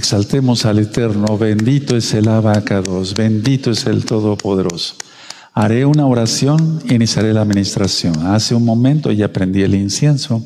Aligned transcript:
Exaltemos 0.00 0.64
al 0.64 0.78
Eterno, 0.78 1.36
bendito 1.36 1.94
es 1.94 2.14
el 2.14 2.26
abacados, 2.28 3.12
bendito 3.12 3.70
es 3.70 3.84
el 3.84 4.06
Todopoderoso. 4.06 4.94
Haré 5.52 5.84
una 5.84 6.06
oración, 6.06 6.80
iniciaré 6.88 7.34
la 7.34 7.42
administración. 7.42 8.14
Hace 8.26 8.54
un 8.54 8.64
momento 8.64 9.12
ya 9.12 9.26
aprendí 9.26 9.60
el 9.60 9.74
incienso. 9.74 10.42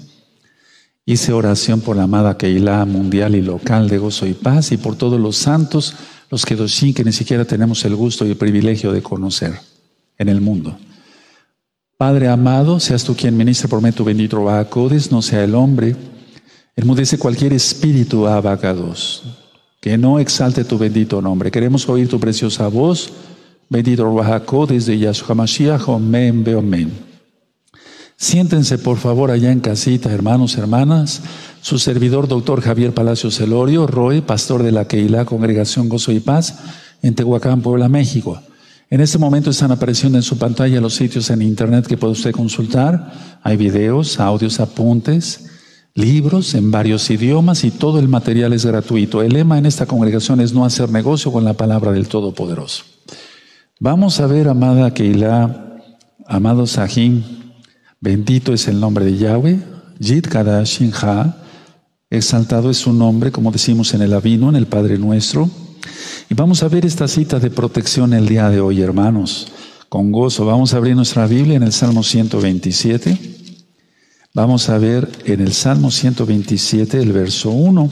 Hice 1.06 1.32
oración 1.32 1.82
por 1.82 1.94
la 1.94 2.02
amada 2.02 2.36
Keilah 2.36 2.84
mundial 2.84 3.36
y 3.36 3.42
local 3.42 3.88
de 3.88 3.98
gozo 3.98 4.26
y 4.26 4.34
paz 4.34 4.72
y 4.72 4.76
por 4.76 4.96
todos 4.96 5.20
los 5.20 5.36
santos, 5.36 5.94
los 6.32 6.44
que 6.44 6.56
que 6.56 7.04
ni 7.04 7.12
siquiera 7.12 7.44
tenemos 7.44 7.84
el 7.84 7.94
gusto 7.94 8.26
y 8.26 8.30
el 8.30 8.36
privilegio 8.36 8.90
de 8.90 9.04
conocer 9.04 9.60
en 10.18 10.30
el 10.30 10.40
mundo. 10.40 10.76
Padre 11.96 12.26
amado, 12.26 12.80
seas 12.80 13.04
tú 13.04 13.14
quien 13.14 13.36
ministre 13.36 13.68
por 13.68 13.80
mí 13.80 13.92
tu 13.92 14.02
bendito 14.02 14.42
Bacodes, 14.42 15.12
no 15.12 15.22
sea 15.22 15.44
el 15.44 15.54
hombre. 15.54 15.94
Enmudece 16.74 17.18
cualquier 17.18 17.52
espíritu 17.52 18.26
abacados, 18.26 19.22
que 19.84 19.98
no 19.98 20.18
exalte 20.18 20.64
tu 20.64 20.78
bendito 20.78 21.20
nombre. 21.20 21.50
Queremos 21.50 21.86
oír 21.90 22.08
tu 22.08 22.18
preciosa 22.18 22.68
voz. 22.68 23.10
Bendito 23.68 24.10
Bacodes 24.14 24.86
de 24.86 24.98
Yahshua 24.98 25.34
Mashiach, 25.34 25.90
Omen, 25.90 26.42
Beomen. 26.42 26.90
Siéntense 28.16 28.78
por 28.78 28.96
favor 28.96 29.30
allá 29.30 29.52
en 29.52 29.60
casita, 29.60 30.10
hermanos, 30.10 30.56
hermanas. 30.56 31.20
Su 31.60 31.78
servidor, 31.78 32.28
doctor 32.28 32.62
Javier 32.62 32.94
Palacios 32.94 33.36
Celorio, 33.36 33.86
Roy, 33.86 34.22
pastor 34.22 34.62
de 34.62 34.72
la 34.72 34.88
Keilah 34.88 35.26
Congregación 35.26 35.90
Gozo 35.90 36.12
y 36.12 36.20
Paz, 36.20 36.60
en 37.02 37.14
Tehuacán, 37.14 37.60
Puebla, 37.60 37.90
México. 37.90 38.40
En 38.88 39.02
este 39.02 39.18
momento 39.18 39.50
están 39.50 39.70
apareciendo 39.70 40.16
en 40.16 40.22
su 40.22 40.38
pantalla 40.38 40.80
los 40.80 40.94
sitios 40.94 41.28
en 41.28 41.42
internet 41.42 41.86
que 41.86 41.98
puede 41.98 42.14
usted 42.14 42.32
consultar. 42.32 43.38
Hay 43.42 43.58
videos, 43.58 44.18
audios, 44.18 44.60
apuntes, 44.60 45.50
libros 45.94 46.54
en 46.54 46.72
varios 46.72 47.08
idiomas 47.08 47.62
y 47.62 47.70
todo 47.70 48.00
el 48.00 48.08
material 48.08 48.52
es 48.52 48.66
gratuito. 48.66 49.22
El 49.22 49.34
lema 49.34 49.58
en 49.58 49.66
esta 49.66 49.86
congregación 49.86 50.40
es 50.40 50.52
no 50.52 50.64
hacer 50.64 50.90
negocio 50.90 51.32
con 51.32 51.44
la 51.44 51.54
palabra 51.54 51.92
del 51.92 52.08
Todopoderoso. 52.08 52.84
Vamos 53.78 54.18
a 54.18 54.26
ver, 54.26 54.48
amada 54.48 54.92
Keilah, 54.92 55.78
amado 56.26 56.66
Sahim, 56.66 57.22
bendito 58.00 58.52
es 58.52 58.66
el 58.66 58.80
nombre 58.80 59.04
de 59.04 59.16
Yahweh, 59.16 59.60
Yid 60.00 60.26
Kadashin 60.26 60.92
Ha, 60.94 61.36
exaltado 62.10 62.70
es 62.70 62.78
su 62.78 62.92
nombre, 62.92 63.30
como 63.30 63.52
decimos 63.52 63.94
en 63.94 64.02
el 64.02 64.12
Avino, 64.14 64.48
en 64.48 64.56
el 64.56 64.66
Padre 64.66 64.98
Nuestro. 64.98 65.48
Y 66.28 66.34
vamos 66.34 66.62
a 66.62 66.68
ver 66.68 66.86
esta 66.86 67.06
cita 67.06 67.38
de 67.38 67.50
protección 67.50 68.14
el 68.14 68.26
día 68.26 68.48
de 68.50 68.60
hoy, 68.60 68.80
hermanos. 68.80 69.48
Con 69.88 70.10
gozo, 70.10 70.44
vamos 70.44 70.74
a 70.74 70.78
abrir 70.78 70.96
nuestra 70.96 71.26
Biblia 71.26 71.56
en 71.56 71.62
el 71.62 71.72
Salmo 71.72 72.02
127. 72.02 73.43
Vamos 74.36 74.68
a 74.68 74.78
ver 74.78 75.08
en 75.26 75.40
el 75.40 75.52
Salmo 75.52 75.92
127 75.92 77.00
el 77.00 77.12
verso 77.12 77.50
1. 77.50 77.88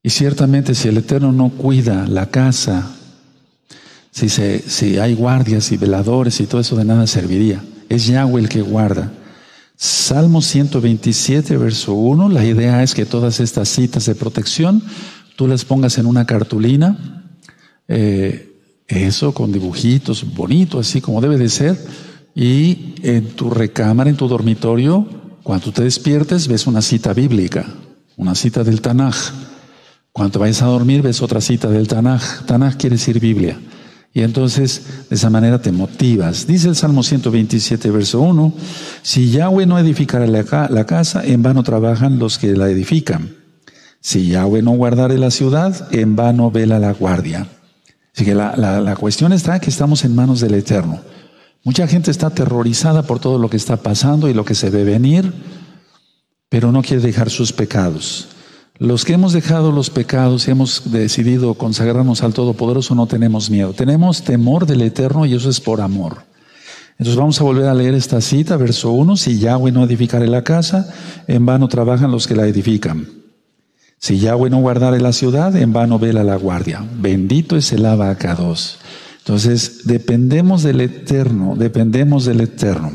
Y 0.00 0.10
ciertamente 0.10 0.76
si 0.76 0.86
el 0.86 0.98
Eterno 0.98 1.32
no 1.32 1.50
cuida 1.50 2.06
la 2.06 2.26
casa, 2.26 2.94
si, 4.12 4.98
hay 4.98 5.14
guardias 5.14 5.72
y 5.72 5.76
veladores 5.76 6.38
y 6.38 6.46
todo 6.46 6.60
eso 6.60 6.76
de 6.76 6.84
nada 6.84 7.08
serviría. 7.08 7.64
Es 7.88 8.06
Yahweh 8.06 8.42
el 8.42 8.48
que 8.48 8.62
guarda. 8.62 9.12
Salmo 9.74 10.40
127, 10.40 11.56
verso 11.56 11.94
1, 11.94 12.28
la 12.28 12.44
idea 12.44 12.84
es 12.84 12.94
que 12.94 13.04
todas 13.04 13.40
estas 13.40 13.68
citas 13.68 14.06
de 14.06 14.14
protección 14.14 14.84
tú 15.34 15.48
las 15.48 15.64
pongas 15.64 15.98
en 15.98 16.06
una 16.06 16.26
cartulina, 16.26 17.24
eh, 17.88 18.52
eso 18.86 19.34
con 19.34 19.50
dibujitos, 19.50 20.32
bonito, 20.32 20.78
así 20.78 21.00
como 21.00 21.20
debe 21.20 21.38
de 21.38 21.48
ser, 21.48 21.76
y 22.38 22.94
en 23.02 23.30
tu 23.30 23.50
recámara, 23.50 24.08
en 24.08 24.16
tu 24.16 24.28
dormitorio, 24.28 25.04
cuando 25.42 25.72
te 25.72 25.82
despiertes, 25.82 26.46
ves 26.46 26.68
una 26.68 26.82
cita 26.82 27.12
bíblica, 27.12 27.66
una 28.16 28.36
cita 28.36 28.62
del 28.62 28.80
Tanaj. 28.80 29.16
Cuando 30.12 30.38
vayas 30.38 30.62
a 30.62 30.66
dormir, 30.66 31.02
ves 31.02 31.20
otra 31.20 31.40
cita 31.40 31.68
del 31.68 31.88
Tanaj. 31.88 32.46
Tanaj 32.46 32.76
quiere 32.76 32.94
decir 32.94 33.18
Biblia. 33.18 33.58
Y 34.14 34.22
entonces, 34.22 34.82
de 35.10 35.16
esa 35.16 35.30
manera 35.30 35.60
te 35.60 35.72
motivas. 35.72 36.46
Dice 36.46 36.68
el 36.68 36.76
Salmo 36.76 37.02
127, 37.02 37.90
verso 37.90 38.20
1, 38.20 38.52
si 39.02 39.32
Yahweh 39.32 39.66
no 39.66 39.76
edificara 39.76 40.28
la 40.28 40.84
casa, 40.86 41.24
en 41.24 41.42
vano 41.42 41.64
trabajan 41.64 42.20
los 42.20 42.38
que 42.38 42.54
la 42.54 42.70
edifican. 42.70 43.34
Si 44.00 44.28
Yahweh 44.28 44.62
no 44.62 44.70
guardare 44.70 45.18
la 45.18 45.32
ciudad, 45.32 45.88
en 45.90 46.14
vano 46.14 46.52
vela 46.52 46.78
la 46.78 46.92
guardia. 46.92 47.48
Así 48.14 48.24
que 48.24 48.34
la, 48.36 48.56
la, 48.56 48.96
cuestión 48.96 49.32
está 49.32 49.58
que 49.58 49.70
estamos 49.70 50.04
en 50.04 50.14
manos 50.14 50.38
del 50.38 50.54
Eterno. 50.54 51.00
Mucha 51.68 51.86
gente 51.86 52.10
está 52.10 52.28
aterrorizada 52.28 53.02
por 53.02 53.18
todo 53.18 53.38
lo 53.38 53.50
que 53.50 53.58
está 53.58 53.76
pasando 53.76 54.30
y 54.30 54.32
lo 54.32 54.42
que 54.42 54.54
se 54.54 54.70
ve 54.70 54.84
venir, 54.84 55.34
pero 56.48 56.72
no 56.72 56.80
quiere 56.80 57.02
dejar 57.02 57.28
sus 57.28 57.52
pecados. 57.52 58.28
Los 58.78 59.04
que 59.04 59.12
hemos 59.12 59.34
dejado 59.34 59.70
los 59.70 59.90
pecados 59.90 60.48
y 60.48 60.52
hemos 60.52 60.90
decidido 60.90 61.52
consagrarnos 61.52 62.22
al 62.22 62.32
Todopoderoso 62.32 62.94
no 62.94 63.06
tenemos 63.06 63.50
miedo. 63.50 63.74
Tenemos 63.74 64.22
temor 64.22 64.64
del 64.64 64.80
Eterno 64.80 65.26
y 65.26 65.34
eso 65.34 65.50
es 65.50 65.60
por 65.60 65.82
amor. 65.82 66.22
Entonces 66.92 67.16
vamos 67.16 67.38
a 67.38 67.44
volver 67.44 67.66
a 67.66 67.74
leer 67.74 67.92
esta 67.92 68.22
cita, 68.22 68.56
verso 68.56 68.92
1. 68.92 69.18
Si 69.18 69.38
Yahweh 69.38 69.70
no 69.70 69.84
edificare 69.84 70.26
la 70.26 70.44
casa, 70.44 70.90
en 71.26 71.44
vano 71.44 71.68
trabajan 71.68 72.10
los 72.10 72.26
que 72.26 72.34
la 72.34 72.46
edifican. 72.46 73.06
Si 73.98 74.18
Yahweh 74.18 74.48
no 74.48 74.60
guardare 74.60 75.02
la 75.02 75.12
ciudad, 75.12 75.54
en 75.54 75.74
vano 75.74 75.98
vela 75.98 76.24
la 76.24 76.36
guardia. 76.36 76.82
Bendito 76.94 77.58
es 77.58 77.70
el 77.74 77.84
abacados. 77.84 78.78
Entonces, 79.28 79.82
dependemos 79.84 80.62
del 80.62 80.80
Eterno, 80.80 81.54
dependemos 81.54 82.24
del 82.24 82.40
Eterno. 82.40 82.92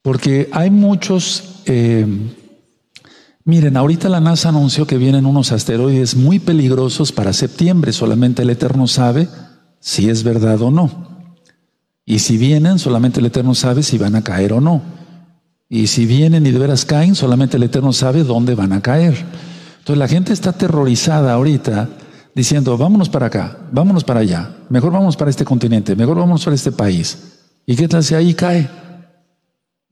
Porque 0.00 0.48
hay 0.50 0.70
muchos, 0.70 1.60
eh, 1.66 2.06
miren, 3.44 3.76
ahorita 3.76 4.08
la 4.08 4.20
NASA 4.20 4.48
anunció 4.48 4.86
que 4.86 4.96
vienen 4.96 5.26
unos 5.26 5.52
asteroides 5.52 6.16
muy 6.16 6.38
peligrosos 6.38 7.12
para 7.12 7.34
septiembre, 7.34 7.92
solamente 7.92 8.40
el 8.40 8.48
Eterno 8.48 8.86
sabe 8.86 9.28
si 9.78 10.08
es 10.08 10.22
verdad 10.22 10.62
o 10.62 10.70
no. 10.70 10.90
Y 12.06 12.20
si 12.20 12.38
vienen, 12.38 12.78
solamente 12.78 13.20
el 13.20 13.26
Eterno 13.26 13.54
sabe 13.54 13.82
si 13.82 13.98
van 13.98 14.14
a 14.14 14.24
caer 14.24 14.54
o 14.54 14.62
no. 14.62 14.80
Y 15.68 15.88
si 15.88 16.06
vienen 16.06 16.46
y 16.46 16.50
de 16.50 16.58
veras 16.58 16.86
caen, 16.86 17.14
solamente 17.14 17.58
el 17.58 17.62
Eterno 17.64 17.92
sabe 17.92 18.24
dónde 18.24 18.54
van 18.54 18.72
a 18.72 18.80
caer. 18.80 19.22
Entonces 19.80 19.98
la 19.98 20.08
gente 20.08 20.32
está 20.32 20.50
aterrorizada 20.50 21.34
ahorita 21.34 21.90
diciendo, 22.34 22.76
vámonos 22.76 23.08
para 23.08 23.26
acá, 23.26 23.58
vámonos 23.72 24.04
para 24.04 24.20
allá, 24.20 24.56
mejor 24.68 24.92
vamos 24.92 25.16
para 25.16 25.30
este 25.30 25.44
continente, 25.44 25.96
mejor 25.96 26.16
vamos 26.18 26.44
para 26.44 26.54
este 26.54 26.72
país. 26.72 27.18
¿Y 27.66 27.76
qué 27.76 27.88
tal 27.88 28.02
si 28.02 28.14
ahí 28.14 28.34
cae? 28.34 28.68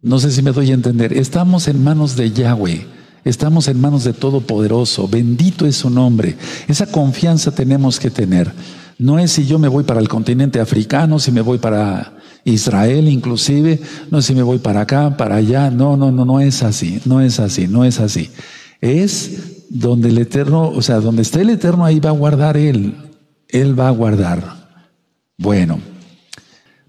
No 0.00 0.18
sé 0.20 0.30
si 0.30 0.42
me 0.42 0.52
doy 0.52 0.70
a 0.70 0.74
entender. 0.74 1.12
Estamos 1.12 1.66
en 1.66 1.82
manos 1.82 2.14
de 2.14 2.30
Yahweh. 2.30 2.86
Estamos 3.24 3.66
en 3.66 3.80
manos 3.80 4.04
de 4.04 4.12
Todopoderoso. 4.12 5.08
Bendito 5.08 5.66
es 5.66 5.76
su 5.76 5.90
nombre. 5.90 6.36
Esa 6.68 6.86
confianza 6.86 7.50
tenemos 7.50 7.98
que 7.98 8.10
tener. 8.10 8.52
No 8.98 9.18
es 9.18 9.32
si 9.32 9.46
yo 9.46 9.58
me 9.58 9.68
voy 9.68 9.84
para 9.84 10.00
el 10.00 10.08
continente 10.08 10.60
africano, 10.60 11.18
si 11.18 11.32
me 11.32 11.40
voy 11.40 11.58
para 11.58 12.16
Israel 12.44 13.08
inclusive, 13.08 13.80
no 14.10 14.18
es 14.18 14.24
si 14.24 14.34
me 14.34 14.42
voy 14.42 14.58
para 14.58 14.82
acá, 14.82 15.16
para 15.16 15.36
allá. 15.36 15.70
No, 15.70 15.96
no, 15.96 16.12
no, 16.12 16.24
no 16.24 16.40
es 16.40 16.62
así. 16.62 17.00
No 17.04 17.20
es 17.20 17.40
así, 17.40 17.66
no 17.66 17.84
es 17.84 17.98
así. 17.98 18.30
Es 18.80 19.57
donde 19.68 20.08
el 20.08 20.18
Eterno, 20.18 20.68
o 20.68 20.82
sea, 20.82 21.00
donde 21.00 21.22
está 21.22 21.40
el 21.40 21.50
Eterno, 21.50 21.84
ahí 21.84 22.00
va 22.00 22.10
a 22.10 22.14
guardar 22.14 22.56
Él. 22.56 22.96
Él 23.48 23.78
va 23.78 23.88
a 23.88 23.92
guardar. 23.92 24.58
Bueno, 25.36 25.80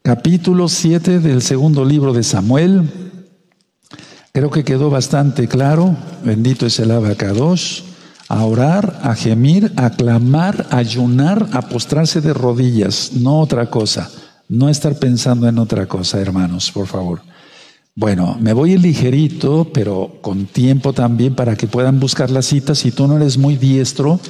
capítulo 0.02 0.68
7 0.68 1.20
del 1.20 1.42
segundo 1.42 1.86
libro 1.86 2.14
de 2.14 2.24
Samuel. 2.24 2.90
Creo 4.32 4.50
que 4.50 4.64
quedó 4.64 4.90
bastante 4.90 5.48
claro. 5.48 5.96
Bendito 6.24 6.66
es 6.66 6.80
el 6.80 6.92
abacados. 6.92 7.86
A 8.28 8.46
orar, 8.46 9.00
a 9.02 9.16
gemir, 9.16 9.74
a 9.76 9.90
clamar, 9.90 10.68
a 10.70 10.78
ayunar, 10.78 11.48
a 11.52 11.64
postrarse 11.64 12.22
de 12.22 12.34
rodillas, 12.34 13.14
no 13.14 13.40
otra 13.40 13.72
cosa. 13.72 14.10
No 14.48 14.70
estar 14.70 14.96
pensando 15.00 15.48
en 15.48 15.58
otra 15.58 15.88
cosa, 15.88 16.20
hermanos, 16.20 16.72
por 16.72 16.86
favor. 16.86 17.22
Bueno, 18.00 18.38
me 18.40 18.54
voy 18.54 18.78
ligerito, 18.78 19.72
pero 19.74 20.20
con 20.22 20.46
tiempo 20.46 20.94
también 20.94 21.36
para 21.36 21.58
que 21.58 21.68
puedan 21.68 22.00
buscar 22.00 22.30
las 22.30 22.46
citas. 22.46 22.80
Si 22.80 22.92
tú 22.92 23.08
no 23.08 23.18
eres 23.18 23.38
muy 23.38 23.58
diestro 23.58 24.22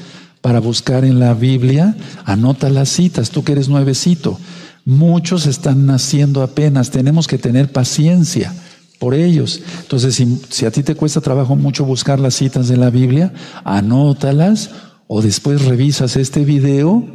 para 0.41 0.59
buscar 0.59 1.05
en 1.05 1.19
la 1.19 1.35
Biblia, 1.35 1.95
anota 2.25 2.71
las 2.71 2.89
citas, 2.89 3.29
tú 3.29 3.43
que 3.43 3.51
eres 3.51 3.69
nuevecito. 3.69 4.39
Muchos 4.85 5.45
están 5.45 5.85
naciendo 5.85 6.41
apenas, 6.41 6.89
tenemos 6.89 7.27
que 7.27 7.37
tener 7.37 7.71
paciencia 7.71 8.55
por 8.97 9.13
ellos. 9.13 9.61
Entonces, 9.81 10.15
si, 10.15 10.41
si, 10.49 10.65
a 10.65 10.71
ti 10.71 10.81
te 10.81 10.95
cuesta 10.95 11.21
trabajo 11.21 11.55
mucho 11.55 11.85
buscar 11.85 12.19
las 12.19 12.33
citas 12.33 12.69
de 12.69 12.77
la 12.77 12.89
Biblia, 12.89 13.33
anótalas 13.65 14.71
o 15.05 15.21
después 15.21 15.63
revisas 15.65 16.15
este 16.15 16.43
video 16.43 17.05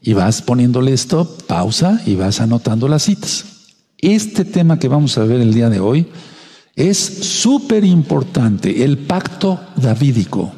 y 0.00 0.14
vas 0.14 0.40
poniéndole 0.40 0.94
stop, 0.94 1.42
pausa 1.42 2.00
y 2.06 2.14
vas 2.14 2.40
anotando 2.40 2.88
las 2.88 3.02
citas. 3.02 3.57
Este 3.98 4.44
tema 4.44 4.78
que 4.78 4.88
vamos 4.88 5.18
a 5.18 5.24
ver 5.24 5.40
el 5.40 5.52
día 5.52 5.68
de 5.68 5.80
hoy 5.80 6.06
es 6.76 6.98
súper 6.98 7.84
importante, 7.84 8.84
el 8.84 8.98
pacto 8.98 9.60
davídico. 9.76 10.52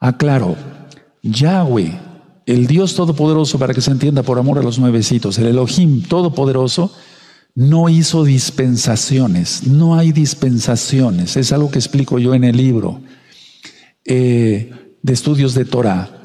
Aclaro, 0.00 0.56
Yahweh, 1.22 2.00
el 2.46 2.66
Dios 2.66 2.94
Todopoderoso, 2.94 3.58
para 3.58 3.72
que 3.72 3.80
se 3.80 3.92
entienda 3.92 4.22
por 4.22 4.38
amor 4.38 4.58
a 4.58 4.62
los 4.62 4.78
nuevecitos, 4.78 5.38
el 5.38 5.46
Elohim 5.46 6.02
Todopoderoso, 6.02 6.92
no 7.54 7.88
hizo 7.88 8.24
dispensaciones, 8.24 9.66
no 9.66 9.96
hay 9.96 10.12
dispensaciones, 10.12 11.36
es 11.36 11.52
algo 11.52 11.70
que 11.70 11.78
explico 11.78 12.18
yo 12.18 12.34
en 12.34 12.44
el 12.44 12.56
libro. 12.56 13.00
Eh, 14.04 14.72
de 15.02 15.12
estudios 15.12 15.54
de 15.54 15.64
Torah. 15.64 16.19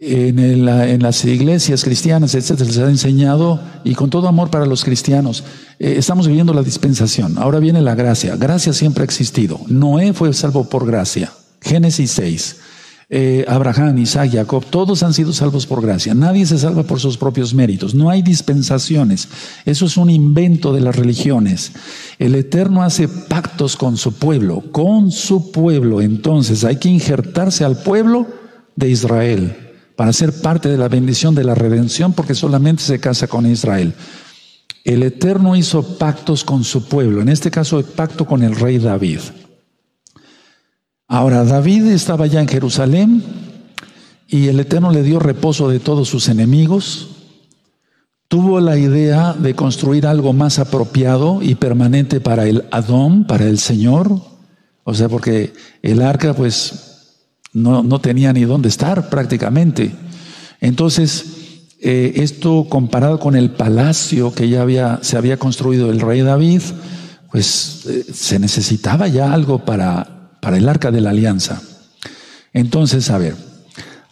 En, 0.00 1.02
las 1.02 1.24
iglesias 1.24 1.82
cristianas, 1.82 2.36
etcétera, 2.36 2.68
les 2.68 2.78
ha 2.78 2.88
enseñado 2.88 3.60
y 3.82 3.96
con 3.96 4.10
todo 4.10 4.28
amor 4.28 4.48
para 4.48 4.64
los 4.64 4.84
cristianos. 4.84 5.42
Eh, 5.80 5.96
estamos 5.98 6.28
viviendo 6.28 6.54
la 6.54 6.62
dispensación. 6.62 7.36
Ahora 7.36 7.58
viene 7.58 7.82
la 7.82 7.96
gracia. 7.96 8.36
Gracia 8.36 8.72
siempre 8.72 9.02
ha 9.02 9.04
existido. 9.04 9.60
Noé 9.66 10.12
fue 10.12 10.32
salvo 10.34 10.68
por 10.68 10.86
gracia. 10.86 11.32
Génesis 11.60 12.12
6. 12.12 12.56
Eh, 13.10 13.44
Abraham, 13.48 13.98
Isaac, 13.98 14.30
Jacob, 14.32 14.64
todos 14.70 15.02
han 15.02 15.14
sido 15.14 15.32
salvos 15.32 15.66
por 15.66 15.82
gracia. 15.82 16.14
Nadie 16.14 16.46
se 16.46 16.58
salva 16.58 16.84
por 16.84 17.00
sus 17.00 17.16
propios 17.16 17.52
méritos. 17.52 17.92
No 17.92 18.08
hay 18.08 18.22
dispensaciones. 18.22 19.28
Eso 19.64 19.86
es 19.86 19.96
un 19.96 20.10
invento 20.10 20.72
de 20.72 20.80
las 20.80 20.94
religiones. 20.94 21.72
El 22.20 22.36
Eterno 22.36 22.84
hace 22.84 23.08
pactos 23.08 23.76
con 23.76 23.96
su 23.96 24.12
pueblo, 24.12 24.62
con 24.70 25.10
su 25.10 25.50
pueblo. 25.50 26.00
Entonces 26.02 26.62
hay 26.62 26.76
que 26.76 26.88
injertarse 26.88 27.64
al 27.64 27.78
pueblo 27.78 28.28
de 28.76 28.90
Israel 28.90 29.67
para 29.98 30.12
ser 30.12 30.32
parte 30.32 30.68
de 30.68 30.76
la 30.76 30.86
bendición 30.86 31.34
de 31.34 31.42
la 31.42 31.56
redención 31.56 32.12
porque 32.12 32.36
solamente 32.36 32.84
se 32.84 33.00
casa 33.00 33.26
con 33.26 33.50
Israel. 33.50 33.94
El 34.84 35.02
Eterno 35.02 35.56
hizo 35.56 35.98
pactos 35.98 36.44
con 36.44 36.62
su 36.62 36.86
pueblo, 36.86 37.20
en 37.20 37.28
este 37.28 37.50
caso 37.50 37.80
el 37.80 37.84
pacto 37.84 38.24
con 38.24 38.44
el 38.44 38.54
rey 38.54 38.78
David. 38.78 39.18
Ahora, 41.08 41.42
David 41.42 41.86
estaba 41.86 42.28
ya 42.28 42.40
en 42.40 42.46
Jerusalén 42.46 43.24
y 44.28 44.46
el 44.46 44.60
Eterno 44.60 44.92
le 44.92 45.02
dio 45.02 45.18
reposo 45.18 45.68
de 45.68 45.80
todos 45.80 46.08
sus 46.08 46.28
enemigos. 46.28 47.08
Tuvo 48.28 48.60
la 48.60 48.78
idea 48.78 49.32
de 49.32 49.56
construir 49.56 50.06
algo 50.06 50.32
más 50.32 50.60
apropiado 50.60 51.42
y 51.42 51.56
permanente 51.56 52.20
para 52.20 52.46
el 52.46 52.66
Adón, 52.70 53.26
para 53.26 53.46
el 53.46 53.58
Señor. 53.58 54.12
O 54.84 54.94
sea, 54.94 55.08
porque 55.08 55.54
el 55.82 56.02
arca 56.02 56.34
pues 56.34 56.87
no, 57.62 57.82
no 57.82 58.00
tenía 58.00 58.32
ni 58.32 58.44
dónde 58.44 58.68
estar 58.68 59.10
prácticamente. 59.10 59.92
Entonces, 60.60 61.24
eh, 61.80 62.12
esto 62.16 62.66
comparado 62.68 63.20
con 63.20 63.36
el 63.36 63.50
palacio 63.50 64.32
que 64.32 64.48
ya 64.48 64.62
había, 64.62 64.98
se 65.02 65.16
había 65.16 65.36
construido 65.36 65.90
el 65.90 66.00
rey 66.00 66.22
David, 66.22 66.62
pues 67.30 67.84
eh, 67.86 68.06
se 68.12 68.38
necesitaba 68.38 69.08
ya 69.08 69.32
algo 69.32 69.64
para 69.64 70.18
para 70.40 70.56
el 70.56 70.68
arca 70.68 70.90
de 70.90 71.00
la 71.00 71.10
alianza. 71.10 71.60
Entonces, 72.52 73.10
a 73.10 73.18
ver, 73.18 73.36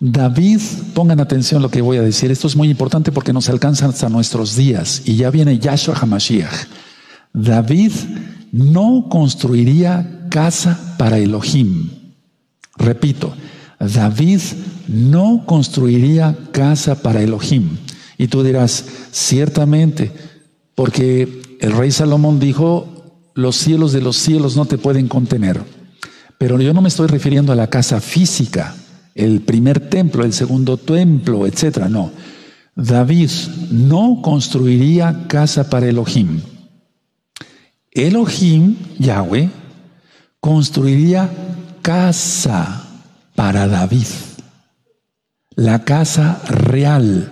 David, 0.00 0.60
pongan 0.94 1.20
atención 1.20 1.62
lo 1.62 1.70
que 1.70 1.80
voy 1.80 1.96
a 1.96 2.02
decir, 2.02 2.30
esto 2.30 2.46
es 2.46 2.56
muy 2.56 2.68
importante 2.68 3.12
porque 3.12 3.32
nos 3.32 3.48
alcanza 3.48 3.86
hasta 3.86 4.08
nuestros 4.08 4.56
días 4.56 5.02
y 5.04 5.16
ya 5.16 5.30
viene 5.30 5.58
Yahshua 5.58 5.96
Hamashiach. 5.98 6.66
David 7.32 7.92
no 8.52 9.06
construiría 9.08 10.26
casa 10.30 10.94
para 10.98 11.18
Elohim. 11.18 11.90
Repito, 12.78 13.34
David 13.78 14.40
no 14.88 15.44
construiría 15.46 16.36
casa 16.52 17.02
para 17.02 17.22
Elohim. 17.22 17.76
Y 18.18 18.28
tú 18.28 18.42
dirás, 18.42 18.84
ciertamente, 19.10 20.12
porque 20.74 21.42
el 21.60 21.72
rey 21.72 21.90
Salomón 21.90 22.38
dijo, 22.38 22.96
los 23.34 23.56
cielos 23.56 23.92
de 23.92 24.00
los 24.00 24.16
cielos 24.16 24.56
no 24.56 24.64
te 24.64 24.78
pueden 24.78 25.08
contener. 25.08 25.60
Pero 26.38 26.60
yo 26.60 26.72
no 26.72 26.82
me 26.82 26.88
estoy 26.88 27.06
refiriendo 27.06 27.52
a 27.52 27.56
la 27.56 27.68
casa 27.68 28.00
física, 28.00 28.74
el 29.14 29.40
primer 29.40 29.88
templo, 29.88 30.24
el 30.24 30.32
segundo 30.32 30.76
templo, 30.76 31.46
etcétera. 31.46 31.88
No. 31.88 32.10
David 32.74 33.30
no 33.70 34.20
construiría 34.22 35.26
casa 35.28 35.70
para 35.70 35.88
Elohim. 35.88 36.40
Elohim, 37.90 38.76
Yahweh, 38.98 39.48
construiría 40.40 41.30
casa 41.86 42.82
para 43.36 43.68
David. 43.68 44.08
La 45.54 45.84
casa 45.84 46.42
real, 46.48 47.30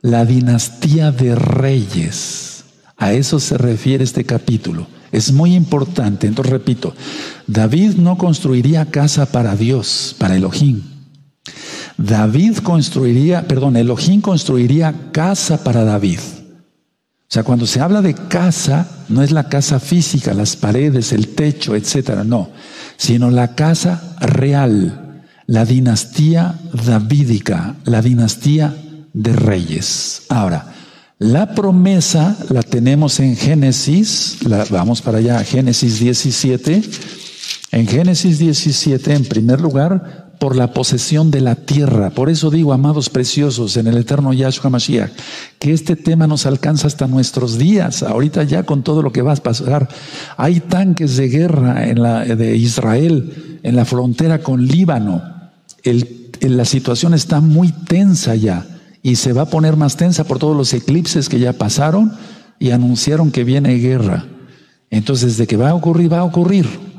la 0.00 0.24
dinastía 0.24 1.12
de 1.12 1.34
reyes. 1.34 2.64
A 2.96 3.12
eso 3.12 3.38
se 3.38 3.58
refiere 3.58 4.02
este 4.02 4.24
capítulo. 4.24 4.86
Es 5.12 5.32
muy 5.32 5.54
importante. 5.54 6.26
Entonces 6.26 6.50
repito, 6.50 6.94
David 7.46 7.96
no 7.96 8.16
construiría 8.16 8.86
casa 8.86 9.26
para 9.26 9.54
Dios, 9.54 10.16
para 10.18 10.34
Elohim. 10.34 10.80
David 11.98 12.56
construiría, 12.62 13.46
perdón, 13.46 13.76
Elohim 13.76 14.22
construiría 14.22 14.94
casa 15.12 15.62
para 15.62 15.84
David. 15.84 16.20
O 17.30 17.32
sea, 17.32 17.44
cuando 17.44 17.64
se 17.64 17.78
habla 17.78 18.02
de 18.02 18.14
casa, 18.14 18.88
no 19.08 19.22
es 19.22 19.30
la 19.30 19.48
casa 19.48 19.78
física, 19.78 20.34
las 20.34 20.56
paredes, 20.56 21.12
el 21.12 21.28
techo, 21.28 21.76
etcétera, 21.76 22.24
no, 22.24 22.50
sino 22.96 23.30
la 23.30 23.54
casa 23.54 24.16
real, 24.18 25.22
la 25.46 25.64
dinastía 25.64 26.58
davídica, 26.72 27.76
la 27.84 28.02
dinastía 28.02 28.74
de 29.12 29.32
reyes. 29.32 30.22
Ahora, 30.28 30.74
la 31.20 31.54
promesa 31.54 32.36
la 32.48 32.64
tenemos 32.64 33.20
en 33.20 33.36
Génesis, 33.36 34.38
vamos 34.68 35.00
para 35.00 35.18
allá, 35.18 35.44
Génesis 35.44 36.00
17. 36.00 36.82
En 37.70 37.86
Génesis 37.86 38.40
17, 38.40 39.14
en 39.14 39.24
primer 39.24 39.60
lugar, 39.60 40.29
por 40.40 40.56
la 40.56 40.72
posesión 40.72 41.30
de 41.30 41.42
la 41.42 41.54
tierra. 41.54 42.08
Por 42.10 42.30
eso 42.30 42.50
digo, 42.50 42.72
amados 42.72 43.10
preciosos, 43.10 43.76
en 43.76 43.86
el 43.86 43.98
eterno 43.98 44.32
Yahshua 44.32 44.70
Mashiach, 44.70 45.12
que 45.58 45.74
este 45.74 45.96
tema 45.96 46.26
nos 46.26 46.46
alcanza 46.46 46.86
hasta 46.86 47.06
nuestros 47.06 47.58
días. 47.58 48.02
Ahorita 48.02 48.42
ya 48.44 48.62
con 48.62 48.82
todo 48.82 49.02
lo 49.02 49.12
que 49.12 49.20
va 49.20 49.34
a 49.34 49.36
pasar, 49.36 49.88
hay 50.38 50.60
tanques 50.60 51.18
de 51.18 51.28
guerra 51.28 51.86
en 51.86 52.02
la, 52.02 52.24
de 52.24 52.56
Israel, 52.56 53.60
en 53.62 53.76
la 53.76 53.84
frontera 53.84 54.42
con 54.42 54.66
Líbano. 54.66 55.22
la 56.40 56.64
situación 56.64 57.12
está 57.12 57.42
muy 57.42 57.70
tensa 57.70 58.34
ya 58.34 58.66
y 59.02 59.16
se 59.16 59.34
va 59.34 59.42
a 59.42 59.50
poner 59.50 59.76
más 59.76 59.98
tensa 59.98 60.24
por 60.24 60.38
todos 60.38 60.56
los 60.56 60.72
eclipses 60.72 61.28
que 61.28 61.38
ya 61.38 61.52
pasaron 61.52 62.12
y 62.58 62.70
anunciaron 62.70 63.30
que 63.30 63.44
viene 63.44 63.74
guerra. 63.74 64.24
Entonces, 64.88 65.36
de 65.36 65.46
que 65.46 65.58
va 65.58 65.68
a 65.68 65.74
ocurrir, 65.74 66.10
va 66.10 66.20
a 66.20 66.24
ocurrir. 66.24 66.89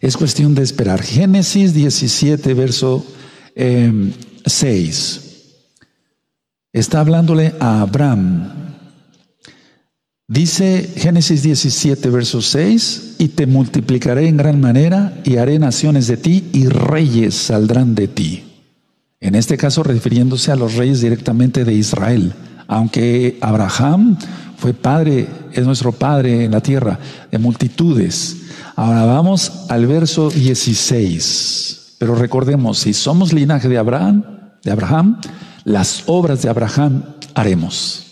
Es 0.00 0.16
cuestión 0.16 0.54
de 0.54 0.62
esperar. 0.62 1.02
Génesis 1.02 1.74
17, 1.74 2.54
verso 2.54 3.04
6. 3.04 3.54
Em, 3.54 4.12
Está 6.72 7.00
hablándole 7.00 7.54
a 7.60 7.82
Abraham. 7.82 8.60
Dice 10.26 10.88
Génesis 10.96 11.42
17, 11.42 12.08
verso 12.08 12.40
6, 12.40 13.16
y 13.18 13.28
te 13.28 13.46
multiplicaré 13.46 14.28
en 14.28 14.36
gran 14.36 14.60
manera 14.60 15.20
y 15.24 15.36
haré 15.36 15.58
naciones 15.58 16.06
de 16.06 16.16
ti 16.16 16.48
y 16.52 16.66
reyes 16.68 17.34
saldrán 17.34 17.96
de 17.96 18.06
ti. 18.06 18.44
En 19.18 19.34
este 19.34 19.56
caso 19.56 19.82
refiriéndose 19.82 20.52
a 20.52 20.56
los 20.56 20.76
reyes 20.76 21.00
directamente 21.00 21.64
de 21.64 21.74
Israel, 21.74 22.32
aunque 22.68 23.36
Abraham 23.40 24.16
fue 24.56 24.72
padre, 24.72 25.26
es 25.52 25.66
nuestro 25.66 25.90
padre 25.90 26.44
en 26.44 26.52
la 26.52 26.60
tierra 26.60 26.98
de 27.30 27.38
multitudes. 27.38 28.36
Ahora 28.80 29.04
vamos 29.04 29.66
al 29.68 29.86
verso 29.86 30.30
16. 30.30 31.96
Pero 31.98 32.14
recordemos, 32.14 32.78
si 32.78 32.94
somos 32.94 33.34
linaje 33.34 33.68
de 33.68 33.76
Abraham, 33.76 34.24
de 34.64 34.70
Abraham, 34.70 35.20
las 35.64 36.04
obras 36.06 36.40
de 36.40 36.48
Abraham 36.48 37.04
haremos. 37.34 38.06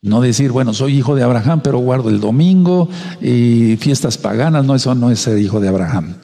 No 0.00 0.22
decir, 0.22 0.52
bueno, 0.52 0.72
soy 0.72 0.96
hijo 0.96 1.14
de 1.16 1.22
Abraham, 1.22 1.60
pero 1.62 1.80
guardo 1.80 2.08
el 2.08 2.18
domingo 2.18 2.88
y 3.20 3.76
fiestas 3.76 4.16
paganas, 4.16 4.64
no, 4.64 4.74
eso 4.74 4.94
no 4.94 5.10
es 5.10 5.20
ser 5.20 5.38
hijo 5.38 5.60
de 5.60 5.68
Abraham. 5.68 6.14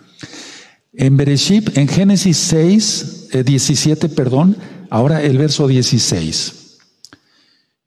En 0.94 1.18
Bereshit, 1.18 1.76
en 1.76 1.86
Génesis 1.86 2.38
6, 2.38 3.28
17, 3.44 4.06
eh, 4.06 4.08
perdón, 4.08 4.56
ahora 4.88 5.20
el 5.20 5.36
verso 5.36 5.68
16. 5.68 6.78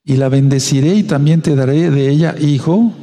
Y 0.04 0.18
la 0.18 0.30
bendeciré 0.30 0.94
y 0.94 1.02
también 1.02 1.42
te 1.42 1.56
daré 1.56 1.90
de 1.90 2.12
ella 2.12 2.36
hijo. 2.40 2.94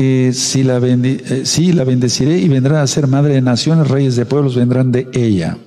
Eh, 0.00 0.32
si 0.32 0.62
la 0.62 0.78
eh, 0.78 1.42
sí, 1.44 1.72
la 1.72 1.82
bendeciré 1.82 2.38
y 2.38 2.46
vendrá 2.46 2.82
a 2.82 2.86
ser 2.86 3.08
madre 3.08 3.34
de 3.34 3.42
naciones, 3.42 3.88
reyes 3.88 4.14
de 4.14 4.26
pueblos 4.26 4.54
vendrán 4.54 4.92
de 4.92 5.08
ella. 5.12 5.58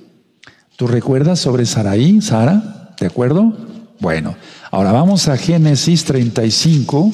¿Tú 0.76 0.86
recuerdas 0.86 1.38
sobre 1.38 1.66
Saraí, 1.66 2.22
Sara? 2.22 2.94
¿De 2.98 3.04
acuerdo? 3.04 3.54
Bueno, 4.00 4.34
ahora 4.70 4.90
vamos 4.90 5.28
a 5.28 5.36
Génesis 5.36 6.06
35. 6.06 7.12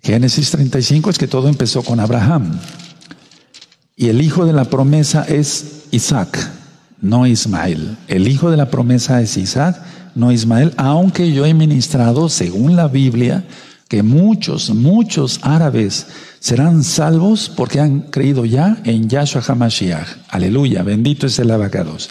Génesis 0.00 0.52
35 0.52 1.10
es 1.10 1.18
que 1.18 1.26
todo 1.26 1.48
empezó 1.48 1.82
con 1.82 1.98
Abraham. 1.98 2.60
Y 3.96 4.10
el 4.10 4.22
hijo 4.22 4.46
de 4.46 4.52
la 4.52 4.66
promesa 4.66 5.24
es 5.24 5.86
Isaac, 5.90 6.38
no 7.00 7.26
Ismael. 7.26 7.96
El 8.06 8.28
hijo 8.28 8.48
de 8.48 8.56
la 8.56 8.70
promesa 8.70 9.20
es 9.20 9.36
Isaac, 9.36 9.82
no 10.14 10.30
Ismael, 10.30 10.72
aunque 10.76 11.32
yo 11.32 11.46
he 11.46 11.52
ministrado, 11.52 12.28
según 12.28 12.76
la 12.76 12.86
Biblia, 12.86 13.44
que 13.90 14.04
muchos, 14.04 14.70
muchos 14.70 15.40
árabes 15.42 16.06
serán 16.38 16.84
salvos 16.84 17.52
porque 17.54 17.80
han 17.80 18.02
creído 18.02 18.44
ya 18.44 18.80
en 18.84 19.08
Yahshua 19.08 19.42
HaMashiach. 19.42 20.06
Aleluya, 20.28 20.84
bendito 20.84 21.26
es 21.26 21.40
el 21.40 21.50
abacados. 21.50 22.08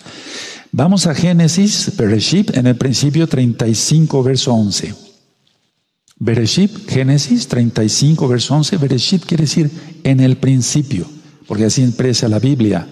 Vamos 0.74 1.08
a 1.08 1.16
Génesis, 1.16 1.94
Bereshit, 1.96 2.56
en 2.58 2.68
el 2.68 2.76
principio 2.76 3.28
35, 3.28 4.22
verso 4.22 4.54
11. 4.54 4.94
Bereshit, 6.18 6.90
Génesis 6.90 7.48
35, 7.48 8.28
verso 8.28 8.56
11. 8.56 8.76
Bereshit 8.76 9.26
quiere 9.26 9.46
decir 9.46 9.72
en 10.04 10.20
el 10.20 10.36
principio 10.36 11.08
porque 11.48 11.64
así 11.64 11.82
expresa 11.82 12.28
la 12.28 12.40
Biblia. 12.40 12.88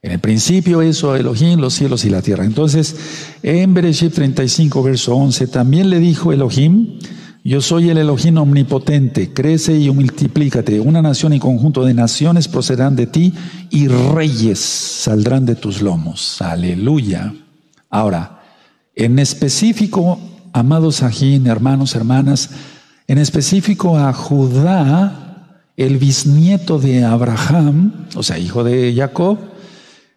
En 0.00 0.12
el 0.12 0.18
principio 0.18 0.80
eso, 0.80 1.14
Elohim, 1.14 1.60
los 1.60 1.74
cielos 1.74 2.06
y 2.06 2.10
la 2.10 2.22
tierra. 2.22 2.46
Entonces, 2.46 2.96
en 3.42 3.74
Bereshit 3.74 4.14
35, 4.14 4.82
verso 4.82 5.14
11, 5.14 5.46
también 5.46 5.90
le 5.90 6.00
dijo 6.00 6.32
Elohim, 6.32 6.98
yo 7.46 7.60
soy 7.60 7.90
el 7.90 7.98
Elohim 7.98 8.38
omnipotente, 8.38 9.34
crece 9.34 9.78
y 9.78 9.90
multiplícate. 9.90 10.80
Una 10.80 11.02
nación 11.02 11.34
y 11.34 11.38
conjunto 11.38 11.84
de 11.84 11.92
naciones 11.92 12.48
procederán 12.48 12.96
de 12.96 13.06
ti 13.06 13.34
y 13.68 13.86
reyes 13.86 14.58
saldrán 14.58 15.44
de 15.44 15.54
tus 15.54 15.82
lomos. 15.82 16.40
Aleluya. 16.40 17.34
Ahora, 17.90 18.40
en 18.94 19.18
específico, 19.18 20.18
amados 20.54 21.02
ajín, 21.02 21.46
hermanos, 21.46 21.94
hermanas, 21.94 22.48
en 23.08 23.18
específico 23.18 23.98
a 23.98 24.14
Judá, 24.14 25.60
el 25.76 25.98
bisnieto 25.98 26.78
de 26.78 27.04
Abraham, 27.04 28.06
o 28.14 28.22
sea, 28.22 28.38
hijo 28.38 28.64
de 28.64 28.94
Jacob, 28.96 29.38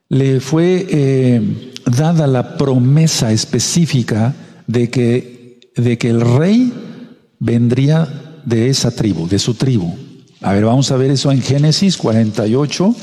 le 0.08 0.40
fue 0.40 0.88
eh, 0.90 1.74
dada 1.86 2.26
la 2.26 2.56
promesa 2.56 3.34
específica 3.34 4.34
de 4.66 4.90
que, 4.90 5.72
de 5.76 5.98
que 5.98 6.10
el 6.10 6.22
rey 6.22 6.72
vendría 7.40 8.08
de 8.46 8.70
esa 8.70 8.92
tribu, 8.92 9.28
de 9.28 9.40
su 9.40 9.54
tribu. 9.54 9.96
A 10.42 10.54
ver, 10.54 10.66
vamos 10.66 10.92
a 10.92 10.98
ver 10.98 11.12
eso 11.12 11.32
en 11.32 11.42
Génesis 11.42 11.98
48. 11.98 12.96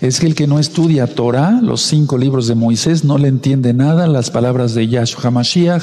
Es 0.00 0.20
que 0.20 0.26
el 0.26 0.34
que 0.34 0.46
no 0.46 0.58
estudia 0.58 1.06
Torah, 1.06 1.60
los 1.62 1.82
cinco 1.82 2.18
libros 2.18 2.46
de 2.46 2.54
Moisés, 2.54 3.04
no 3.04 3.16
le 3.16 3.28
entiende 3.28 3.72
nada 3.72 4.06
las 4.06 4.30
palabras 4.30 4.74
de 4.74 4.88
Yahshua 4.88 5.22
HaMashiach, 5.24 5.82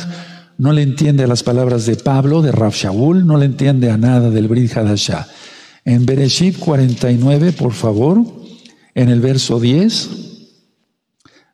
no 0.57 0.73
le 0.73 0.83
entiende 0.83 1.25
las 1.27 1.41
palabras 1.43 1.85
de 1.85 1.95
Pablo, 1.95 2.41
de 2.41 2.51
Rav 2.51 2.73
Shaul, 2.73 3.25
no 3.25 3.37
le 3.37 3.45
entiende 3.45 3.89
a 3.89 3.97
nada 3.97 4.29
del 4.29 4.47
Brit 4.47 4.77
Hadashah. 4.77 5.27
En 5.85 6.05
Bereshit 6.05 6.59
49, 6.59 7.53
por 7.53 7.73
favor, 7.73 8.23
en 8.93 9.09
el 9.09 9.21
verso 9.21 9.59
10, 9.59 10.31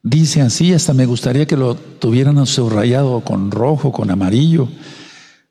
Dice 0.09 0.41
así, 0.41 0.73
hasta 0.73 0.93
me 0.93 1.05
gustaría 1.05 1.45
que 1.45 1.57
lo 1.57 1.75
tuvieran 1.75 2.45
subrayado 2.45 3.19
con 3.25 3.51
rojo, 3.51 3.91
con 3.91 4.09
amarillo. 4.09 4.69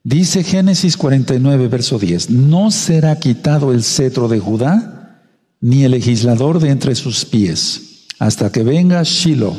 Dice 0.09 0.45
Génesis 0.45 0.97
49, 0.97 1.67
verso 1.67 1.99
10, 1.99 2.31
no 2.31 2.71
será 2.71 3.19
quitado 3.19 3.73
el 3.73 3.83
cetro 3.83 4.29
de 4.29 4.39
Judá, 4.39 5.21
ni 5.61 5.83
el 5.83 5.91
legislador 5.91 6.61
de 6.61 6.71
entre 6.71 6.95
sus 6.95 7.25
pies, 7.25 8.07
hasta 8.21 8.53
que 8.53 8.63
venga 8.63 9.03
Shiloh, 9.03 9.57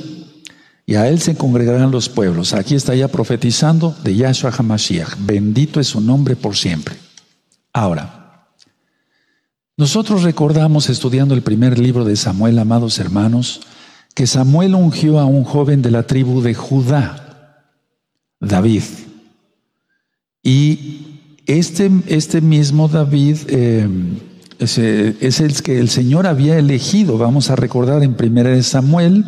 y 0.86 0.96
a 0.96 1.10
él 1.10 1.20
se 1.20 1.36
congregarán 1.36 1.92
los 1.92 2.08
pueblos. 2.08 2.54
Aquí 2.54 2.76
está 2.76 2.96
ya 2.96 3.10
profetizando 3.10 3.94
de 4.06 4.16
Yahshua 4.16 4.54
HaMashiach. 4.58 5.18
Bendito 5.20 5.82
es 5.82 5.88
su 5.88 6.00
nombre 6.00 6.38
por 6.38 6.56
siempre. 6.56 6.96
Ahora, 7.74 8.48
nosotros 9.76 10.24
recordamos 10.24 10.90
estudiando 10.90 11.34
el 11.34 11.42
primer 11.42 11.78
libro 11.78 12.06
de 12.06 12.16
Samuel, 12.16 12.58
amados 12.58 13.00
hermanos, 13.00 13.60
que 14.16 14.26
Samuel 14.26 14.76
ungió 14.76 15.20
a 15.20 15.26
un 15.26 15.44
joven 15.44 15.82
de 15.82 15.92
la 15.92 16.04
tribu 16.04 16.42
de 16.42 16.54
Judá, 16.54 17.66
David. 18.40 18.84
Y 20.48 21.20
este, 21.46 21.92
este 22.08 22.40
mismo 22.40 22.88
David 22.88 23.36
eh, 23.50 23.86
es, 24.60 24.78
el 25.42 25.62
que 25.62 25.78
el 25.78 25.90
Señor 25.90 26.26
había 26.26 26.58
elegido. 26.58 27.18
Vamos 27.18 27.50
a 27.50 27.58
recordar 27.58 28.02
en 28.02 28.16
Primera 28.16 28.52
de 28.52 28.64
Samuel, 28.64 29.26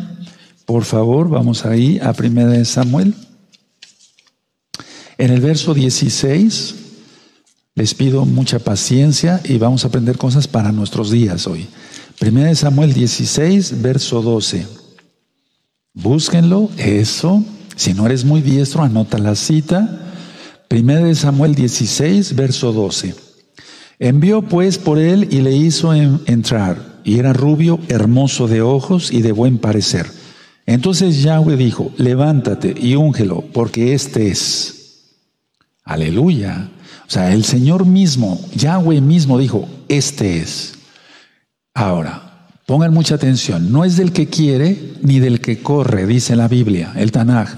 por 0.64 0.84
favor, 0.84 1.28
vamos 1.28 1.66
ahí 1.66 1.98
a 2.02 2.14
Primera 2.14 2.48
de 2.48 2.64
Samuel. 2.64 3.12
En 5.18 5.30
el 5.30 5.42
verso 5.42 5.74
16, 5.74 6.74
les 7.74 7.92
pido 7.92 8.24
mucha 8.24 8.58
paciencia 8.58 9.42
y 9.44 9.58
vamos 9.58 9.84
a 9.84 9.88
aprender 9.88 10.16
cosas 10.16 10.48
para 10.48 10.72
nuestros 10.72 11.10
días 11.10 11.46
hoy. 11.46 11.66
Primera 12.18 12.48
de 12.48 12.54
Samuel 12.56 12.94
16, 12.94 13.82
verso 13.82 14.22
12. 14.22 14.66
Búsquenlo, 15.92 16.70
eso. 16.78 17.44
Si 17.76 17.92
no 17.92 18.06
eres 18.06 18.24
muy 18.24 18.40
diestro, 18.40 18.82
anota 18.82 19.18
la 19.18 19.34
cita. 19.34 19.99
Primera 20.70 21.04
de 21.04 21.16
Samuel 21.16 21.56
16, 21.56 22.36
verso 22.36 22.72
12. 22.72 23.16
Envió 23.98 24.42
pues 24.42 24.78
por 24.78 25.00
él 25.00 25.26
y 25.32 25.40
le 25.40 25.50
hizo 25.50 25.92
entrar, 25.92 27.00
y 27.02 27.18
era 27.18 27.32
rubio, 27.32 27.80
hermoso 27.88 28.46
de 28.46 28.62
ojos 28.62 29.10
y 29.10 29.20
de 29.20 29.32
buen 29.32 29.58
parecer. 29.58 30.06
Entonces 30.66 31.24
Yahweh 31.24 31.56
dijo, 31.56 31.90
levántate 31.96 32.72
y 32.80 32.94
úngelo, 32.94 33.42
porque 33.52 33.94
este 33.94 34.28
es. 34.28 35.16
Aleluya. 35.82 36.70
O 37.04 37.10
sea, 37.10 37.34
el 37.34 37.42
Señor 37.42 37.84
mismo, 37.84 38.40
Yahweh 38.54 39.00
mismo 39.00 39.38
dijo, 39.38 39.68
este 39.88 40.38
es. 40.38 40.74
Ahora, 41.74 42.28
Pongan 42.64 42.94
mucha 42.94 43.16
atención, 43.16 43.72
no 43.72 43.84
es 43.84 43.96
del 43.96 44.12
que 44.12 44.28
quiere 44.28 44.92
ni 45.02 45.18
del 45.18 45.40
que 45.40 45.60
corre, 45.60 46.06
dice 46.06 46.36
la 46.36 46.46
Biblia, 46.46 46.92
el 46.94 47.10
Tanaj, 47.10 47.48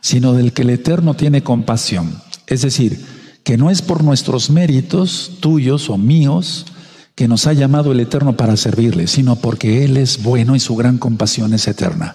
sino 0.00 0.32
del 0.32 0.54
que 0.54 0.62
el 0.62 0.70
Eterno 0.70 1.12
tiene 1.12 1.42
compasión. 1.42 2.22
Es 2.52 2.60
decir, 2.60 3.02
que 3.44 3.56
no 3.56 3.70
es 3.70 3.80
por 3.80 4.04
nuestros 4.04 4.50
méritos, 4.50 5.38
tuyos 5.40 5.88
o 5.88 5.96
míos, 5.96 6.66
que 7.14 7.26
nos 7.26 7.46
ha 7.46 7.54
llamado 7.54 7.92
el 7.92 8.00
Eterno 8.00 8.36
para 8.36 8.58
servirle, 8.58 9.06
sino 9.06 9.36
porque 9.36 9.86
Él 9.86 9.96
es 9.96 10.22
bueno 10.22 10.54
y 10.54 10.60
su 10.60 10.76
gran 10.76 10.98
compasión 10.98 11.54
es 11.54 11.66
eterna. 11.66 12.14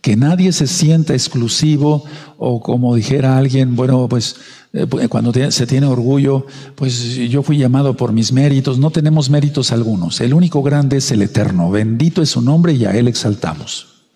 Que 0.00 0.16
nadie 0.16 0.52
se 0.52 0.66
sienta 0.66 1.12
exclusivo 1.12 2.04
o 2.38 2.60
como 2.60 2.94
dijera 2.94 3.36
alguien, 3.36 3.76
bueno, 3.76 4.08
pues 4.08 4.36
eh, 4.72 4.86
pues, 4.86 5.06
cuando 5.08 5.34
se 5.50 5.66
tiene 5.66 5.86
orgullo, 5.86 6.46
pues 6.76 7.14
yo 7.16 7.42
fui 7.42 7.58
llamado 7.58 7.94
por 7.94 8.12
mis 8.12 8.32
méritos, 8.32 8.78
no 8.78 8.90
tenemos 8.90 9.28
méritos 9.28 9.70
algunos, 9.70 10.22
el 10.22 10.32
único 10.32 10.62
grande 10.62 10.96
es 10.96 11.10
el 11.10 11.20
eterno, 11.20 11.70
bendito 11.70 12.22
es 12.22 12.30
su 12.30 12.40
nombre 12.40 12.72
y 12.72 12.86
a 12.86 12.92
él 12.92 13.06
exaltamos. 13.06 14.06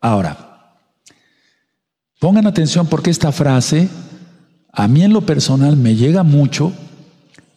Ahora, 0.00 0.76
pongan 2.20 2.46
atención 2.46 2.86
porque 2.86 3.10
esta 3.10 3.32
frase 3.32 3.88
a 4.76 4.88
mí 4.88 5.02
en 5.02 5.12
lo 5.14 5.22
personal 5.22 5.76
me 5.76 5.96
llega 5.96 6.22
mucho 6.22 6.72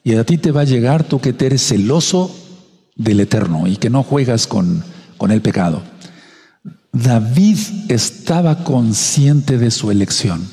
y 0.06 0.16
a 0.16 0.24
ti 0.24 0.38
te 0.38 0.52
va 0.52 0.62
a 0.62 0.66
llegar 0.66 1.04
tú 1.04 1.20
que 1.20 1.34
te 1.34 1.48
eres 1.48 1.68
celoso 1.68 2.34
del 2.96 3.20
eterno 3.20 3.68
y 3.68 3.76
que 3.76 3.90
no 3.90 4.04
juegas 4.04 4.48
con, 4.48 4.84
con 5.18 5.30
el 5.30 5.42
pecado. 5.42 5.84
David 6.94 7.58
estaba 7.90 8.64
consciente 8.64 9.58
de 9.58 9.70
su 9.70 9.92
elección. 9.92 10.48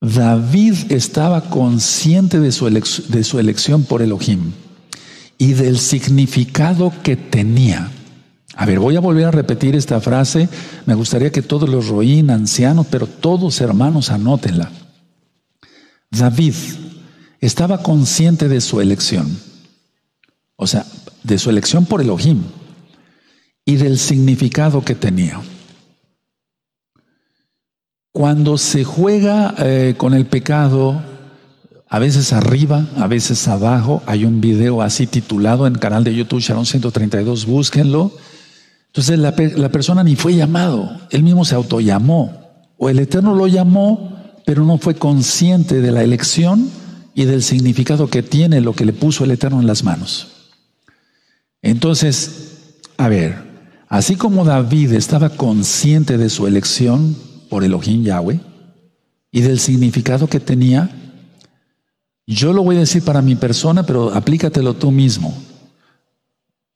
David 0.00 0.92
estaba 0.92 1.50
consciente 1.50 2.38
de 2.38 2.52
su, 2.52 2.70
de 2.70 3.24
su 3.24 3.40
elección 3.40 3.82
por 3.82 4.00
Elohim 4.00 4.52
y 5.38 5.54
del 5.54 5.78
significado 5.78 6.92
que 7.02 7.16
tenía. 7.16 7.90
A 8.58 8.64
ver, 8.64 8.78
voy 8.78 8.96
a 8.96 9.00
volver 9.00 9.26
a 9.26 9.30
repetir 9.30 9.76
esta 9.76 10.00
frase. 10.00 10.48
Me 10.86 10.94
gustaría 10.94 11.30
que 11.30 11.42
todos 11.42 11.68
los 11.68 11.88
roín, 11.88 12.30
ancianos, 12.30 12.86
pero 12.90 13.06
todos 13.06 13.60
hermanos, 13.60 14.10
anótenla. 14.10 14.72
David 16.10 16.54
estaba 17.38 17.82
consciente 17.82 18.48
de 18.48 18.62
su 18.62 18.80
elección. 18.80 19.38
O 20.56 20.66
sea, 20.66 20.86
de 21.22 21.38
su 21.38 21.50
elección 21.50 21.84
por 21.84 22.00
Elohim 22.00 22.44
y 23.66 23.76
del 23.76 23.98
significado 23.98 24.82
que 24.82 24.94
tenía. 24.94 25.38
Cuando 28.10 28.56
se 28.56 28.84
juega 28.84 29.54
eh, 29.58 29.94
con 29.98 30.14
el 30.14 30.24
pecado, 30.24 31.02
a 31.90 31.98
veces 31.98 32.32
arriba, 32.32 32.86
a 32.96 33.06
veces 33.06 33.46
abajo, 33.48 34.02
hay 34.06 34.24
un 34.24 34.40
video 34.40 34.80
así 34.80 35.06
titulado 35.06 35.66
en 35.66 35.74
el 35.74 35.78
canal 35.78 36.04
de 36.04 36.14
YouTube 36.14 36.40
Sharon 36.40 36.64
132, 36.64 37.44
búsquenlo. 37.44 38.12
Entonces 38.96 39.18
la, 39.18 39.34
la 39.56 39.68
persona 39.70 40.02
ni 40.02 40.16
fue 40.16 40.34
llamado, 40.34 41.00
él 41.10 41.22
mismo 41.22 41.44
se 41.44 41.54
autollamó, 41.54 42.32
o 42.78 42.88
el 42.88 42.98
Eterno 42.98 43.34
lo 43.34 43.46
llamó, 43.46 44.16
pero 44.46 44.64
no 44.64 44.78
fue 44.78 44.94
consciente 44.94 45.82
de 45.82 45.92
la 45.92 46.02
elección 46.02 46.70
y 47.14 47.26
del 47.26 47.42
significado 47.42 48.08
que 48.08 48.22
tiene 48.22 48.62
lo 48.62 48.72
que 48.72 48.86
le 48.86 48.94
puso 48.94 49.24
el 49.24 49.32
Eterno 49.32 49.60
en 49.60 49.66
las 49.66 49.84
manos. 49.84 50.28
Entonces, 51.60 52.78
a 52.96 53.08
ver, 53.08 53.36
así 53.88 54.16
como 54.16 54.46
David 54.46 54.92
estaba 54.92 55.28
consciente 55.28 56.16
de 56.16 56.30
su 56.30 56.46
elección, 56.46 57.16
por 57.48 57.64
Elohim 57.64 58.02
Yahweh 58.02 58.40
y 59.30 59.40
del 59.42 59.58
significado 59.58 60.26
que 60.26 60.40
tenía, 60.40 60.90
yo 62.26 62.52
lo 62.52 62.62
voy 62.62 62.76
a 62.76 62.80
decir 62.80 63.04
para 63.04 63.22
mi 63.22 63.36
persona, 63.36 63.84
pero 63.84 64.12
aplícatelo 64.14 64.74
tú 64.74 64.90
mismo. 64.90 65.36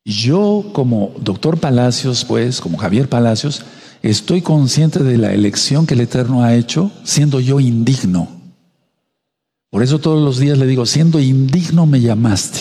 Yo 0.04 0.70
como 0.72 1.12
doctor 1.20 1.58
Palacios, 1.58 2.24
pues, 2.24 2.60
como 2.60 2.78
Javier 2.78 3.08
Palacios, 3.08 3.62
estoy 4.02 4.40
consciente 4.40 5.02
de 5.02 5.18
la 5.18 5.32
elección 5.32 5.86
que 5.86 5.94
el 5.94 6.00
Eterno 6.00 6.42
ha 6.42 6.54
hecho, 6.54 6.90
siendo 7.04 7.40
yo 7.40 7.60
indigno. 7.60 8.28
Por 9.70 9.82
eso 9.82 9.98
todos 9.98 10.22
los 10.22 10.38
días 10.38 10.58
le 10.58 10.66
digo, 10.66 10.86
siendo 10.86 11.20
indigno 11.20 11.86
me 11.86 12.00
llamaste, 12.00 12.58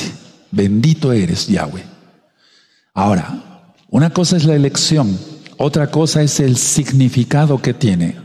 bendito 0.51 1.11
eres, 1.11 1.47
Yahweh. 1.47 1.83
Ahora, 2.93 3.73
una 3.89 4.11
cosa 4.11 4.37
es 4.37 4.45
la 4.45 4.55
elección, 4.55 5.17
otra 5.57 5.89
cosa 5.89 6.21
es 6.21 6.39
el 6.39 6.57
significado 6.57 7.61
que 7.61 7.73
tiene. 7.73 8.17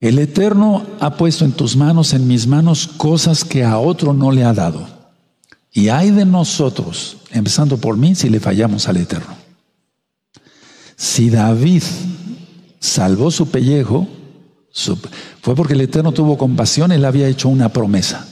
El 0.00 0.18
Eterno 0.18 0.86
ha 1.00 1.16
puesto 1.16 1.44
en 1.44 1.52
tus 1.52 1.76
manos, 1.76 2.14
en 2.14 2.26
mis 2.26 2.46
manos, 2.46 2.88
cosas 2.88 3.44
que 3.44 3.62
a 3.62 3.78
otro 3.78 4.14
no 4.14 4.32
le 4.32 4.44
ha 4.44 4.52
dado. 4.52 5.01
Y 5.72 5.88
hay 5.88 6.10
de 6.10 6.26
nosotros, 6.26 7.16
empezando 7.30 7.78
por 7.78 7.96
mí, 7.96 8.14
si 8.14 8.28
le 8.28 8.40
fallamos 8.40 8.88
al 8.88 8.98
Eterno. 8.98 9.34
Si 10.96 11.30
David 11.30 11.82
salvó 12.78 13.30
su 13.30 13.48
pellejo, 13.48 14.06
fue 15.40 15.54
porque 15.54 15.72
el 15.72 15.80
Eterno 15.80 16.12
tuvo 16.12 16.36
compasión, 16.36 16.92
él 16.92 17.04
había 17.04 17.28
hecho 17.28 17.48
una 17.48 17.70
promesa. 17.70 18.28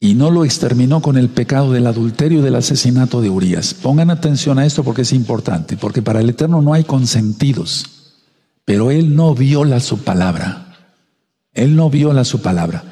Y 0.00 0.14
no 0.14 0.30
lo 0.30 0.44
exterminó 0.44 1.02
con 1.02 1.16
el 1.16 1.28
pecado 1.28 1.72
del 1.72 1.88
adulterio 1.88 2.38
y 2.38 2.42
del 2.42 2.54
asesinato 2.54 3.20
de 3.20 3.30
Urias. 3.30 3.74
Pongan 3.74 4.10
atención 4.10 4.60
a 4.60 4.66
esto 4.66 4.84
porque 4.84 5.02
es 5.02 5.12
importante, 5.12 5.76
porque 5.76 6.02
para 6.02 6.20
el 6.20 6.30
Eterno 6.30 6.62
no 6.62 6.72
hay 6.72 6.84
consentidos, 6.84 7.84
pero 8.64 8.92
él 8.92 9.16
no 9.16 9.34
viola 9.34 9.80
su 9.80 9.98
palabra. 9.98 10.76
Él 11.52 11.74
no 11.74 11.90
viola 11.90 12.24
su 12.24 12.40
palabra. 12.40 12.84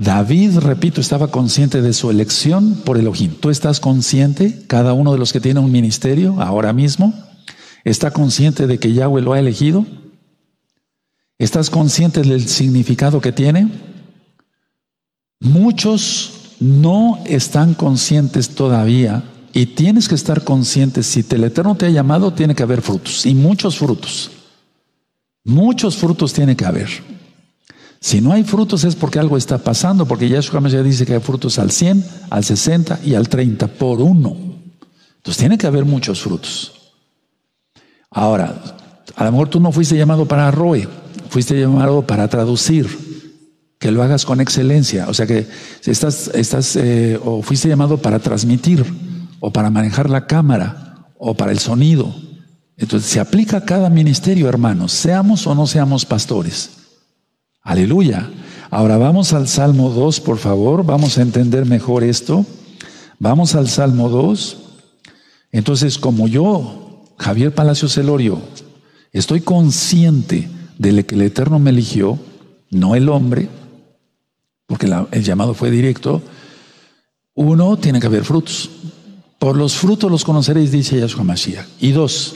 David, 0.00 0.60
repito, 0.60 1.02
estaba 1.02 1.30
consciente 1.30 1.82
de 1.82 1.92
su 1.92 2.10
elección 2.10 2.74
por 2.86 2.96
Elohim. 2.96 3.34
¿Tú 3.38 3.50
estás 3.50 3.80
consciente, 3.80 4.64
cada 4.66 4.94
uno 4.94 5.12
de 5.12 5.18
los 5.18 5.30
que 5.30 5.42
tiene 5.42 5.60
un 5.60 5.70
ministerio 5.70 6.40
ahora 6.40 6.72
mismo? 6.72 7.12
¿Está 7.84 8.10
consciente 8.10 8.66
de 8.66 8.78
que 8.78 8.94
Yahweh 8.94 9.20
lo 9.20 9.34
ha 9.34 9.38
elegido? 9.38 9.84
¿Estás 11.36 11.68
consciente 11.68 12.22
del 12.22 12.48
significado 12.48 13.20
que 13.20 13.30
tiene? 13.30 13.68
Muchos 15.38 16.54
no 16.60 17.18
están 17.26 17.74
conscientes 17.74 18.54
todavía 18.54 19.22
y 19.52 19.66
tienes 19.66 20.08
que 20.08 20.14
estar 20.14 20.44
consciente. 20.44 21.02
Si 21.02 21.26
el 21.28 21.44
Eterno 21.44 21.74
te 21.74 21.84
ha 21.84 21.90
llamado, 21.90 22.32
tiene 22.32 22.54
que 22.54 22.62
haber 22.62 22.80
frutos 22.80 23.26
y 23.26 23.34
muchos 23.34 23.76
frutos. 23.76 24.30
Muchos 25.44 25.98
frutos 25.98 26.32
tiene 26.32 26.56
que 26.56 26.64
haber. 26.64 27.19
Si 28.00 28.22
no 28.22 28.32
hay 28.32 28.44
frutos 28.44 28.84
es 28.84 28.96
porque 28.96 29.18
algo 29.18 29.36
está 29.36 29.58
pasando, 29.58 30.06
porque 30.06 30.28
Yahshua 30.28 30.66
ya 30.68 30.82
dice 30.82 31.04
que 31.04 31.14
hay 31.14 31.20
frutos 31.20 31.58
al 31.58 31.70
100, 31.70 32.04
al 32.30 32.44
60 32.44 33.00
y 33.04 33.14
al 33.14 33.28
30 33.28 33.66
por 33.68 34.00
uno. 34.00 34.34
Entonces 35.16 35.36
tiene 35.36 35.58
que 35.58 35.66
haber 35.66 35.84
muchos 35.84 36.22
frutos. 36.22 36.94
Ahora, 38.10 38.62
a 39.16 39.24
lo 39.24 39.32
mejor 39.32 39.48
tú 39.48 39.60
no 39.60 39.70
fuiste 39.70 39.96
llamado 39.96 40.26
para 40.26 40.50
Roe, 40.50 40.88
fuiste 41.28 41.60
llamado 41.60 42.06
para 42.06 42.26
traducir, 42.28 42.88
que 43.78 43.90
lo 43.90 44.02
hagas 44.02 44.24
con 44.24 44.40
excelencia. 44.40 45.06
O 45.08 45.14
sea 45.14 45.26
que 45.26 45.46
estás, 45.84 46.28
estás 46.34 46.76
eh, 46.76 47.20
o 47.22 47.42
fuiste 47.42 47.68
llamado 47.68 47.98
para 47.98 48.18
transmitir, 48.18 48.82
o 49.40 49.52
para 49.52 49.70
manejar 49.70 50.08
la 50.08 50.26
cámara, 50.26 51.06
o 51.18 51.34
para 51.34 51.52
el 51.52 51.58
sonido. 51.58 52.14
Entonces 52.78 53.10
se 53.10 53.20
aplica 53.20 53.58
a 53.58 53.64
cada 53.66 53.90
ministerio, 53.90 54.48
hermanos, 54.48 54.92
seamos 54.92 55.46
o 55.46 55.54
no 55.54 55.66
seamos 55.66 56.06
pastores. 56.06 56.79
Aleluya. 57.62 58.30
Ahora 58.70 58.96
vamos 58.98 59.32
al 59.32 59.48
Salmo 59.48 59.90
2, 59.90 60.20
por 60.20 60.38
favor. 60.38 60.84
Vamos 60.84 61.18
a 61.18 61.22
entender 61.22 61.66
mejor 61.66 62.04
esto. 62.04 62.46
Vamos 63.18 63.54
al 63.54 63.68
Salmo 63.68 64.08
2. 64.08 64.56
Entonces, 65.52 65.98
como 65.98 66.28
yo, 66.28 67.04
Javier 67.18 67.54
Palacio 67.54 67.88
Celorio, 67.88 68.40
estoy 69.12 69.40
consciente 69.40 70.48
de 70.78 71.04
que 71.04 71.14
el 71.14 71.22
Eterno 71.22 71.58
me 71.58 71.70
eligió, 71.70 72.18
no 72.70 72.94
el 72.94 73.08
hombre, 73.08 73.48
porque 74.66 74.88
el 75.10 75.24
llamado 75.24 75.52
fue 75.52 75.70
directo, 75.70 76.22
uno, 77.34 77.76
tiene 77.76 78.00
que 78.00 78.06
haber 78.06 78.24
frutos. 78.24 78.70
Por 79.38 79.56
los 79.56 79.74
frutos 79.74 80.10
los 80.10 80.24
conoceréis, 80.24 80.70
dice 80.70 81.00
Yahshua 81.00 81.24
Mashiach. 81.24 81.66
Y 81.80 81.92
dos, 81.92 82.34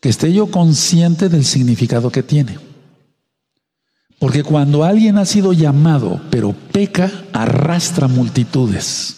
que 0.00 0.08
esté 0.08 0.32
yo 0.32 0.50
consciente 0.50 1.28
del 1.28 1.44
significado 1.44 2.10
que 2.10 2.22
tiene. 2.22 2.69
Porque 4.20 4.42
cuando 4.42 4.84
alguien 4.84 5.16
ha 5.16 5.24
sido 5.24 5.54
llamado, 5.54 6.20
pero 6.28 6.52
peca, 6.52 7.10
arrastra 7.32 8.06
multitudes. 8.06 9.16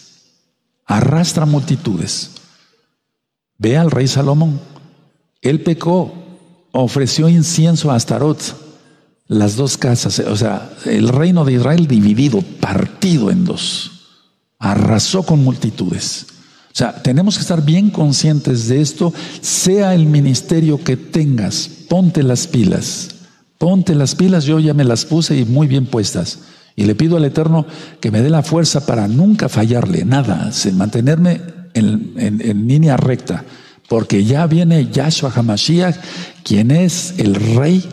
Arrastra 0.85 1.45
multitudes. 1.45 2.31
Ve 3.57 3.75
al 3.75 3.91
rey 3.91 4.07
Salomón. 4.07 4.61
Él 5.41 5.61
pecó, 5.61 6.13
ofreció 6.71 7.27
incienso 7.27 7.91
a 7.91 7.95
Astarot. 7.95 8.39
Las 9.27 9.57
dos 9.57 9.77
casas, 9.77 10.19
o 10.19 10.37
sea, 10.37 10.71
el 10.85 11.09
reino 11.09 11.43
de 11.43 11.53
Israel 11.53 11.85
dividido, 11.85 12.41
partido 12.41 13.29
en 13.29 13.43
dos. 13.43 13.91
Arrasó 14.57 15.23
con 15.23 15.43
multitudes. 15.43 16.27
O 16.67 16.75
sea, 16.75 17.03
tenemos 17.03 17.35
que 17.35 17.41
estar 17.41 17.65
bien 17.65 17.89
conscientes 17.89 18.69
de 18.69 18.79
esto, 18.79 19.13
sea 19.41 19.93
el 19.95 20.05
ministerio 20.05 20.81
que 20.81 20.95
tengas, 20.95 21.69
ponte 21.89 22.23
las 22.23 22.47
pilas. 22.47 23.12
Ponte 23.63 23.95
las 23.95 24.15
pilas, 24.15 24.43
yo 24.43 24.59
ya 24.59 24.73
me 24.73 24.83
las 24.83 25.05
puse 25.05 25.37
y 25.37 25.45
muy 25.45 25.67
bien 25.67 25.85
puestas. 25.85 26.39
Y 26.75 26.83
le 26.83 26.95
pido 26.95 27.15
al 27.15 27.23
Eterno 27.23 27.65
que 28.01 28.11
me 28.11 28.21
dé 28.21 28.29
la 28.29 28.43
fuerza 28.43 28.85
para 28.85 29.07
nunca 29.07 29.47
fallarle, 29.47 30.03
nada, 30.03 30.51
mantenerme 30.73 31.39
en, 31.73 32.67
línea 32.67 32.97
recta, 32.97 33.45
porque 33.87 34.25
ya 34.25 34.47
viene 34.47 34.89
Yahshua 34.91 35.31
Hamashiach, 35.33 35.95
quien 36.43 36.71
es 36.71 37.13
el 37.19 37.35
rey 37.35 37.87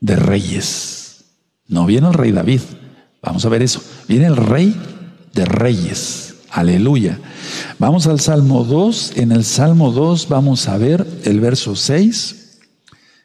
de 0.00 0.16
reyes. 0.16 1.24
No 1.66 1.86
viene 1.86 2.08
el 2.08 2.12
rey 2.12 2.32
David, 2.32 2.60
vamos 3.22 3.46
a 3.46 3.48
ver 3.48 3.62
eso, 3.62 3.80
viene 4.06 4.26
el 4.26 4.36
rey 4.36 4.78
de 5.32 5.46
reyes. 5.46 6.34
Aleluya. 6.50 7.18
Vamos 7.78 8.06
al 8.06 8.20
Salmo 8.20 8.64
2. 8.64 9.12
En 9.16 9.32
el 9.32 9.44
Salmo 9.44 9.92
2 9.92 10.28
vamos 10.28 10.68
a 10.68 10.76
ver 10.76 11.06
el 11.24 11.40
verso 11.40 11.74
6 11.74 12.58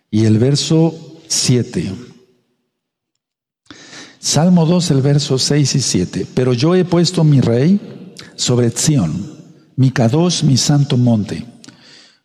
y 0.10 0.24
el 0.24 0.40
verso 0.40 1.11
7. 1.32 1.94
Salmo 4.20 4.66
2, 4.66 4.92
el 4.92 5.02
verso 5.02 5.38
6 5.38 5.76
y 5.76 5.80
7. 5.80 6.28
Pero 6.34 6.52
yo 6.52 6.76
he 6.76 6.84
puesto 6.84 7.24
mi 7.24 7.40
rey 7.40 7.80
sobre 8.36 8.70
Sión, 8.72 9.32
mi 9.78 9.92
Kadosh, 9.92 10.44
mi 10.44 10.58
santo 10.58 10.98
monte. 10.98 11.46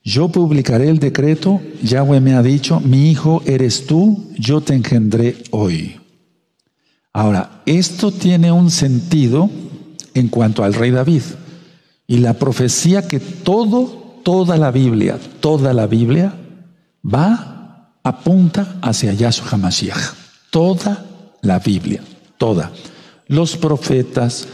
Yo 0.03 0.29
publicaré 0.29 0.89
el 0.89 0.99
decreto, 0.99 1.61
Yahweh 1.83 2.21
me 2.21 2.35
ha 2.35 2.43
dicho, 2.43 2.81
mi 2.81 3.09
hijo 3.09 3.43
eres 3.47 3.87
tú, 3.87 4.29
yo 4.39 4.61
te 4.61 4.75
engendré 4.75 5.37
hoy. 5.53 6.01
Ahora, 7.13 7.63
esto 7.65 8.11
tiene 8.11 8.51
un 8.51 8.73
sentido 8.73 9.49
en 10.15 10.29
cuanto 10.29 10.65
al 10.65 10.75
rey 10.75 10.91
David 10.91 11.23
y 12.09 12.19
la 12.19 12.35
profecía 12.35 13.07
que 13.07 13.21
todo, 13.21 14.21
toda 14.25 14.57
la 14.57 14.73
Biblia, 14.73 15.19
toda 15.41 15.73
la 15.73 15.87
Biblia 15.87 16.35
va 17.05 17.56
apunta 18.07 18.77
hacia 18.83 19.13
Yahshua 19.13 19.49
HaMashiach. 19.51 20.15
Toda 20.51 21.05
la 21.43 21.59
Biblia, 21.59 22.01
toda. 22.39 22.71
Los 23.27 23.57
profetas, 23.57 24.47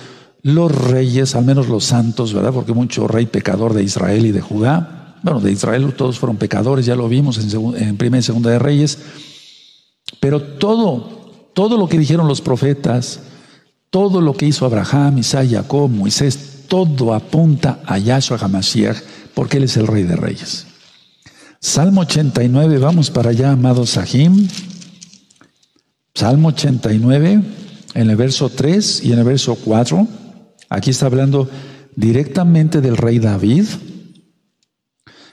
los 0.42 0.72
reyes, 0.72 1.34
al 1.34 1.44
menos 1.44 1.68
los 1.68 1.84
santos, 1.84 2.32
¿verdad? 2.32 2.52
Porque 2.54 2.72
mucho 2.72 3.06
rey 3.06 3.26
pecador 3.26 3.74
de 3.74 3.82
Israel 3.82 4.24
y 4.24 4.32
de 4.32 4.40
Judá. 4.40 5.18
Bueno, 5.22 5.38
de 5.40 5.52
Israel 5.52 5.92
todos 5.94 6.18
fueron 6.18 6.38
pecadores, 6.38 6.86
ya 6.86 6.96
lo 6.96 7.08
vimos 7.08 7.38
en, 7.38 7.96
Primera 7.98 8.20
y 8.20 8.22
Segunda 8.22 8.50
de 8.50 8.58
Reyes. 8.58 8.98
Pero 10.18 10.40
todo, 10.40 11.50
todo 11.52 11.76
lo 11.76 11.88
que 11.88 11.98
dijeron 11.98 12.28
los 12.28 12.40
profetas, 12.40 13.20
todo 13.90 14.22
lo 14.22 14.32
que 14.34 14.46
hizo 14.46 14.64
Abraham, 14.64 15.18
Isaac, 15.18 15.48
Jacob, 15.50 15.90
Moisés, 15.90 16.64
todo 16.68 17.12
apunta 17.12 17.80
a 17.84 17.98
Yahshua 17.98 18.38
HaMashiach, 18.38 18.96
porque 19.34 19.58
Él 19.58 19.64
es 19.64 19.76
el 19.76 19.86
Rey 19.86 20.04
de 20.04 20.16
Reyes. 20.16 20.71
Salmo 21.62 22.01
89, 22.01 22.79
vamos 22.79 23.12
para 23.12 23.31
allá, 23.31 23.53
amados 23.53 23.90
Sahim. 23.90 24.48
Salmo 26.12 26.48
89, 26.48 27.40
en 27.94 28.11
el 28.11 28.16
verso 28.16 28.48
3 28.48 29.05
y 29.05 29.12
en 29.12 29.20
el 29.20 29.25
verso 29.25 29.55
4. 29.55 30.09
Aquí 30.68 30.90
está 30.90 31.07
hablando 31.07 31.48
directamente 31.94 32.81
del 32.81 32.96
rey 32.96 33.20
David. 33.20 33.66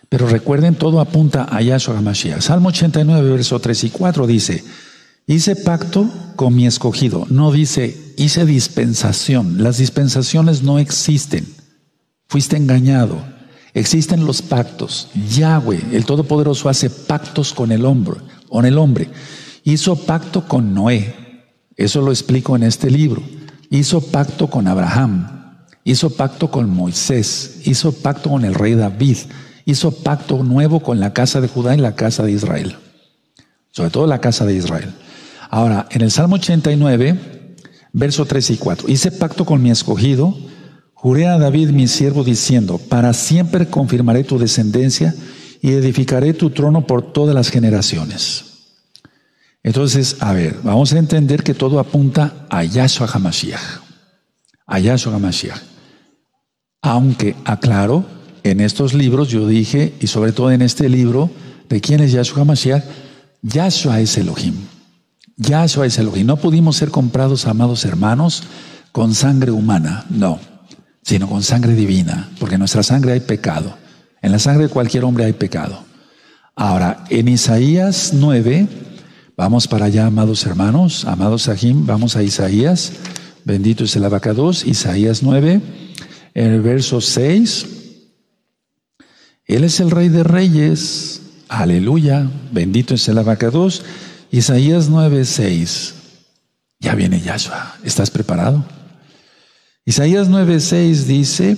Pero 0.08 0.28
recuerden, 0.28 0.76
todo 0.76 1.02
apunta 1.02 1.48
a 1.50 1.64
Yahshua 1.64 1.98
HaMashiach. 1.98 2.42
Salmo 2.42 2.70
89, 2.70 3.32
verso 3.32 3.60
3 3.60 3.86
y 3.86 3.90
4 3.90 4.28
dice, 4.28 4.64
hice 5.26 5.56
pacto 5.56 6.08
con 6.36 6.56
mi 6.56 6.68
escogido. 6.68 7.26
No 7.32 7.52
dice, 7.52 8.14
hice 8.18 8.46
dispensación. 8.46 9.64
Las 9.64 9.80
dispensaciones 9.80 10.62
no 10.62 10.78
existen. 10.78 11.48
Fuiste 12.28 12.56
engañado. 12.56 13.39
Existen 13.74 14.26
los 14.26 14.42
pactos. 14.42 15.10
Yahweh, 15.30 15.82
el 15.92 16.06
Todopoderoso, 16.06 16.70
hace 16.70 16.90
pactos 16.90 17.54
con 17.54 17.72
el 17.72 17.86
hombre. 17.86 18.18
Con 18.50 18.66
el 18.66 18.78
hombre. 18.78 19.10
Hizo 19.64 19.96
pacto 19.96 20.48
con 20.48 20.74
Noé. 20.74 21.16
Eso 21.76 22.02
lo 22.02 22.12
explico 22.12 22.56
en 22.56 22.64
este 22.64 22.90
libro. 22.90 23.22
Hizo 23.70 24.02
pacto 24.02 24.50
con 24.50 24.68
Abraham. 24.68 25.68
Hizo 25.84 26.10
pacto 26.10 26.50
con 26.50 26.70
Moisés. 26.70 27.62
Hizo 27.66 27.92
pacto 27.92 28.30
con 28.30 28.44
el 28.44 28.56
rey 28.56 28.76
David. 28.76 29.18
Hizo 29.66 29.92
pacto 29.92 30.44
nuevo 30.44 30.80
con 30.80 31.00
la 31.00 31.14
casa 31.14 31.42
de 31.42 31.48
Judá 31.48 31.76
y 31.76 31.80
la 31.80 31.96
casa 31.96 32.24
de 32.24 32.32
Israel. 32.32 32.76
Sobre 33.72 33.92
todo 33.92 34.08
la 34.08 34.20
casa 34.20 34.46
de 34.46 34.56
Israel. 34.56 34.94
Ahora, 35.50 35.88
en 35.92 36.02
el 36.02 36.12
Salmo 36.12 36.36
89, 36.36 37.56
verso 37.94 38.26
3 38.26 38.50
y 38.50 38.58
4. 38.58 38.90
Hice 38.90 39.12
pacto 39.12 39.46
con 39.46 39.62
mi 39.62 39.70
escogido 39.70 40.36
Juré 41.02 41.28
a 41.28 41.38
David 41.38 41.70
mi 41.70 41.88
siervo 41.88 42.24
diciendo, 42.24 42.78
para 42.78 43.14
siempre 43.14 43.70
confirmaré 43.70 44.24
tu 44.24 44.38
descendencia 44.38 45.16
y 45.62 45.72
edificaré 45.72 46.34
tu 46.34 46.50
trono 46.50 46.86
por 46.86 47.14
todas 47.14 47.34
las 47.34 47.50
generaciones. 47.50 48.46
Entonces, 49.64 50.18
a 50.20 50.34
ver, 50.34 50.58
vamos 50.64 50.92
a 50.92 51.00
entender 51.00 51.44
que 51.44 51.54
todo 51.54 51.80
apunta 51.80 52.46
a 52.50 52.64
Yahshua 52.64 53.08
HaMashiach. 53.08 53.82
A 54.68 54.80
Yahshua 54.80 55.16
HaMashiach. 55.16 55.62
Aunque, 56.82 57.36
aclaro, 57.46 58.06
en 58.44 58.60
estos 58.60 58.94
libros 58.94 59.30
yo 59.30 59.48
dije, 59.48 59.94
y 60.00 60.08
sobre 60.08 60.32
todo 60.34 60.52
en 60.52 60.62
este 60.62 60.90
libro, 60.90 61.30
¿De 61.70 61.80
quién 61.80 62.02
es 62.02 62.12
Yahshua 62.12 62.44
Mashiach? 62.44 62.84
Yahshua 63.44 64.02
es 64.02 64.18
Elohim. 64.18 64.56
Yahshua 65.38 65.86
es 65.86 66.00
Elohim. 66.00 66.26
No 66.26 66.38
pudimos 66.38 66.78
ser 66.78 66.90
comprados, 66.90 67.46
amados 67.46 67.86
hermanos, 67.86 68.44
con 68.92 69.14
sangre 69.14 69.52
humana, 69.52 70.06
no, 70.10 70.40
sino 71.10 71.28
con 71.28 71.42
sangre 71.42 71.74
divina, 71.74 72.30
porque 72.40 72.54
en 72.54 72.60
nuestra 72.60 72.84
sangre 72.84 73.14
hay 73.14 73.20
pecado. 73.22 73.76
En 74.22 74.32
la 74.32 74.38
sangre 74.38 74.68
de 74.68 74.70
cualquier 74.70 75.06
hombre 75.06 75.26
hay 75.26 75.34
pecado. 75.34 75.84
Ahora, 76.56 77.04
en 77.10 77.28
Isaías 77.28 78.12
9, 78.14 78.68
vamos 79.36 79.68
para 79.68 79.86
allá, 79.86 80.06
amados 80.06 80.46
hermanos, 80.46 81.06
amados 81.06 81.42
Sahim, 81.44 81.88
vamos 81.88 82.16
a 82.16 82.22
Isaías, 82.22 82.92
bendito 83.44 83.86
es 83.86 83.96
el 83.96 84.06
abacados, 84.06 84.64
Isaías 84.68 85.24
9, 85.24 85.60
en 86.36 86.46
el 86.46 86.62
verso 86.62 87.02
6, 87.02 87.66
Él 89.46 89.64
es 89.64 89.80
el 89.80 89.90
rey 89.90 90.10
de 90.10 90.24
reyes, 90.24 91.22
aleluya, 91.48 92.30
bendito 92.52 92.94
es 92.94 93.08
el 93.08 93.18
abacados, 93.18 93.82
Isaías 94.30 94.90
9, 94.90 95.26
6, 95.26 95.94
ya 96.80 96.94
viene 96.94 97.20
Yahshua, 97.20 97.78
¿estás 97.84 98.12
preparado? 98.12 98.64
Isaías 99.90 100.30
9:6 100.30 101.06
dice, 101.08 101.58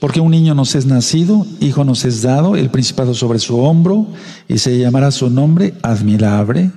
porque 0.00 0.20
un 0.20 0.30
niño 0.30 0.54
nos 0.54 0.74
es 0.74 0.86
nacido, 0.86 1.46
hijo 1.60 1.84
nos 1.84 2.06
es 2.06 2.22
dado, 2.22 2.56
el 2.56 2.70
principado 2.70 3.12
sobre 3.12 3.38
su 3.40 3.58
hombro, 3.58 4.06
y 4.48 4.56
se 4.56 4.78
llamará 4.78 5.10
su 5.10 5.28
nombre 5.28 5.74
admirable, 5.82 6.70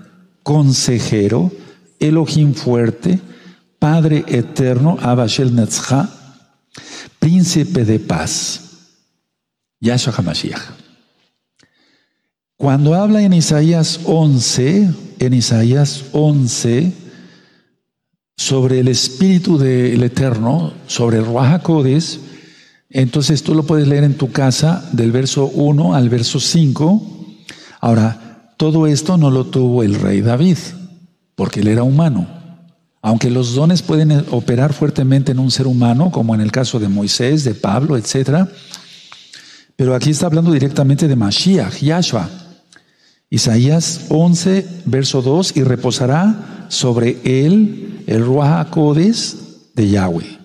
consejero, 0.43 1.49
Elohim 1.97 2.53
fuerte, 2.53 3.21
Padre 3.79 4.25
eterno, 4.27 4.97
Abashel 5.01 5.55
Netzha, 5.55 6.09
príncipe 7.19 7.85
de 7.85 7.97
paz. 7.97 8.59
Yahshua 9.79 10.13
HaMashiach. 10.17 10.61
Cuando 12.57 12.95
habla 12.95 13.21
en 13.21 13.31
Isaías 13.31 14.01
11, 14.03 14.89
en 15.19 15.33
Isaías 15.33 16.03
11, 16.11 16.91
sobre 18.37 18.79
el 18.79 18.87
Espíritu 18.87 19.57
del 19.57 20.03
Eterno, 20.03 20.73
sobre 20.87 21.17
el 21.17 21.25
Ruach 21.25 21.61
entonces 22.91 23.41
tú 23.41 23.55
lo 23.55 23.63
puedes 23.63 23.87
leer 23.87 24.03
en 24.03 24.15
tu 24.15 24.31
casa 24.31 24.87
del 24.91 25.11
verso 25.11 25.47
1 25.47 25.95
al 25.95 26.09
verso 26.09 26.39
5. 26.39 27.37
Ahora, 27.79 28.53
todo 28.57 28.85
esto 28.85 29.17
no 29.17 29.31
lo 29.31 29.45
tuvo 29.45 29.81
el 29.83 29.95
rey 29.95 30.21
David, 30.21 30.57
porque 31.35 31.61
él 31.61 31.69
era 31.69 31.83
humano. 31.83 32.27
Aunque 33.01 33.31
los 33.31 33.55
dones 33.55 33.81
pueden 33.81 34.11
operar 34.29 34.73
fuertemente 34.73 35.31
en 35.31 35.39
un 35.39 35.51
ser 35.51 35.67
humano, 35.67 36.11
como 36.11 36.35
en 36.35 36.41
el 36.41 36.51
caso 36.51 36.79
de 36.79 36.89
Moisés, 36.89 37.45
de 37.45 37.55
Pablo, 37.55 37.97
etc. 37.97 38.45
Pero 39.75 39.95
aquí 39.95 40.09
está 40.09 40.25
hablando 40.25 40.51
directamente 40.51 41.07
de 41.07 41.15
Mashiach, 41.15 41.79
Yahshua. 41.81 42.29
Isaías 43.29 44.07
11, 44.09 44.67
verso 44.85 45.21
2, 45.21 45.55
y 45.55 45.63
reposará 45.63 46.60
sobre 46.71 47.17
él 47.25 48.03
el 48.07 48.25
Ruach 48.25 48.73
de 49.75 49.89
Yahweh. 49.89 50.39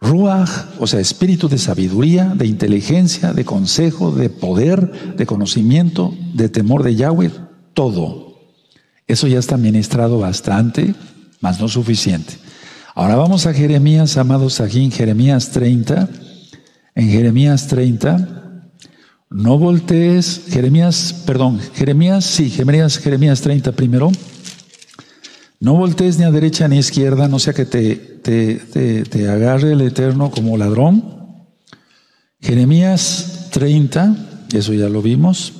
Ruach, 0.00 0.50
o 0.80 0.88
sea, 0.88 0.98
espíritu 0.98 1.48
de 1.48 1.58
sabiduría, 1.58 2.32
de 2.34 2.46
inteligencia, 2.46 3.32
de 3.32 3.44
consejo, 3.44 4.10
de 4.10 4.28
poder, 4.28 5.14
de 5.16 5.24
conocimiento, 5.24 6.12
de 6.34 6.48
temor 6.48 6.82
de 6.82 6.96
Yahweh, 6.96 7.30
todo. 7.74 8.40
Eso 9.06 9.28
ya 9.28 9.38
está 9.38 9.56
ministrado 9.56 10.18
bastante, 10.18 10.96
mas 11.40 11.60
no 11.60 11.68
suficiente. 11.68 12.34
Ahora 12.96 13.14
vamos 13.14 13.46
a 13.46 13.54
Jeremías, 13.54 14.16
amados 14.16 14.60
aquí 14.60 14.84
en 14.84 14.90
Jeremías 14.90 15.52
30. 15.52 16.08
En 16.96 17.08
Jeremías 17.08 17.68
30, 17.68 18.68
no 19.30 19.58
voltees, 19.58 20.42
Jeremías, 20.50 21.22
perdón, 21.24 21.60
Jeremías, 21.74 22.24
sí, 22.24 22.50
Jeremías, 22.50 22.98
Jeremías 22.98 23.40
30 23.40 23.72
primero. 23.72 24.10
No 25.62 25.74
voltees 25.76 26.18
ni 26.18 26.24
a 26.24 26.32
derecha 26.32 26.66
ni 26.66 26.76
a 26.76 26.80
izquierda, 26.80 27.28
no 27.28 27.38
sea 27.38 27.52
que 27.52 27.64
te, 27.64 27.94
te, 27.94 29.28
agarre 29.28 29.74
el 29.74 29.80
Eterno 29.82 30.32
como 30.32 30.56
ladrón. 30.56 31.46
Jeremías 32.40 33.46
30, 33.52 34.16
eso 34.54 34.72
ya 34.72 34.88
lo 34.88 35.02
vimos. 35.02 35.52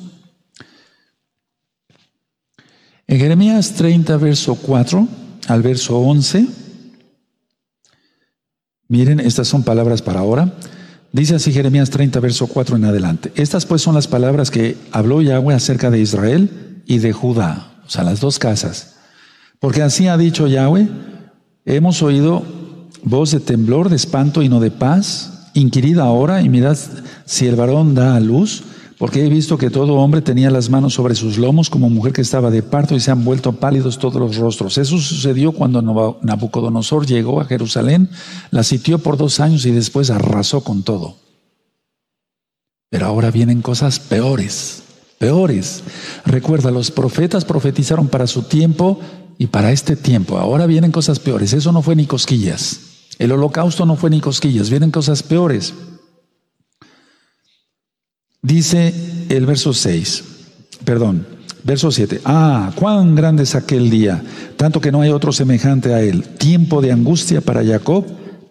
En 3.06 3.20
Jeremías 3.20 3.74
30, 3.74 4.16
verso 4.16 4.56
4 4.56 5.06
al 5.46 5.62
verso 5.62 5.96
11, 6.00 6.48
miren, 8.88 9.20
estas 9.20 9.46
son 9.46 9.62
palabras 9.62 10.02
para 10.02 10.18
ahora. 10.18 10.52
Dice 11.12 11.36
así 11.36 11.52
Jeremías 11.52 11.90
30, 11.90 12.18
verso 12.18 12.48
4 12.48 12.74
en 12.74 12.86
adelante. 12.86 13.30
Estas 13.36 13.66
pues 13.66 13.82
son 13.82 13.94
las 13.94 14.08
palabras 14.08 14.50
que 14.50 14.76
habló 14.90 15.22
Yahweh 15.22 15.54
acerca 15.54 15.92
de 15.92 16.00
Israel 16.00 16.82
y 16.86 16.98
de 16.98 17.12
Judá, 17.12 17.80
o 17.86 17.88
sea, 17.88 18.02
las 18.02 18.18
dos 18.18 18.40
casas. 18.40 18.91
Porque 19.62 19.80
así 19.80 20.08
ha 20.08 20.16
dicho 20.16 20.48
Yahweh, 20.48 20.88
hemos 21.66 22.02
oído 22.02 22.42
voz 23.04 23.30
de 23.30 23.38
temblor, 23.38 23.90
de 23.90 23.94
espanto 23.94 24.42
y 24.42 24.48
no 24.48 24.58
de 24.58 24.72
paz. 24.72 25.50
Inquirid 25.54 26.00
ahora 26.00 26.42
y 26.42 26.48
mirad 26.48 26.76
si 27.26 27.46
el 27.46 27.54
varón 27.54 27.94
da 27.94 28.16
a 28.16 28.20
luz, 28.20 28.64
porque 28.98 29.24
he 29.24 29.28
visto 29.28 29.56
que 29.58 29.70
todo 29.70 29.94
hombre 29.94 30.20
tenía 30.20 30.50
las 30.50 30.68
manos 30.68 30.94
sobre 30.94 31.14
sus 31.14 31.38
lomos 31.38 31.70
como 31.70 31.88
mujer 31.90 32.12
que 32.12 32.22
estaba 32.22 32.50
de 32.50 32.64
parto 32.64 32.96
y 32.96 33.00
se 33.00 33.12
han 33.12 33.24
vuelto 33.24 33.52
pálidos 33.52 34.00
todos 34.00 34.16
los 34.16 34.36
rostros. 34.36 34.78
Eso 34.78 34.98
sucedió 34.98 35.52
cuando 35.52 35.80
Nabucodonosor 36.22 37.06
llegó 37.06 37.40
a 37.40 37.44
Jerusalén, 37.44 38.10
la 38.50 38.64
sitió 38.64 38.98
por 38.98 39.16
dos 39.16 39.38
años 39.38 39.64
y 39.64 39.70
después 39.70 40.10
arrasó 40.10 40.64
con 40.64 40.82
todo. 40.82 41.18
Pero 42.90 43.06
ahora 43.06 43.30
vienen 43.30 43.62
cosas 43.62 44.00
peores, 44.00 44.82
peores. 45.18 45.84
Recuerda, 46.26 46.72
los 46.72 46.90
profetas 46.90 47.44
profetizaron 47.44 48.08
para 48.08 48.26
su 48.26 48.42
tiempo 48.42 48.98
y 49.38 49.46
para 49.46 49.72
este 49.72 49.96
tiempo. 49.96 50.38
Ahora 50.38 50.66
vienen 50.66 50.92
cosas 50.92 51.18
peores. 51.18 51.52
Eso 51.52 51.72
no 51.72 51.82
fue 51.82 51.96
ni 51.96 52.06
cosquillas. 52.06 52.80
El 53.18 53.32
holocausto 53.32 53.86
no 53.86 53.96
fue 53.96 54.10
ni 54.10 54.20
cosquillas. 54.20 54.70
Vienen 54.70 54.90
cosas 54.90 55.22
peores. 55.22 55.74
Dice 58.42 58.92
el 59.28 59.46
verso 59.46 59.72
6, 59.72 60.24
perdón, 60.84 61.26
verso 61.62 61.92
7. 61.92 62.22
Ah, 62.24 62.72
cuán 62.74 63.14
grande 63.14 63.44
es 63.44 63.54
aquel 63.54 63.88
día, 63.88 64.20
tanto 64.56 64.80
que 64.80 64.90
no 64.90 65.00
hay 65.00 65.10
otro 65.10 65.32
semejante 65.32 65.94
a 65.94 66.02
él. 66.02 66.24
Tiempo 66.24 66.82
de 66.82 66.90
angustia 66.90 67.40
para 67.40 67.64
Jacob, 67.64 68.04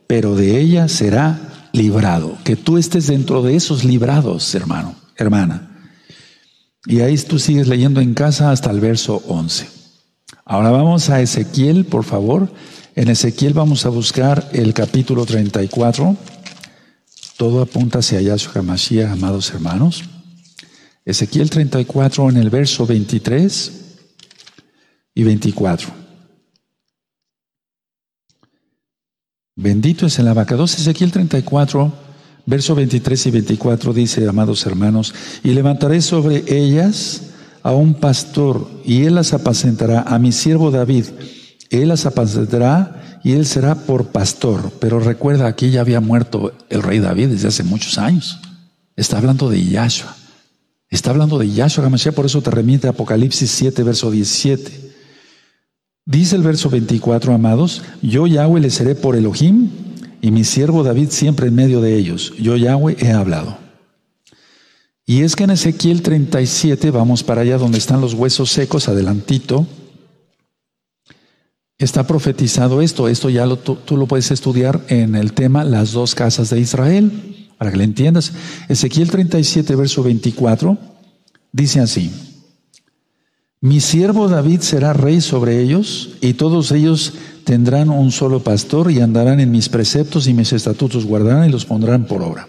pero 0.08 0.36
de 0.36 0.62
ella 0.62 0.88
será 0.88 1.68
librado. 1.74 2.38
Que 2.46 2.56
tú 2.56 2.78
estés 2.78 3.08
dentro 3.08 3.42
de 3.42 3.58
esos 3.58 3.84
librados, 3.84 4.56
hermano, 4.56 4.96
hermana. 5.18 5.72
Y 6.86 7.02
ahí 7.02 7.18
tú 7.18 7.38
sigues 7.38 7.68
leyendo 7.68 8.00
en 8.00 8.14
casa 8.14 8.52
hasta 8.52 8.72
el 8.72 8.80
verso 8.80 9.22
11. 9.28 9.81
Ahora 10.52 10.70
vamos 10.70 11.10
a 11.10 11.22
Ezequiel, 11.22 11.86
por 11.86 12.04
favor. 12.04 12.52
En 12.98 13.08
Ezequiel 13.08 13.54
vamos 13.54 13.86
a 13.86 13.90
buscar 13.90 14.50
el 14.52 14.74
capítulo 14.74 15.26
34. 15.26 16.18
Todo 17.38 17.62
apunta 17.62 18.00
hacia 18.00 18.20
Yahshua 18.20 18.56
HaMashiach, 18.60 19.12
amados 19.12 19.50
hermanos. 19.54 20.04
Ezequiel 21.06 21.50
34 21.50 22.32
en 22.32 22.36
el 22.36 22.50
verso 22.50 22.86
23 22.86 23.72
y 25.16 25.24
24. 25.24 25.88
Bendito 29.56 30.08
es 30.08 30.20
el 30.20 30.28
abacados. 30.28 30.78
Ezequiel 30.78 31.14
34, 31.14 31.94
verso 32.46 32.76
23 32.76 33.26
y 33.26 33.32
24 33.32 33.94
dice, 33.94 34.28
amados 34.28 34.66
hermanos, 34.66 35.14
y 35.46 35.52
levantaré 35.52 36.02
sobre 36.02 36.44
ellas 36.46 37.31
a 37.64 37.72
un 37.74 37.94
pastor 37.94 38.68
y 38.86 39.04
él 39.04 39.16
las 39.16 39.34
apacentará, 39.34 40.02
a 40.02 40.20
mi 40.20 40.32
siervo 40.32 40.72
David, 40.72 41.06
él 41.70 41.88
las 41.88 42.06
apacentará 42.06 43.20
y 43.24 43.34
él 43.34 43.46
será 43.46 43.76
por 43.76 44.08
pastor. 44.08 44.72
Pero 44.80 45.00
recuerda, 45.00 45.48
aquí 45.48 45.70
ya 45.70 45.82
había 45.82 46.02
muerto 46.02 46.54
el 46.70 46.84
rey 46.84 47.00
David 47.00 47.30
desde 47.30 47.48
hace 47.48 47.64
muchos 47.64 47.98
años. 47.98 48.40
Está 48.96 49.18
hablando 49.18 49.50
de 49.50 49.64
Yahshua. 49.64 50.16
Está 50.90 51.12
hablando 51.12 51.38
de 51.38 51.50
Yahshua 51.50 51.90
por 52.14 52.26
eso 52.26 52.42
te 52.42 52.52
remite 52.52 52.88
a 52.88 52.92
Apocalipsis 52.92 53.50
7, 53.52 53.84
verso 53.84 54.12
17. 54.12 54.92
Dice 56.06 56.36
el 56.36 56.42
verso 56.42 56.70
24, 56.70 57.34
amados, 57.34 57.84
yo 58.02 58.28
Yahweh 58.28 58.60
le 58.60 58.70
seré 58.70 58.96
por 58.96 59.16
Elohim 59.16 59.70
y 60.22 60.32
mi 60.32 60.44
siervo 60.44 60.84
David 60.84 61.10
siempre 61.12 61.48
en 61.48 61.56
medio 61.56 61.80
de 61.80 61.96
ellos. 61.96 62.34
Yo 62.38 62.58
Yahweh 62.58 62.98
he 63.00 63.12
hablado. 63.12 63.58
Y 65.12 65.24
es 65.24 65.36
que 65.36 65.44
en 65.44 65.50
Ezequiel 65.50 66.04
37, 66.04 66.90
vamos 66.90 67.22
para 67.22 67.42
allá 67.42 67.58
donde 67.58 67.78
están 67.78 68.00
los 68.00 68.14
huesos 68.14 68.50
secos, 68.50 68.88
adelantito, 68.88 69.68
está 71.78 72.08
profetizado 72.08 72.82
esto. 72.82 73.10
Esto 73.10 73.30
ya 73.30 73.46
lo, 73.46 73.58
tú, 73.58 73.76
tú, 73.76 73.98
lo 73.98 74.06
puedes 74.06 74.32
estudiar 74.32 74.80
en 74.88 75.16
el 75.16 75.34
tema 75.34 75.66
Las 75.66 75.92
dos 75.92 76.16
casas 76.16 76.50
de 76.50 76.62
Israel, 76.62 77.50
para 77.58 77.72
que 77.72 77.78
le 77.80 77.84
entiendas. 77.84 78.32
Ezequiel 78.70 79.12
37, 79.12 79.76
verso 79.76 80.02
24, 80.02 80.78
dice 81.52 81.82
así. 81.82 82.10
Mi 83.60 83.82
siervo 83.82 84.30
David 84.30 84.62
será 84.62 84.94
rey 84.94 85.20
sobre 85.20 85.60
ellos, 85.62 86.12
y 86.22 86.36
todos 86.36 86.72
ellos 86.72 87.16
tendrán 87.44 87.90
un 87.90 88.14
solo 88.14 88.46
pastor 88.46 88.90
y 88.90 89.02
andarán 89.02 89.42
en 89.42 89.52
mis 89.52 89.68
preceptos 89.68 90.28
y 90.28 90.34
mis 90.34 90.54
estatutos 90.54 91.06
guardarán 91.06 91.50
y 91.50 91.52
los 91.52 91.66
pondrán 91.66 92.06
por 92.06 92.22
obra. 92.22 92.48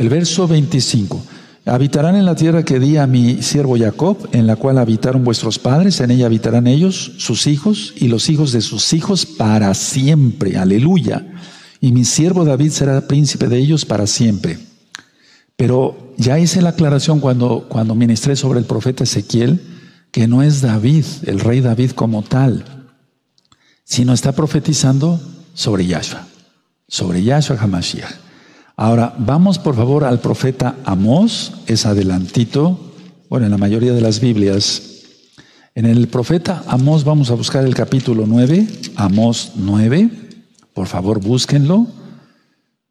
El 0.00 0.08
verso 0.08 0.48
25. 0.48 1.22
Habitarán 1.66 2.16
en 2.16 2.24
la 2.24 2.34
tierra 2.34 2.62
que 2.62 2.80
di 2.80 2.96
a 2.96 3.06
mi 3.06 3.42
siervo 3.42 3.76
Jacob, 3.76 4.30
en 4.32 4.46
la 4.46 4.56
cual 4.56 4.78
habitaron 4.78 5.24
vuestros 5.24 5.58
padres, 5.58 6.00
en 6.00 6.10
ella 6.10 6.24
habitarán 6.24 6.66
ellos, 6.66 7.12
sus 7.18 7.46
hijos 7.46 7.92
y 7.98 8.08
los 8.08 8.30
hijos 8.30 8.52
de 8.52 8.62
sus 8.62 8.94
hijos 8.94 9.26
para 9.26 9.74
siempre. 9.74 10.56
Aleluya. 10.56 11.30
Y 11.82 11.92
mi 11.92 12.06
siervo 12.06 12.46
David 12.46 12.70
será 12.70 13.06
príncipe 13.06 13.46
de 13.48 13.58
ellos 13.58 13.84
para 13.84 14.06
siempre. 14.06 14.58
Pero 15.56 16.14
ya 16.16 16.38
hice 16.38 16.62
la 16.62 16.70
aclaración 16.70 17.20
cuando, 17.20 17.66
cuando 17.68 17.94
ministré 17.94 18.36
sobre 18.36 18.58
el 18.58 18.64
profeta 18.64 19.04
Ezequiel, 19.04 19.60
que 20.12 20.26
no 20.26 20.42
es 20.42 20.62
David, 20.62 21.04
el 21.26 21.40
rey 21.40 21.60
David 21.60 21.90
como 21.90 22.22
tal, 22.22 22.64
sino 23.84 24.14
está 24.14 24.32
profetizando 24.32 25.20
sobre 25.52 25.84
Yahshua, 25.84 26.26
sobre 26.88 27.22
Yahshua 27.22 27.58
Hamashiach. 27.60 28.29
Ahora, 28.80 29.14
vamos 29.18 29.58
por 29.58 29.76
favor 29.76 30.04
al 30.04 30.20
profeta 30.20 30.74
Amós, 30.86 31.52
es 31.66 31.84
adelantito, 31.84 32.80
bueno, 33.28 33.44
en 33.44 33.52
la 33.52 33.58
mayoría 33.58 33.92
de 33.92 34.00
las 34.00 34.20
Biblias. 34.20 35.02
En 35.74 35.84
el 35.84 36.08
profeta 36.08 36.64
Amós 36.66 37.04
vamos 37.04 37.30
a 37.30 37.34
buscar 37.34 37.66
el 37.66 37.74
capítulo 37.74 38.24
9, 38.26 38.66
Amós 38.96 39.52
9, 39.56 40.08
por 40.72 40.86
favor 40.86 41.20
búsquenlo. 41.20 41.88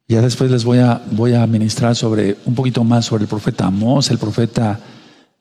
Ya 0.07 0.21
después 0.21 0.51
les 0.51 0.63
voy 0.63 0.77
a, 0.77 1.01
voy 1.09 1.33
a 1.33 1.47
ministrar 1.47 1.95
sobre 1.95 2.37
un 2.45 2.53
poquito 2.53 2.83
más 2.83 3.05
sobre 3.05 3.23
el 3.23 3.27
profeta 3.27 3.65
Amós, 3.65 4.11
el 4.11 4.19
profeta 4.19 4.79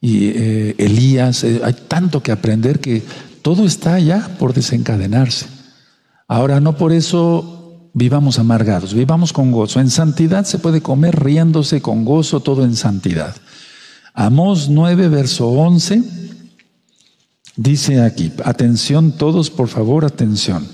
y 0.00 0.28
eh, 0.28 0.74
Elías. 0.78 1.44
Eh, 1.44 1.60
hay 1.62 1.74
tanto 1.74 2.22
que 2.22 2.32
aprender 2.32 2.80
que 2.80 3.02
todo 3.42 3.66
está 3.66 3.98
ya 3.98 4.26
por 4.38 4.54
desencadenarse. 4.54 5.44
Ahora, 6.26 6.58
no 6.58 6.78
por 6.78 6.94
eso 6.94 7.57
vivamos 7.92 8.38
amargados, 8.38 8.94
vivamos 8.94 9.32
con 9.32 9.52
gozo. 9.52 9.80
En 9.80 9.90
santidad 9.90 10.44
se 10.44 10.58
puede 10.58 10.80
comer 10.80 11.22
riéndose 11.22 11.80
con 11.80 12.04
gozo, 12.04 12.40
todo 12.40 12.64
en 12.64 12.76
santidad. 12.76 13.36
Amós 14.14 14.68
9, 14.68 15.08
verso 15.08 15.48
11, 15.48 16.02
dice 17.56 18.00
aquí, 18.00 18.32
atención 18.44 19.12
todos, 19.12 19.50
por 19.50 19.68
favor, 19.68 20.04
atención. 20.04 20.66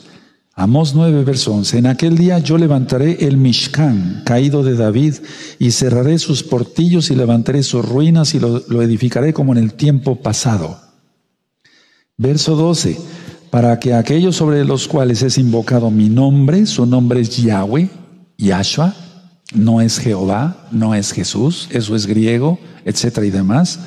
Amós 0.56 0.94
9, 0.94 1.24
verso 1.24 1.52
11. 1.52 1.78
En 1.78 1.86
aquel 1.86 2.16
día 2.16 2.38
yo 2.38 2.56
levantaré 2.58 3.26
el 3.26 3.36
Mishkan, 3.36 4.22
caído 4.24 4.62
de 4.62 4.76
David, 4.76 5.14
y 5.58 5.72
cerraré 5.72 6.18
sus 6.18 6.44
portillos 6.44 7.10
y 7.10 7.16
levantaré 7.16 7.64
sus 7.64 7.84
ruinas 7.84 8.34
y 8.34 8.40
lo, 8.40 8.82
edificaré 8.82 9.34
como 9.34 9.52
en 9.52 9.58
el 9.58 9.74
tiempo 9.74 10.22
pasado. 10.22 10.78
Verso 12.16 12.54
12. 12.54 12.96
Para 13.54 13.78
que 13.78 13.94
aquellos 13.94 14.34
sobre 14.34 14.64
los 14.64 14.88
cuales 14.88 15.22
es 15.22 15.38
invocado 15.38 15.88
mi 15.88 16.08
nombre, 16.08 16.66
su 16.66 16.86
nombre 16.86 17.20
es 17.20 17.36
Yahweh, 17.36 17.88
Yahshua, 18.36 18.96
no 19.54 19.80
es 19.80 20.00
Jehová, 20.00 20.66
no 20.72 20.92
es 20.92 21.12
Jesús, 21.12 21.68
eso 21.70 21.94
es 21.94 22.06
griego, 22.06 22.58
etcétera 22.84 23.24
y 23.24 23.30
demás. 23.30 23.78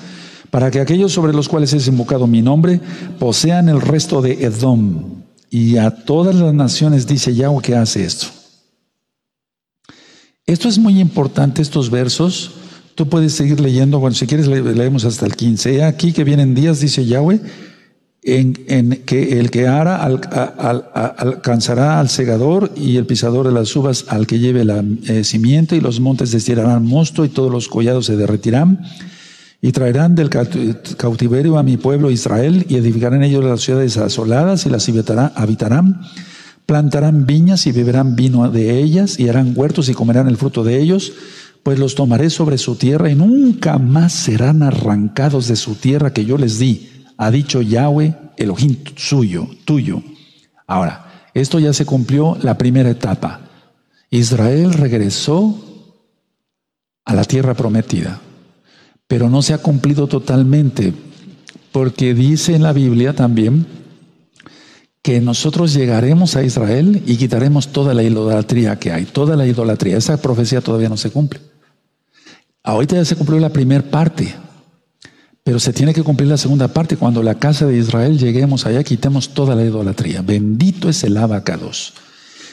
Para 0.51 0.71
que 0.71 0.79
aquellos 0.79 1.11
sobre 1.11 1.33
los 1.33 1.49
cuales 1.49 1.73
es 1.73 1.85
invocado 1.89 2.27
mi 2.27 2.41
nombre 2.41 2.79
posean 3.19 3.67
el 3.67 3.81
resto 3.81 4.21
de 4.21 4.45
Edom, 4.45 5.23
y 5.49 5.75
a 5.75 5.91
todas 5.91 6.35
las 6.35 6.53
naciones 6.53 7.05
dice 7.05 7.35
Yahweh 7.35 7.61
que 7.61 7.75
hace 7.75 8.05
esto. 8.05 8.27
Esto 10.45 10.69
es 10.69 10.77
muy 10.77 10.97
importante, 11.01 11.61
estos 11.61 11.89
versos. 11.89 12.51
Tú 12.95 13.09
puedes 13.09 13.33
seguir 13.33 13.59
leyendo, 13.59 13.99
bueno, 13.99 14.15
si 14.15 14.27
quieres 14.27 14.47
leemos 14.47 15.03
hasta 15.03 15.25
el 15.25 15.35
15. 15.35 15.83
Aquí 15.83 16.13
que 16.13 16.23
vienen 16.23 16.55
días, 16.55 16.79
dice 16.79 17.05
Yahweh, 17.05 17.41
en, 18.27 19.03
que 19.05 19.39
el 19.39 19.51
que 19.51 19.67
ara 19.67 20.03
alcanzará 20.03 21.99
al 21.99 22.09
segador 22.09 22.71
y 22.75 22.97
el 22.97 23.05
pisador 23.05 23.47
de 23.47 23.53
las 23.53 23.73
uvas 23.73 24.03
al 24.09 24.27
que 24.27 24.39
lleve 24.39 24.65
la 24.65 24.83
eh, 25.07 25.23
simiente 25.23 25.77
y 25.77 25.81
los 25.81 26.01
montes 26.01 26.31
destirarán 26.31 26.85
mosto 26.85 27.23
y 27.23 27.29
todos 27.29 27.49
los 27.49 27.69
collados 27.69 28.07
se 28.07 28.17
derretirán 28.17 28.81
y 29.61 29.71
traerán 29.71 30.15
del 30.15 30.29
cautiverio 30.29 31.57
a 31.57 31.63
mi 31.63 31.77
pueblo 31.77 32.11
Israel 32.11 32.65
y 32.67 32.75
edificarán 32.75 33.23
ellos 33.23 33.45
las 33.45 33.61
ciudades 33.61 33.95
asoladas 33.97 34.65
y 34.65 34.69
las 34.69 34.89
habitarán. 35.35 36.01
Plantarán 36.65 37.25
viñas 37.25 37.65
y 37.65 37.71
beberán 37.71 38.17
vino 38.17 38.51
de 38.51 38.77
ellas 38.77 39.19
y 39.19 39.29
harán 39.29 39.53
huertos 39.55 39.87
y 39.87 39.93
comerán 39.93 40.27
el 40.27 40.35
fruto 40.35 40.65
de 40.65 40.81
ellos, 40.81 41.13
pues 41.63 41.79
los 41.79 41.95
tomaré 41.95 42.29
sobre 42.29 42.57
su 42.57 42.75
tierra 42.75 43.09
y 43.09 43.15
nunca 43.15 43.77
más 43.77 44.11
serán 44.11 44.63
arrancados 44.63 45.47
de 45.47 45.55
su 45.55 45.75
tierra 45.75 46.11
que 46.11 46.25
yo 46.25 46.37
les 46.37 46.59
di, 46.59 46.89
ha 47.17 47.31
dicho 47.31 47.61
Yahweh, 47.61 48.13
Elohim 48.37 48.77
suyo, 48.95 49.47
tuyo. 49.65 50.01
Ahora, 50.67 51.29
esto 51.33 51.59
ya 51.59 51.73
se 51.73 51.85
cumplió 51.85 52.37
la 52.41 52.57
primera 52.57 52.89
etapa. 52.89 53.41
Israel 54.09 54.73
regresó 54.73 55.63
a 57.05 57.13
la 57.13 57.23
tierra 57.23 57.53
prometida 57.53 58.21
pero 59.07 59.29
no 59.29 59.41
se 59.41 59.53
ha 59.53 59.57
cumplido 59.57 60.07
totalmente, 60.07 60.93
porque 61.71 62.13
dice 62.13 62.55
en 62.55 62.63
la 62.63 62.73
Biblia 62.73 63.15
también 63.15 63.65
que 65.01 65.21
nosotros 65.21 65.73
llegaremos 65.73 66.35
a 66.35 66.43
Israel 66.43 67.01
y 67.05 67.15
quitaremos 67.15 67.69
toda 67.69 67.93
la 67.93 68.03
idolatría 68.03 68.77
que 68.77 68.91
hay, 68.91 69.05
toda 69.05 69.37
la 69.37 69.47
idolatría. 69.47 69.97
Esa 69.97 70.21
profecía 70.21 70.59
todavía 70.59 70.89
no 70.89 70.97
se 70.97 71.11
cumple. 71.11 71.39
Ahorita 72.63 72.97
ya 72.97 73.05
se 73.05 73.15
cumplió 73.15 73.39
la 73.39 73.49
primera 73.49 73.89
parte, 73.89 74.35
pero 75.47 75.61
se 75.61 75.71
tiene 75.71 75.93
que 75.93 76.03
cumplir 76.03 76.27
la 76.27 76.35
segunda 76.35 76.67
parte. 76.67 76.97
Cuando 76.97 77.23
la 77.23 77.35
casa 77.35 77.65
de 77.65 77.77
Israel 77.77 78.19
lleguemos 78.19 78.65
allá, 78.65 78.83
quitemos 78.83 79.29
toda 79.29 79.55
la 79.55 79.63
idolatría. 79.63 80.21
Bendito 80.21 80.89
es 80.89 81.05
el 81.05 81.15
abacados. 81.15 81.93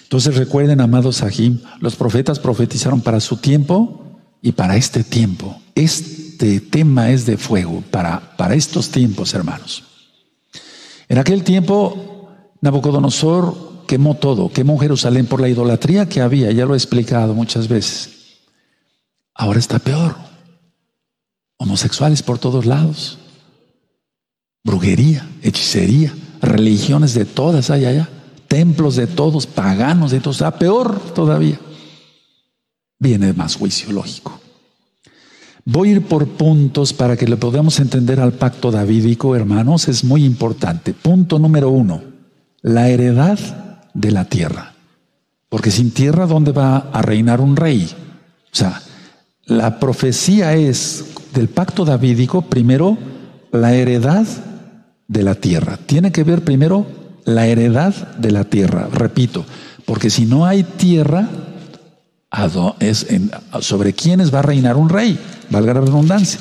Entonces 0.04 0.36
recuerden, 0.36 0.80
amados 0.80 1.16
Sahim, 1.16 1.58
los 1.80 1.96
profetas 1.96 2.38
profetizaron 2.38 3.00
para 3.00 3.18
su 3.18 3.38
tiempo 3.38 4.00
y 4.40 4.52
para 4.52 4.76
este 4.76 5.02
tiempo. 5.02 5.60
Este 5.74 6.60
tema 6.60 7.10
es 7.10 7.26
de 7.26 7.36
fuego 7.36 7.82
para, 7.90 8.36
para 8.36 8.54
estos 8.54 8.90
tiempos, 8.90 9.34
hermanos. 9.34 9.82
En 11.08 11.18
aquel 11.18 11.42
tiempo, 11.42 12.28
Nabucodonosor 12.60 13.86
quemó 13.88 14.14
todo, 14.14 14.52
quemó 14.52 14.78
Jerusalén 14.78 15.26
por 15.26 15.40
la 15.40 15.48
idolatría 15.48 16.08
que 16.08 16.20
había, 16.20 16.52
ya 16.52 16.64
lo 16.64 16.74
he 16.74 16.76
explicado 16.76 17.34
muchas 17.34 17.66
veces. 17.66 18.38
Ahora 19.34 19.58
está 19.58 19.80
peor. 19.80 20.14
Homosexuales 21.56 22.22
por 22.22 22.38
todos 22.38 22.66
lados. 22.66 23.18
Brujería, 24.64 25.28
hechicería, 25.42 26.14
religiones 26.40 27.14
de 27.14 27.24
todas 27.24 27.70
hay 27.70 27.84
allá, 27.84 28.08
templos 28.48 28.96
de 28.96 29.06
todos, 29.06 29.46
paganos 29.46 30.10
de 30.10 30.20
todos, 30.20 30.36
está 30.36 30.58
peor 30.58 30.98
todavía. 31.14 31.60
Viene 32.98 33.32
más 33.32 33.56
juicio 33.56 33.92
lógico. 33.92 34.40
Voy 35.66 35.88
a 35.88 35.92
ir 35.92 36.02
por 36.02 36.28
puntos 36.28 36.92
para 36.92 37.16
que 37.16 37.26
le 37.26 37.36
podamos 37.36 37.80
entender 37.80 38.20
al 38.20 38.32
pacto 38.32 38.70
davídico, 38.70 39.34
hermanos, 39.34 39.88
es 39.88 40.04
muy 40.04 40.24
importante. 40.24 40.92
Punto 40.92 41.38
número 41.38 41.70
uno, 41.70 42.02
la 42.60 42.88
heredad 42.88 43.38
de 43.94 44.10
la 44.10 44.26
tierra. 44.26 44.74
Porque 45.48 45.70
sin 45.70 45.90
tierra, 45.90 46.26
¿dónde 46.26 46.52
va 46.52 46.90
a 46.92 47.00
reinar 47.00 47.40
un 47.40 47.56
rey? 47.56 47.88
O 48.52 48.56
sea, 48.56 48.82
la 49.46 49.78
profecía 49.78 50.54
es 50.54 51.04
del 51.34 51.48
pacto 51.48 51.84
davídico, 51.84 52.42
primero, 52.42 52.96
la 53.52 53.74
heredad 53.74 54.26
de 55.08 55.22
la 55.22 55.34
tierra. 55.34 55.78
Tiene 55.84 56.12
que 56.12 56.24
ver 56.24 56.42
primero 56.44 56.86
la 57.24 57.46
heredad 57.46 57.94
de 58.16 58.30
la 58.30 58.44
tierra, 58.44 58.88
repito, 58.92 59.44
porque 59.84 60.10
si 60.10 60.26
no 60.26 60.46
hay 60.46 60.62
tierra, 60.62 61.28
sobre 63.60 63.92
quiénes 63.92 64.34
va 64.34 64.40
a 64.40 64.42
reinar 64.42 64.76
un 64.76 64.88
rey 64.88 65.18
valga 65.50 65.74
la 65.74 65.80
redundancia. 65.80 66.40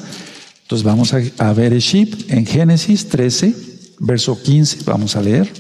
Entonces 0.64 0.84
vamos 0.84 1.14
a, 1.14 1.54
ver 1.54 1.74
Eship 1.74 2.30
en 2.30 2.46
Génesis 2.46 3.10
13, 3.10 3.56
verso 4.00 4.42
15, 4.42 4.80
vamos 4.86 5.16
a 5.16 5.22
leer. 5.22 5.52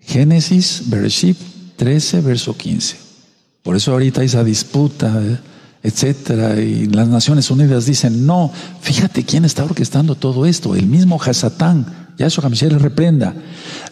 Génesis, 0.00 0.82
Bereshit 0.86 1.38
13, 1.76 2.20
verso 2.20 2.56
15. 2.56 2.96
Por 3.62 3.76
eso 3.76 3.92
ahorita 3.92 4.20
hay 4.20 4.26
esa 4.26 4.42
disputa, 4.42 5.22
etcétera, 5.82 6.60
y 6.60 6.86
las 6.86 7.08
Naciones 7.08 7.50
Unidas 7.50 7.86
dicen, 7.86 8.26
no, 8.26 8.52
fíjate 8.80 9.24
quién 9.24 9.44
está 9.44 9.64
orquestando 9.64 10.14
todo 10.14 10.46
esto, 10.46 10.74
el 10.76 10.86
mismo 10.86 11.20
Hasatán, 11.20 12.14
ya 12.18 12.26
eso 12.26 12.42
le 12.48 12.78
reprenda. 12.78 13.34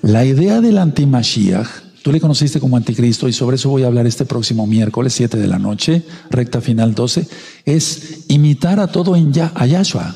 La 0.02 0.24
idea 0.24 0.60
del 0.60 0.78
antimashiach 0.78 1.90
Tú 2.02 2.12
le 2.12 2.20
conociste 2.20 2.60
como 2.60 2.76
anticristo 2.76 3.28
y 3.28 3.32
sobre 3.32 3.56
eso 3.56 3.68
voy 3.68 3.82
a 3.82 3.86
hablar 3.86 4.06
este 4.06 4.24
próximo 4.24 4.66
miércoles 4.66 5.12
7 5.12 5.36
de 5.36 5.46
la 5.46 5.58
noche, 5.58 6.02
recta 6.30 6.62
final 6.62 6.94
12, 6.94 7.26
es 7.66 8.24
imitar 8.28 8.80
a 8.80 8.86
todo 8.86 9.16
en 9.16 9.32
ya, 9.32 9.52
a 9.54 9.66
Yahshua. 9.66 10.14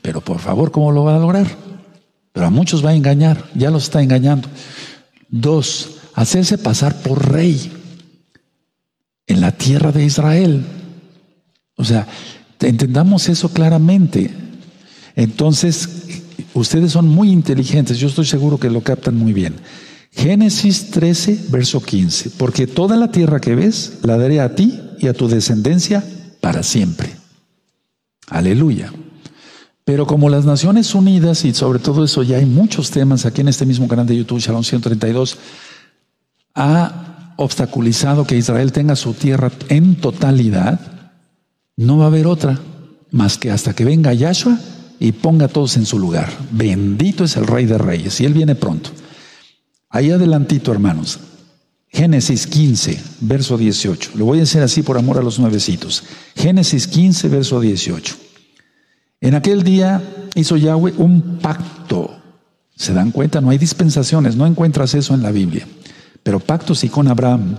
Pero 0.00 0.22
por 0.22 0.38
favor, 0.38 0.70
¿cómo 0.70 0.92
lo 0.92 1.04
va 1.04 1.16
a 1.16 1.18
lograr? 1.18 1.46
Pero 2.32 2.46
a 2.46 2.50
muchos 2.50 2.84
va 2.84 2.90
a 2.90 2.94
engañar, 2.94 3.44
ya 3.54 3.70
los 3.70 3.84
está 3.84 4.02
engañando. 4.02 4.48
Dos, 5.28 5.96
hacerse 6.14 6.56
pasar 6.56 7.02
por 7.02 7.30
rey 7.30 7.70
en 9.26 9.42
la 9.42 9.52
tierra 9.52 9.92
de 9.92 10.04
Israel. 10.04 10.64
O 11.76 11.84
sea, 11.84 12.06
entendamos 12.60 13.28
eso 13.28 13.48
claramente. 13.50 14.30
Entonces, 15.16 15.88
ustedes 16.54 16.92
son 16.92 17.08
muy 17.08 17.30
inteligentes, 17.30 17.98
yo 17.98 18.08
estoy 18.08 18.26
seguro 18.26 18.58
que 18.58 18.70
lo 18.70 18.82
captan 18.82 19.16
muy 19.16 19.32
bien. 19.32 19.54
Génesis 20.12 20.90
13, 20.90 21.46
verso 21.50 21.82
15. 21.82 22.30
Porque 22.38 22.66
toda 22.66 22.96
la 22.96 23.10
tierra 23.10 23.40
que 23.40 23.54
ves 23.54 23.98
la 24.02 24.16
daré 24.16 24.40
a 24.40 24.54
ti 24.54 24.80
y 24.98 25.08
a 25.08 25.12
tu 25.12 25.28
descendencia 25.28 26.04
para 26.40 26.62
siempre. 26.62 27.10
Aleluya. 28.28 28.92
Pero 29.84 30.06
como 30.06 30.30
las 30.30 30.44
Naciones 30.44 30.94
Unidas, 30.94 31.44
y 31.44 31.52
sobre 31.52 31.78
todo 31.78 32.04
eso 32.04 32.22
ya 32.22 32.38
hay 32.38 32.46
muchos 32.46 32.90
temas 32.90 33.26
aquí 33.26 33.42
en 33.42 33.48
este 33.48 33.66
mismo 33.66 33.86
canal 33.86 34.06
de 34.06 34.16
YouTube, 34.16 34.40
Shalom 34.40 34.64
132, 34.64 35.36
ha 36.54 37.34
obstaculizado 37.36 38.26
que 38.26 38.36
Israel 38.36 38.72
tenga 38.72 38.96
su 38.96 39.12
tierra 39.12 39.50
en 39.68 39.96
totalidad, 39.96 40.80
no 41.76 41.98
va 41.98 42.04
a 42.04 42.08
haber 42.08 42.26
otra 42.26 42.58
más 43.10 43.38
que 43.38 43.50
hasta 43.50 43.74
que 43.74 43.84
venga 43.84 44.12
Yahshua 44.12 44.58
y 44.98 45.12
ponga 45.12 45.46
a 45.46 45.48
todos 45.48 45.76
en 45.76 45.86
su 45.86 45.98
lugar. 45.98 46.32
Bendito 46.50 47.24
es 47.24 47.36
el 47.36 47.46
Rey 47.46 47.66
de 47.66 47.78
Reyes, 47.78 48.20
y 48.20 48.24
Él 48.24 48.34
viene 48.34 48.54
pronto. 48.54 48.90
Ahí 49.90 50.10
adelantito, 50.10 50.72
hermanos. 50.72 51.20
Génesis 51.88 52.48
15, 52.48 53.00
verso 53.20 53.56
18. 53.56 54.12
Lo 54.16 54.24
voy 54.24 54.40
a 54.40 54.42
hacer 54.42 54.62
así 54.64 54.82
por 54.82 54.98
amor 54.98 55.18
a 55.18 55.22
los 55.22 55.38
nuevecitos. 55.38 56.02
Génesis 56.34 56.88
15, 56.88 57.28
verso 57.28 57.60
18. 57.60 58.16
En 59.20 59.34
aquel 59.36 59.62
día 59.62 60.02
hizo 60.34 60.56
Yahweh 60.56 60.94
un 60.98 61.38
pacto. 61.38 62.20
¿Se 62.74 62.92
dan 62.92 63.12
cuenta? 63.12 63.40
No 63.40 63.50
hay 63.50 63.58
dispensaciones, 63.58 64.34
no 64.34 64.44
encuentras 64.46 64.94
eso 64.94 65.14
en 65.14 65.22
la 65.22 65.30
Biblia. 65.30 65.68
Pero 66.24 66.40
pacto 66.40 66.74
sí 66.74 66.88
con 66.88 67.06
Abraham, 67.06 67.56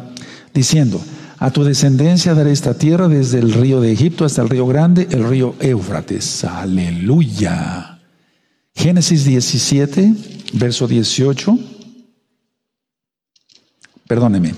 diciendo, 0.53 0.99
a 1.37 1.51
tu 1.51 1.63
descendencia 1.63 2.33
daré 2.33 2.51
esta 2.51 2.73
tierra 2.75 3.07
desde 3.07 3.39
el 3.39 3.51
río 3.53 3.81
de 3.81 3.91
Egipto 3.91 4.25
hasta 4.25 4.41
el 4.41 4.49
río 4.49 4.65
grande, 4.67 5.07
el 5.11 5.27
río 5.27 5.55
Éufrates. 5.59 6.43
Aleluya. 6.45 7.99
Génesis 8.73 9.25
17, 9.25 10.13
verso 10.53 10.87
18. 10.87 11.57
Perdóneme. 14.07 14.53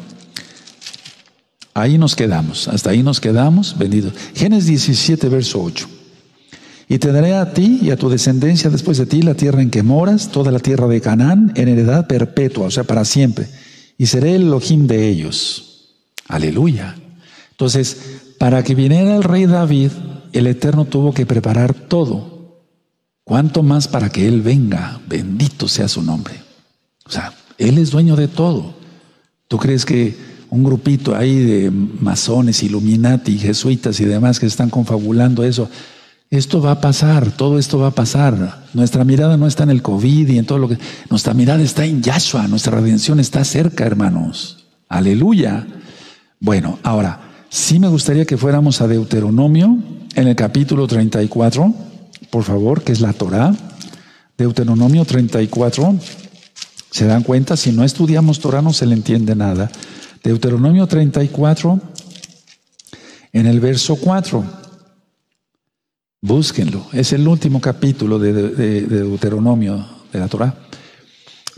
Ahí 1.74 1.98
nos 1.98 2.16
quedamos, 2.16 2.68
hasta 2.68 2.90
ahí 2.90 3.04
nos 3.04 3.20
quedamos, 3.20 3.78
bendito. 3.78 4.12
Génesis 4.34 4.68
17, 4.68 5.30
verso 5.30 5.62
8. 5.62 5.88
Y 6.90 7.00
te 7.00 7.12
daré 7.12 7.36
a 7.36 7.54
ti 7.54 7.80
y 7.82 7.92
a 7.92 7.98
tu 7.98 8.10
descendencia 8.10 8.70
después 8.70 8.98
de 8.98 9.06
ti 9.06 9.22
la 9.22 9.36
tierra 9.36 9.62
en 9.62 9.70
que 9.70 9.84
moras, 9.84 10.32
toda 10.32 10.52
la 10.52 10.60
tierra 10.60 10.88
de 10.88 11.02
Canaán, 11.02 11.52
en 11.56 11.68
heredad 11.68 12.08
perpetua, 12.08 12.68
o 12.68 12.72
sea, 12.72 12.86
para 12.86 13.04
siempre. 13.04 13.48
Y 13.98 14.06
seré 14.06 14.36
el 14.36 14.44
Elohim 14.44 14.88
de 14.88 15.08
ellos. 15.08 15.67
Aleluya. 16.28 16.96
Entonces, 17.52 17.98
para 18.38 18.64
que 18.64 18.76
viniera 18.76 19.16
el 19.16 19.24
rey 19.24 19.46
David, 19.46 19.92
el 20.34 20.48
Eterno 20.48 20.86
tuvo 20.86 21.14
que 21.14 21.26
preparar 21.26 21.74
todo. 21.74 22.62
¿Cuánto 23.24 23.64
más 23.64 23.88
para 23.88 24.10
que 24.10 24.28
Él 24.28 24.42
venga? 24.42 25.02
Bendito 25.08 25.68
sea 25.68 25.88
su 25.88 26.02
nombre. 26.02 26.36
O 27.06 27.12
sea, 27.12 27.34
Él 27.58 27.78
es 27.78 27.92
dueño 27.92 28.16
de 28.16 28.28
todo. 28.28 28.76
¿Tú 29.48 29.58
crees 29.58 29.86
que 29.86 30.16
un 30.50 30.64
grupito 30.64 31.16
ahí 31.16 31.36
de 31.36 31.72
masones, 31.72 32.64
Illuminati, 32.64 33.38
jesuitas 33.38 34.00
y 34.00 34.06
demás 34.06 34.40
que 34.40 34.46
están 34.46 34.70
confabulando 34.70 35.44
eso, 35.44 35.70
esto 36.30 36.62
va 36.62 36.72
a 36.72 36.82
pasar, 36.82 37.32
todo 37.32 37.58
esto 37.58 37.80
va 37.80 37.88
a 37.88 37.96
pasar. 37.96 38.66
Nuestra 38.74 39.04
mirada 39.06 39.38
no 39.38 39.48
está 39.48 39.64
en 39.64 39.70
el 39.70 39.82
COVID 39.82 40.28
y 40.28 40.38
en 40.38 40.46
todo 40.46 40.58
lo 40.58 40.68
que... 40.68 40.78
Nuestra 41.10 41.34
mirada 41.34 41.62
está 41.62 41.86
en 41.86 42.02
Yahshua, 42.02 42.48
nuestra 42.48 42.80
redención 42.80 43.20
está 43.20 43.44
cerca, 43.46 43.86
hermanos. 43.86 44.66
Aleluya. 44.90 45.66
Bueno, 46.40 46.78
ahora, 46.84 47.20
sí 47.50 47.80
me 47.80 47.88
gustaría 47.88 48.26
que 48.26 48.38
fuéramos 48.38 48.82
a 48.82 48.88
Deuteronomio 48.88 49.78
en 50.16 50.28
el 50.28 50.36
capítulo 50.36 50.88
34, 50.88 51.74
por 52.30 52.44
favor, 52.44 52.84
que 52.84 52.92
es 52.92 53.02
la 53.02 53.14
Torah. 53.14 53.54
Deuteronomio 54.38 55.04
34. 55.04 55.96
¿Se 56.92 57.06
dan 57.06 57.24
cuenta? 57.24 57.58
Si 57.58 57.72
no 57.72 57.84
estudiamos 57.84 58.40
Torah 58.40 58.62
no 58.62 58.72
se 58.72 58.86
le 58.86 58.94
entiende 58.94 59.36
nada. 59.36 59.72
Deuteronomio 60.24 60.88
34, 60.88 61.80
en 63.34 63.46
el 63.48 63.60
verso 63.60 63.96
4. 63.96 64.44
Búsquenlo. 66.22 66.86
Es 66.94 67.14
el 67.14 67.28
último 67.28 67.62
capítulo 67.62 68.20
de, 68.20 68.34
Deuteronomio 68.82 69.86
de 70.12 70.20
la 70.20 70.28
Torah. 70.28 70.67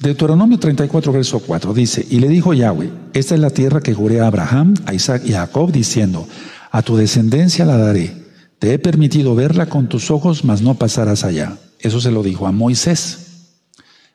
Deuteronomio 0.01 0.57
34, 0.57 1.11
verso 1.11 1.39
4 1.39 1.73
dice, 1.73 2.05
y 2.09 2.19
le 2.19 2.29
dijo 2.29 2.53
Yahweh, 2.53 2.89
esta 3.13 3.35
es 3.35 3.41
la 3.41 3.49
tierra 3.49 3.81
que 3.81 3.93
juré 3.93 4.21
a 4.21 4.27
Abraham, 4.27 4.75
a 4.85 4.93
Isaac 4.93 5.23
y 5.25 5.33
a 5.33 5.41
Jacob, 5.41 5.71
diciendo, 5.71 6.25
a 6.71 6.81
tu 6.81 6.95
descendencia 6.95 7.65
la 7.65 7.77
daré. 7.77 8.15
Te 8.59 8.73
he 8.73 8.79
permitido 8.79 9.35
verla 9.35 9.67
con 9.67 9.89
tus 9.89 10.09
ojos, 10.09 10.45
mas 10.45 10.61
no 10.61 10.75
pasarás 10.75 11.25
allá. 11.25 11.57
Eso 11.79 11.99
se 11.99 12.11
lo 12.11 12.23
dijo 12.23 12.47
a 12.47 12.51
Moisés. 12.53 13.55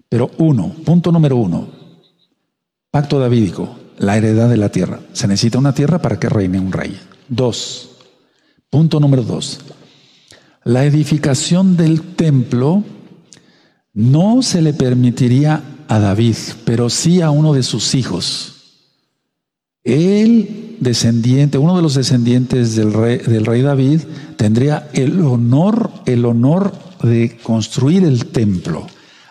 Pero 0.09 0.31
uno, 0.39 0.75
punto 0.85 1.13
número 1.13 1.37
uno, 1.37 1.69
pacto 2.91 3.19
davídico, 3.19 3.77
la 3.99 4.17
heredad 4.17 4.49
de 4.49 4.57
la 4.57 4.71
tierra. 4.71 5.01
Se 5.13 5.29
necesita 5.29 5.59
una 5.59 5.75
tierra 5.75 6.01
para 6.01 6.19
que 6.19 6.31
reine 6.31 6.61
un 6.61 6.73
rey. 6.73 6.99
Dos, 7.29 7.91
punto 8.71 9.01
número 9.01 9.23
dos, 9.23 9.61
la 10.63 10.85
edificación 10.85 11.77
del 11.77 12.01
templo 12.15 12.85
no 13.93 14.43
se 14.43 14.63
le 14.63 14.73
permitiría 14.73 15.63
a 15.89 15.99
David, 15.99 16.37
pero 16.65 16.91
sí 16.91 17.21
a 17.21 17.31
uno 17.31 17.53
de 17.53 17.63
sus 17.63 17.95
hijos. 17.95 18.55
El 19.83 20.77
descendiente, 20.81 21.59
uno 21.59 21.77
de 21.77 21.83
los 21.83 21.95
descendientes 21.95 22.75
del 22.75 22.93
rey, 22.93 23.19
del 23.19 23.45
rey 23.45 23.63
David, 23.63 24.01
tendría 24.37 24.89
el 24.95 25.21
honor, 25.21 25.91
el 26.07 26.25
honor 26.25 26.73
de 27.03 27.37
construir 27.43 28.05
el 28.05 28.27
templo. 28.27 28.87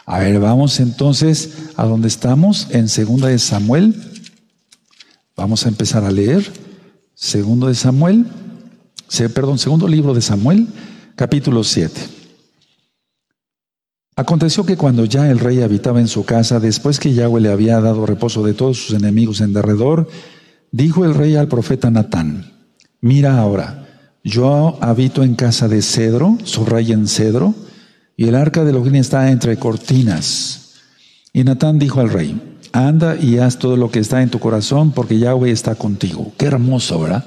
A 0.05 0.19
ver, 0.19 0.39
vamos 0.39 0.79
entonces 0.79 1.69
a 1.75 1.85
donde 1.85 2.07
estamos, 2.07 2.67
en 2.71 2.89
Segunda 2.89 3.29
de 3.29 3.39
Samuel. 3.39 3.95
Vamos 5.35 5.65
a 5.65 5.69
empezar 5.69 6.03
a 6.03 6.11
leer. 6.11 6.51
Segundo 7.15 7.67
de 7.67 7.75
Samuel, 7.75 8.25
perdón, 9.33 9.57
segundo 9.57 9.87
libro 9.87 10.13
de 10.13 10.21
Samuel, 10.21 10.67
capítulo 11.15 11.63
7. 11.63 12.22
Aconteció 14.15 14.63
que 14.65 14.77
cuando 14.77 15.05
ya 15.05 15.29
el 15.31 15.39
rey 15.39 15.61
habitaba 15.61 15.99
en 15.99 16.07
su 16.07 16.23
casa, 16.23 16.59
después 16.59 16.99
que 16.99 17.13
Yahweh 17.13 17.41
le 17.41 17.51
había 17.51 17.81
dado 17.81 18.05
reposo 18.05 18.43
de 18.43 18.53
todos 18.53 18.77
sus 18.77 18.95
enemigos 18.95 19.41
en 19.41 19.53
derredor, 19.53 20.07
dijo 20.71 21.03
el 21.03 21.15
rey 21.15 21.35
al 21.35 21.47
profeta 21.47 21.89
Natán, 21.89 22.51
mira 23.01 23.39
ahora, 23.39 23.87
yo 24.23 24.77
habito 24.81 25.23
en 25.23 25.33
casa 25.33 25.67
de 25.67 25.81
cedro, 25.81 26.37
su 26.43 26.63
rey 26.63 26.91
en 26.91 27.07
cedro, 27.07 27.55
y 28.15 28.27
el 28.27 28.35
arca 28.35 28.63
de 28.63 28.69
Elohim 28.69 28.95
está 28.95 29.31
entre 29.31 29.57
cortinas. 29.57 30.75
Y 31.33 31.43
Natán 31.43 31.79
dijo 31.79 31.99
al 31.99 32.11
rey, 32.11 32.39
anda 32.71 33.15
y 33.15 33.39
haz 33.39 33.57
todo 33.57 33.77
lo 33.77 33.89
que 33.89 33.99
está 33.99 34.21
en 34.21 34.29
tu 34.29 34.39
corazón, 34.39 34.91
porque 34.91 35.17
Yahweh 35.17 35.49
está 35.49 35.73
contigo. 35.73 36.31
Qué 36.37 36.45
hermoso, 36.45 36.99
¿verdad? 37.01 37.25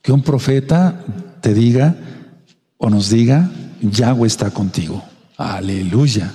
Que 0.00 0.12
un 0.12 0.22
profeta 0.22 1.04
te 1.40 1.52
diga 1.52 1.96
o 2.78 2.88
nos 2.88 3.10
diga, 3.10 3.50
Yahweh 3.80 4.28
está 4.28 4.50
contigo. 4.50 5.02
Aleluya. 5.42 6.32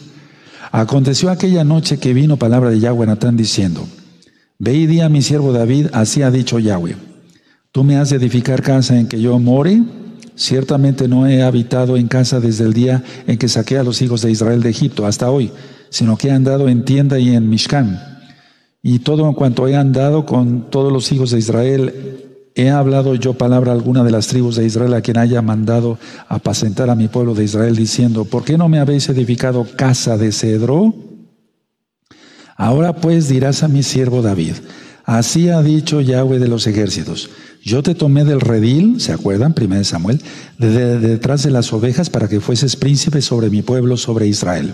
Aconteció 0.71 1.29
aquella 1.29 1.63
noche 1.63 1.97
que 1.97 2.13
vino 2.13 2.37
palabra 2.37 2.69
de 2.69 2.79
Yahweh 2.79 3.03
a 3.03 3.07
Natán 3.07 3.37
diciendo, 3.37 3.87
Ve 4.59 4.73
y 4.73 4.85
di 4.87 5.01
a 5.01 5.09
mi 5.09 5.21
siervo 5.21 5.53
David, 5.53 5.87
así 5.93 6.23
ha 6.23 6.31
dicho 6.31 6.59
Yahweh, 6.59 6.95
tú 7.71 7.83
me 7.83 7.97
has 7.97 8.09
de 8.09 8.17
edificar 8.17 8.61
casa 8.61 8.99
en 8.99 9.07
que 9.07 9.21
yo 9.21 9.39
more 9.39 9.81
Ciertamente 10.37 11.07
no 11.07 11.25
he 11.25 11.41
habitado 11.41 11.97
en 11.97 12.07
casa 12.07 12.39
desde 12.39 12.63
el 12.65 12.73
día 12.73 13.03
en 13.25 13.39
que 13.39 13.47
saqué 13.47 13.79
a 13.79 13.83
los 13.83 14.03
hijos 14.03 14.21
de 14.21 14.29
Israel 14.29 14.61
de 14.61 14.69
Egipto 14.69 15.07
hasta 15.07 15.31
hoy, 15.31 15.51
sino 15.89 16.15
que 16.15 16.27
he 16.27 16.31
andado 16.31 16.69
en 16.69 16.85
tienda 16.85 17.17
y 17.17 17.35
en 17.35 17.49
Mishkan. 17.49 17.99
Y 18.83 18.99
todo 18.99 19.27
en 19.27 19.33
cuanto 19.33 19.67
he 19.67 19.75
andado 19.75 20.27
con 20.27 20.69
todos 20.69 20.93
los 20.93 21.11
hijos 21.11 21.31
de 21.31 21.39
Israel, 21.39 22.26
he 22.57 22.71
hablado 22.71 23.13
yo 23.13 23.35
palabra 23.35 23.71
alguna 23.71 24.03
de 24.03 24.09
las 24.09 24.27
tribus 24.27 24.55
de 24.55 24.65
Israel 24.65 24.95
a 24.95 25.01
quien 25.01 25.17
haya 25.17 25.43
mandado 25.43 25.99
apacentar 26.27 26.89
a 26.89 26.95
mi 26.95 27.07
pueblo 27.07 27.35
de 27.35 27.43
Israel, 27.43 27.75
diciendo, 27.75 28.25
¿por 28.25 28.43
qué 28.43 28.57
no 28.57 28.67
me 28.67 28.79
habéis 28.79 29.07
edificado 29.09 29.67
casa 29.75 30.17
de 30.17 30.31
cedro? 30.31 30.93
Ahora 32.55 32.95
pues 32.95 33.29
dirás 33.29 33.61
a 33.61 33.67
mi 33.67 33.83
siervo 33.83 34.23
David, 34.23 34.55
así 35.05 35.49
ha 35.49 35.61
dicho 35.61 36.01
Yahweh 36.01 36.39
de 36.39 36.47
los 36.47 36.65
ejércitos. 36.65 37.29
Yo 37.63 37.83
te 37.83 37.93
tomé 37.93 38.25
del 38.25 38.41
redil, 38.41 38.99
¿se 38.99 39.13
acuerdan? 39.13 39.53
Primera 39.53 39.79
de 39.79 39.85
Samuel, 39.85 40.21
de, 40.57 40.97
detrás 40.97 41.43
de 41.43 41.51
las 41.51 41.71
ovejas 41.73 42.09
para 42.09 42.27
que 42.27 42.39
fueses 42.39 42.75
príncipe 42.75 43.21
sobre 43.21 43.51
mi 43.51 43.61
pueblo, 43.61 43.97
sobre 43.97 44.25
Israel. 44.25 44.73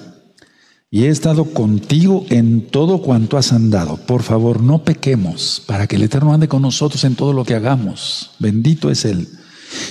Y 0.93 1.05
he 1.05 1.09
estado 1.09 1.45
contigo 1.45 2.23
en 2.29 2.67
todo 2.67 3.01
cuanto 3.01 3.39
has 3.39 3.51
andado. 3.51 3.97
Por 3.97 4.21
favor, 4.21 4.61
no 4.61 4.83
pequemos, 4.83 5.63
para 5.65 5.87
que 5.87 5.95
el 5.95 6.03
Eterno 6.03 6.35
ande 6.35 6.47
con 6.47 6.61
nosotros 6.61 7.03
en 7.03 7.15
todo 7.15 7.33
lo 7.33 7.45
que 7.45 7.55
hagamos. 7.55 8.29
Bendito 8.37 8.91
es 8.91 9.03
Él. 9.03 9.27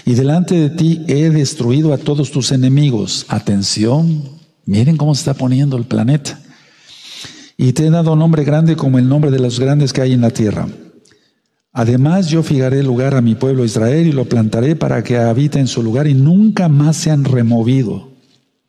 Y 0.07 0.15
delante 0.15 0.55
de 0.55 0.71
ti 0.71 1.05
he 1.09 1.29
destruido 1.31 1.93
a 1.93 1.99
todos 1.99 2.31
tus 2.31 2.53
enemigos. 2.53 3.27
Atención, 3.27 4.23
miren 4.65 4.97
cómo 4.97 5.13
se 5.17 5.23
está 5.23 5.35
poniendo 5.35 5.77
el 5.77 5.87
planeta. 5.87 6.41
Y 7.57 7.73
te 7.73 7.89
he 7.89 7.91
dado 7.91 8.15
nombre 8.15 8.45
grande 8.45 8.77
como 8.77 9.01
el 9.01 9.09
nombre 9.09 9.33
de 9.33 9.41
los 9.41 9.59
grandes 9.59 9.93
que 9.93 10.03
hay 10.03 10.13
en 10.13 10.21
la 10.21 10.31
tierra. 10.31 10.69
Además, 11.73 12.29
yo 12.29 12.45
fijaré 12.45 12.85
lugar 12.85 13.17
a 13.17 13.23
mi 13.23 13.35
pueblo 13.35 13.65
Israel 13.65 14.07
y 14.07 14.13
lo 14.13 14.27
plantaré 14.27 14.77
para 14.77 15.03
que 15.03 15.19
habite 15.19 15.59
en 15.59 15.67
su 15.67 15.83
lugar 15.83 16.07
y 16.07 16.15
nunca 16.15 16.69
más 16.69 16.97
sean 16.97 17.25
removido. 17.25 18.13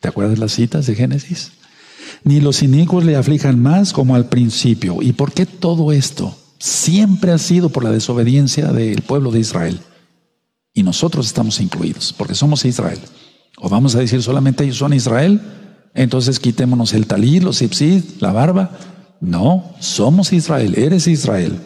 ¿Te 0.00 0.08
acuerdas 0.08 0.40
las 0.40 0.50
citas 0.50 0.86
de 0.86 0.96
Génesis? 0.96 1.52
Ni 2.22 2.40
los 2.40 2.62
inicuos 2.62 3.04
le 3.04 3.16
aflijan 3.16 3.60
más 3.60 3.92
como 3.92 4.14
al 4.14 4.28
principio. 4.28 5.02
¿Y 5.02 5.12
por 5.12 5.32
qué 5.32 5.46
todo 5.46 5.92
esto? 5.92 6.36
Siempre 6.58 7.32
ha 7.32 7.38
sido 7.38 7.68
por 7.68 7.84
la 7.84 7.90
desobediencia 7.90 8.72
del 8.72 9.02
pueblo 9.02 9.30
de 9.30 9.40
Israel. 9.40 9.80
Y 10.72 10.82
nosotros 10.82 11.26
estamos 11.26 11.60
incluidos, 11.60 12.14
porque 12.16 12.34
somos 12.34 12.64
Israel. 12.64 12.98
O 13.58 13.68
vamos 13.68 13.94
a 13.94 14.00
decir 14.00 14.22
solamente 14.22 14.64
ellos 14.64 14.78
son 14.78 14.92
Israel, 14.92 15.40
entonces 15.94 16.40
quitémonos 16.40 16.92
el 16.92 17.06
talí, 17.06 17.38
los 17.40 17.62
ipsid, 17.62 18.02
la 18.20 18.32
barba. 18.32 18.78
No, 19.20 19.72
somos 19.78 20.32
Israel, 20.32 20.74
eres 20.76 21.06
Israel. 21.06 21.58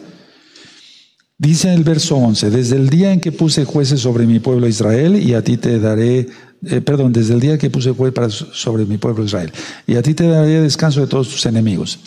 Dice 1.37 1.73
el 1.73 1.83
verso 1.83 2.17
11, 2.17 2.49
desde 2.49 2.75
el 2.75 2.89
día 2.89 3.13
en 3.13 3.21
que 3.21 3.31
puse 3.31 3.63
jueces 3.65 4.01
sobre 4.01 4.27
mi 4.27 4.39
pueblo 4.39 4.67
Israel 4.67 5.15
y 5.15 5.33
a 5.33 5.41
ti 5.41 5.55
te 5.57 5.79
daré, 5.79 6.27
eh, 6.65 6.81
perdón, 6.81 7.13
desde 7.13 7.33
el 7.33 7.39
día 7.39 7.57
que 7.57 7.69
puse 7.69 7.91
jueces 7.91 8.45
sobre 8.53 8.85
mi 8.85 8.97
pueblo 8.97 9.23
Israel 9.23 9.51
y 9.87 9.95
a 9.95 10.01
ti 10.01 10.13
te 10.13 10.27
daré 10.27 10.61
descanso 10.61 10.99
de 11.01 11.07
todos 11.07 11.29
tus 11.29 11.45
enemigos. 11.45 11.99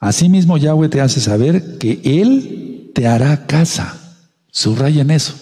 Asimismo 0.00 0.58
Yahweh 0.58 0.88
te 0.88 1.00
hace 1.00 1.20
saber 1.20 1.78
que 1.78 2.00
Él 2.04 2.90
te 2.94 3.06
hará 3.06 3.46
casa. 3.46 4.16
Subrayen 4.50 5.10
eso. 5.10 5.34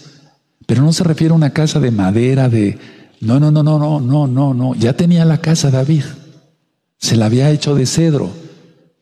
Pero 0.66 0.82
no 0.82 0.92
se 0.92 1.04
refiere 1.04 1.32
a 1.32 1.36
una 1.36 1.50
casa 1.50 1.80
de 1.80 1.90
madera, 1.90 2.48
de... 2.48 2.78
No, 3.20 3.40
no, 3.40 3.50
no, 3.50 3.62
no, 3.62 3.78
no, 3.78 4.00
no, 4.00 4.26
no, 4.26 4.54
no. 4.54 4.74
Ya 4.74 4.94
tenía 4.94 5.24
la 5.24 5.38
casa 5.38 5.70
David. 5.70 6.04
Se 6.98 7.16
la 7.16 7.26
había 7.26 7.50
hecho 7.50 7.74
de 7.74 7.86
cedro. 7.86 8.30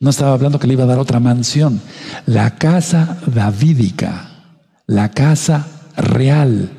No 0.01 0.11
estaba 0.11 0.33
hablando 0.33 0.59
que 0.59 0.67
le 0.67 0.73
iba 0.75 0.85
a 0.85 0.89
dar 0.89 0.99
otra 0.99 1.21
mansión. 1.21 1.81
La 2.27 2.57
casa 2.57 3.19
davídica, 3.27 4.31
la 4.87 5.11
casa 5.11 5.67
real, 5.97 6.71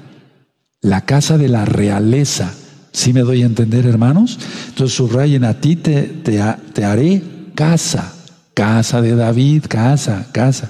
la 0.84 1.02
casa 1.02 1.40
de 1.40 1.50
la 1.50 1.66
realeza. 1.66 2.54
¿Sí 2.92 3.12
me 3.12 3.22
doy 3.22 3.42
a 3.42 3.48
entender, 3.48 3.88
hermanos? 3.88 4.38
Entonces 4.68 4.96
subrayen, 4.96 5.44
a 5.46 5.56
ti 5.56 5.76
te, 5.76 6.04
te, 6.04 6.86
haré 6.86 7.24
casa, 7.56 8.14
casa 8.54 9.02
de 9.02 9.16
David, 9.16 9.64
casa, 9.68 10.28
casa. 10.32 10.70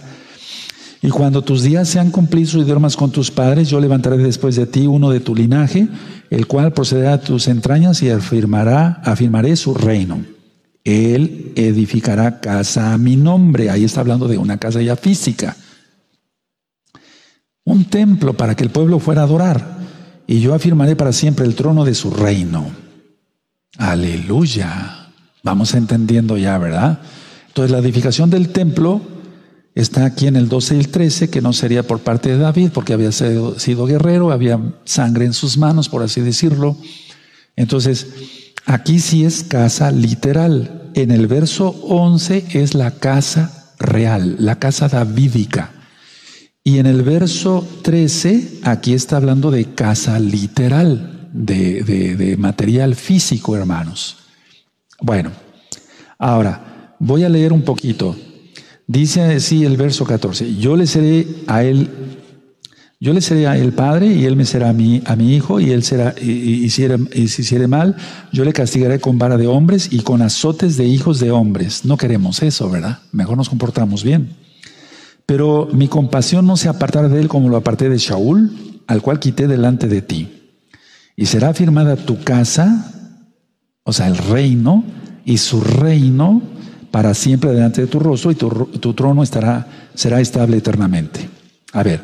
Y 1.02 1.10
cuando 1.10 1.42
tus 1.42 1.64
días 1.64 1.90
sean 1.90 2.12
cumplidos 2.12 2.54
y 2.54 2.64
duermas 2.64 2.96
con 2.96 3.12
tus 3.12 3.30
padres, 3.30 3.68
yo 3.68 3.82
levantaré 3.82 4.16
después 4.18 4.56
de 4.56 4.68
ti 4.68 4.88
uno 4.88 5.10
de 5.10 5.20
tu 5.20 5.36
linaje, 5.36 5.90
el 6.30 6.48
cual 6.48 6.72
procederá 6.72 7.14
a 7.14 7.22
tus 7.22 7.50
entrañas 7.50 8.02
y 8.04 8.10
afirmará, 8.10 9.02
afirmaré 9.04 9.58
su 9.58 9.74
reino. 9.74 10.24
Él 10.86 11.52
edificará 11.56 12.40
casa 12.40 12.94
a 12.94 12.98
mi 12.98 13.18
nombre. 13.18 13.70
Ahí 13.70 13.84
está 13.84 14.00
hablando 14.00 14.30
de 14.30 14.38
una 14.38 14.58
casa 14.58 14.82
ya 14.82 14.96
física. 14.96 15.58
Un 17.66 17.86
templo 17.86 18.34
para 18.34 18.56
que 18.56 18.64
el 18.64 18.70
pueblo 18.70 19.00
fuera 19.00 19.22
a 19.22 19.26
adorar. 19.26 19.83
Y 20.28 20.40
yo 20.40 20.54
afirmaré 20.54 20.96
para 20.96 21.12
siempre 21.12 21.46
el 21.46 21.56
trono 21.56 21.86
de 21.86 21.96
su 21.96 22.12
reino. 22.12 22.72
Aleluya. 23.78 25.10
Vamos 25.44 25.74
entendiendo 25.74 26.38
ya, 26.38 26.58
¿verdad? 26.58 27.00
Entonces 27.48 27.72
la 27.72 27.80
edificación 27.80 28.30
del 28.30 28.50
templo 28.50 29.02
está 29.76 30.06
aquí 30.06 30.28
en 30.28 30.36
el 30.36 30.48
12 30.48 30.76
y 30.76 30.80
el 30.80 30.88
13, 30.90 31.30
que 31.30 31.42
no 31.42 31.54
sería 31.54 31.84
por 31.84 32.00
parte 32.00 32.30
de 32.30 32.38
David, 32.38 32.70
porque 32.74 32.94
había 32.94 33.12
sido, 33.12 33.86
guerrero, 33.86 34.32
había 34.32 34.60
sangre 34.86 35.26
en 35.26 35.34
sus 35.34 35.58
manos, 35.58 35.90
por 35.90 36.04
así 36.04 36.22
decirlo. 36.22 36.78
Entonces, 37.56 38.08
Aquí 38.66 39.00
sí 39.00 39.26
es 39.26 39.44
casa 39.44 39.92
literal. 39.92 40.92
En 40.94 41.12
el 41.12 41.28
verso 41.28 41.70
11 41.70 42.46
es 42.54 42.76
la 42.76 42.92
casa 42.92 43.74
real, 43.78 44.38
la 44.40 44.60
casa 44.60 44.88
davídica. 44.88 45.72
Y 46.64 46.80
en 46.80 46.86
el 46.86 47.02
verso 47.02 47.68
13, 47.82 48.60
aquí 48.64 48.94
está 48.94 49.18
hablando 49.18 49.52
de 49.52 49.74
casa 49.74 50.18
literal, 50.20 51.30
de, 51.34 51.84
de 51.84 52.38
material 52.38 52.96
físico, 52.96 53.56
hermanos. 53.56 54.18
Bueno, 55.02 55.32
ahora 56.18 56.96
voy 57.00 57.24
a 57.24 57.30
leer 57.30 57.52
un 57.52 57.64
poquito. 57.64 58.16
Dice 58.88 59.22
así 59.22 59.66
el 59.66 59.78
verso 59.78 60.06
14, 60.06 60.56
yo 60.56 60.76
le 60.78 60.88
seré 60.88 61.28
a 61.48 61.64
él 61.64 61.90
yo 63.04 63.12
le 63.12 63.20
seré 63.20 63.48
a 63.48 63.58
el 63.58 63.74
padre 63.74 64.08
y 64.08 64.24
él 64.24 64.38
me 64.38 64.46
será 64.46 64.70
a 64.70 64.74
mi, 64.74 65.02
a 65.06 65.18
mi 65.18 65.36
hijo 65.36 65.60
y 65.60 65.72
él 65.72 65.84
será, 65.84 66.16
y, 66.18 66.70
si 66.70 67.42
hiciere 67.42 67.68
mal, 67.68 67.98
yo 68.32 68.46
le 68.46 68.54
castigaré 68.54 69.02
con 69.02 69.18
vara 69.18 69.36
de 69.36 69.46
hombres 69.46 69.90
y 69.92 70.00
con 70.04 70.22
azotes 70.22 70.78
de 70.78 70.86
hijos 70.86 71.20
de 71.20 71.30
hombres. 71.30 71.84
No 71.84 71.98
queremos 71.98 72.42
eso, 72.42 72.70
¿verdad? 72.70 73.00
Mejor 73.12 73.36
nos 73.36 73.50
comportamos 73.50 74.06
bien. 74.06 74.30
Pero 75.26 75.70
mi 75.72 75.88
compasión 75.88 76.46
no 76.46 76.58
se 76.58 76.70
apartará 76.70 77.08
de 77.08 77.20
él 77.20 77.28
como 77.28 77.50
lo 77.50 77.58
aparté 77.58 77.90
de 77.90 77.98
Shaul, 77.98 78.82
al 78.88 79.02
cual 79.02 79.20
quité 79.20 79.48
delante 79.48 79.88
de 79.88 80.02
ti. 80.02 80.52
Y 81.16 81.28
será 81.28 81.54
firmada 81.54 81.96
tu 81.96 82.24
casa, 82.24 82.92
o 83.84 83.94
sea, 83.94 84.08
el 84.08 84.18
reino, 84.18 84.84
y 85.26 85.38
su 85.38 85.62
reino 85.62 86.42
para 86.92 87.14
siempre 87.14 87.52
delante 87.52 87.82
de 87.82 87.88
tu 87.88 88.00
rostro, 88.00 88.32
y 88.32 88.36
tu, 88.36 88.94
trono 88.94 89.24
estará, 89.24 89.68
será 89.96 90.20
estable 90.20 90.58
eternamente. 90.58 91.30
A 91.72 91.82
ver, 91.84 92.02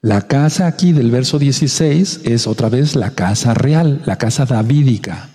la 0.00 0.22
casa 0.22 0.66
aquí 0.66 0.92
del 0.92 1.10
verso 1.10 1.38
16 1.38 2.22
es 2.24 2.46
otra 2.46 2.68
vez 2.68 2.96
la 2.96 3.10
casa 3.10 3.54
real, 3.54 4.00
la 4.06 4.16
casa 4.16 4.46
davídica, 4.46 5.30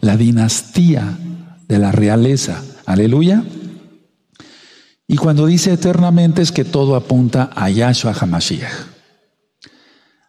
la 0.00 0.16
dinastía 0.16 1.18
de 1.68 1.78
la 1.78 1.92
realeza. 1.92 2.62
Aleluya. 2.86 3.42
Y 5.06 5.16
cuando 5.16 5.46
dice 5.46 5.72
eternamente 5.72 6.42
es 6.42 6.52
que 6.52 6.64
todo 6.64 6.96
apunta 6.96 7.50
a 7.54 7.68
Yahshua 7.70 8.14
HaMashiach. 8.18 8.72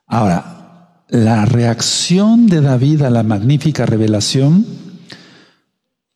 Ahora, 0.07 1.05
la 1.09 1.45
reacción 1.45 2.47
de 2.47 2.61
David 2.61 3.03
a 3.03 3.09
la 3.09 3.23
magnífica 3.23 3.85
revelación, 3.85 4.65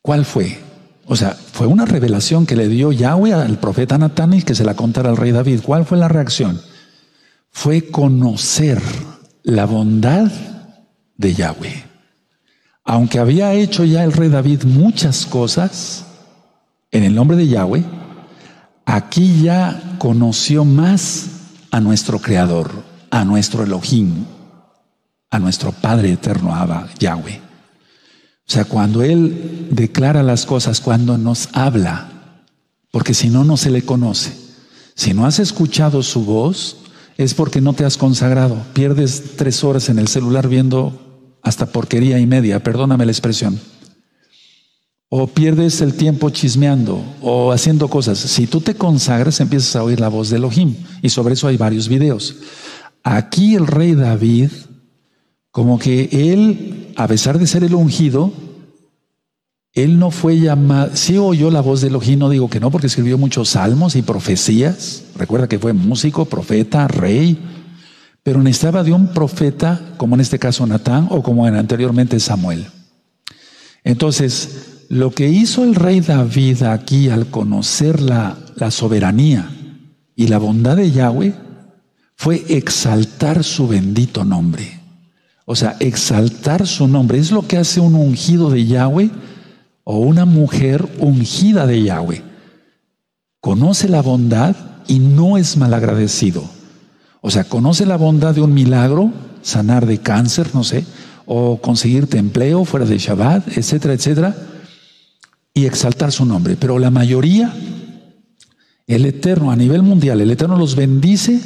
¿cuál 0.02 0.24
fue? 0.24 0.58
O 1.06 1.16
sea, 1.16 1.30
fue 1.30 1.66
una 1.66 1.86
revelación 1.86 2.46
que 2.46 2.56
le 2.56 2.68
dio 2.68 2.92
Yahweh 2.92 3.32
al 3.32 3.58
profeta 3.58 3.96
Natán 3.96 4.34
y 4.34 4.42
que 4.42 4.54
se 4.54 4.64
la 4.64 4.74
contara 4.74 5.08
al 5.08 5.16
rey 5.16 5.32
David. 5.32 5.60
¿Cuál 5.64 5.86
fue 5.86 5.96
la 5.96 6.08
reacción? 6.08 6.60
fue 7.50 7.90
conocer 7.90 8.80
la 9.42 9.66
bondad 9.66 10.30
de 11.16 11.34
Yahweh. 11.34 11.84
Aunque 12.84 13.18
había 13.18 13.52
hecho 13.52 13.84
ya 13.84 14.04
el 14.04 14.12
rey 14.12 14.28
David 14.28 14.62
muchas 14.64 15.26
cosas 15.26 16.04
en 16.90 17.02
el 17.02 17.14
nombre 17.14 17.36
de 17.36 17.48
Yahweh, 17.48 17.84
aquí 18.88 19.42
ya 19.42 19.96
conoció 19.98 20.64
más 20.64 21.26
a 21.70 21.78
nuestro 21.78 22.20
Creador, 22.20 22.70
a 23.10 23.22
nuestro 23.22 23.62
Elohim, 23.62 24.24
a 25.30 25.38
nuestro 25.38 25.72
Padre 25.72 26.12
eterno, 26.12 26.54
Abba, 26.54 26.88
Yahweh. 26.98 27.38
O 27.38 28.50
sea, 28.50 28.64
cuando 28.64 29.02
Él 29.02 29.68
declara 29.70 30.22
las 30.22 30.46
cosas, 30.46 30.80
cuando 30.80 31.18
nos 31.18 31.50
habla, 31.52 32.08
porque 32.90 33.12
si 33.12 33.28
no, 33.28 33.44
no 33.44 33.58
se 33.58 33.70
le 33.70 33.82
conoce. 33.82 34.34
Si 34.94 35.12
no 35.12 35.26
has 35.26 35.38
escuchado 35.38 36.02
su 36.02 36.24
voz, 36.24 36.78
es 37.18 37.34
porque 37.34 37.60
no 37.60 37.74
te 37.74 37.84
has 37.84 37.98
consagrado. 37.98 38.56
Pierdes 38.72 39.36
tres 39.36 39.64
horas 39.64 39.90
en 39.90 39.98
el 39.98 40.08
celular 40.08 40.48
viendo 40.48 41.36
hasta 41.42 41.66
porquería 41.66 42.18
y 42.20 42.26
media, 42.26 42.62
perdóname 42.62 43.04
la 43.04 43.12
expresión. 43.12 43.60
O 45.10 45.26
pierdes 45.26 45.80
el 45.80 45.94
tiempo 45.94 46.28
chismeando 46.30 47.02
o 47.22 47.50
haciendo 47.52 47.88
cosas. 47.88 48.18
Si 48.18 48.46
tú 48.46 48.60
te 48.60 48.74
consagras, 48.74 49.40
empiezas 49.40 49.74
a 49.76 49.82
oír 49.82 50.00
la 50.00 50.08
voz 50.08 50.28
de 50.28 50.36
Elohim. 50.36 50.74
Y 51.00 51.08
sobre 51.08 51.34
eso 51.34 51.48
hay 51.48 51.56
varios 51.56 51.88
videos. 51.88 52.36
Aquí 53.02 53.54
el 53.54 53.66
rey 53.66 53.94
David, 53.94 54.50
como 55.50 55.78
que 55.78 56.10
él, 56.12 56.92
a 56.96 57.08
pesar 57.08 57.38
de 57.38 57.46
ser 57.46 57.64
el 57.64 57.74
ungido, 57.74 58.32
él 59.72 59.98
no 59.98 60.10
fue 60.10 60.38
llamado, 60.38 60.90
sí 60.94 61.16
oyó 61.18 61.50
la 61.50 61.60
voz 61.60 61.80
de 61.80 61.88
Elohim, 61.88 62.18
no 62.18 62.30
digo 62.30 62.50
que 62.50 62.60
no, 62.60 62.70
porque 62.70 62.88
escribió 62.88 63.16
muchos 63.16 63.50
salmos 63.50 63.96
y 63.96 64.02
profecías. 64.02 65.04
Recuerda 65.16 65.48
que 65.48 65.58
fue 65.58 65.72
músico, 65.72 66.24
profeta, 66.24 66.88
rey, 66.88 67.38
pero 68.22 68.42
necesitaba 68.42 68.82
de 68.82 68.92
un 68.92 69.08
profeta, 69.14 69.94
como 69.96 70.16
en 70.16 70.20
este 70.20 70.38
caso 70.38 70.66
Natán, 70.66 71.06
o 71.10 71.22
como 71.22 71.46
anteriormente 71.46 72.18
Samuel. 72.20 72.66
Entonces, 73.84 74.77
lo 74.88 75.10
que 75.10 75.28
hizo 75.28 75.64
el 75.64 75.74
rey 75.74 76.00
David 76.00 76.62
aquí 76.62 77.10
al 77.10 77.26
conocer 77.26 78.00
la, 78.00 78.36
soberanía 78.70 79.50
y 80.16 80.28
la 80.28 80.38
bondad 80.38 80.76
de 80.76 80.90
Yahweh 80.90 81.34
fue 82.16 82.44
exaltar 82.48 83.44
su 83.44 83.68
bendito 83.68 84.24
nombre. 84.24 84.80
O 85.44 85.54
sea, 85.54 85.76
exaltar 85.78 86.66
su 86.66 86.88
nombre. 86.88 87.18
Es 87.18 87.30
lo 87.30 87.46
que 87.46 87.56
hace 87.56 87.80
un 87.80 87.94
ungido 87.94 88.50
de 88.50 88.66
Yahweh 88.66 89.10
o 89.84 89.98
una 89.98 90.24
mujer 90.24 90.88
ungida 90.98 91.66
de 91.66 91.82
Yahweh. 91.82 92.22
Conoce 93.40 93.88
la 93.88 94.02
bondad 94.02 94.56
y 94.88 94.98
no 94.98 95.38
es 95.38 95.56
malagradecido. 95.56 96.42
O 97.20 97.30
sea, 97.30 97.44
conoce 97.44 97.86
la 97.86 97.96
bondad 97.96 98.34
de 98.34 98.40
un 98.40 98.52
milagro, 98.52 99.12
sanar 99.42 99.86
de 99.86 99.98
cáncer, 99.98 100.50
no 100.54 100.64
sé, 100.64 100.84
o 101.26 101.60
conseguirte 101.60 102.18
empleo 102.18 102.64
fuera 102.64 102.86
de 102.86 102.98
Shabbat, 102.98 103.56
etcétera, 103.56 103.94
etcétera, 103.94 104.36
y 105.58 105.66
exaltar 105.66 106.12
su 106.12 106.24
nombre. 106.24 106.56
Pero 106.56 106.78
la 106.78 106.90
mayoría, 106.90 107.52
el 108.86 109.06
Eterno 109.06 109.50
a 109.50 109.56
nivel 109.56 109.82
mundial, 109.82 110.20
el 110.20 110.30
Eterno 110.30 110.56
los 110.56 110.76
bendice 110.76 111.40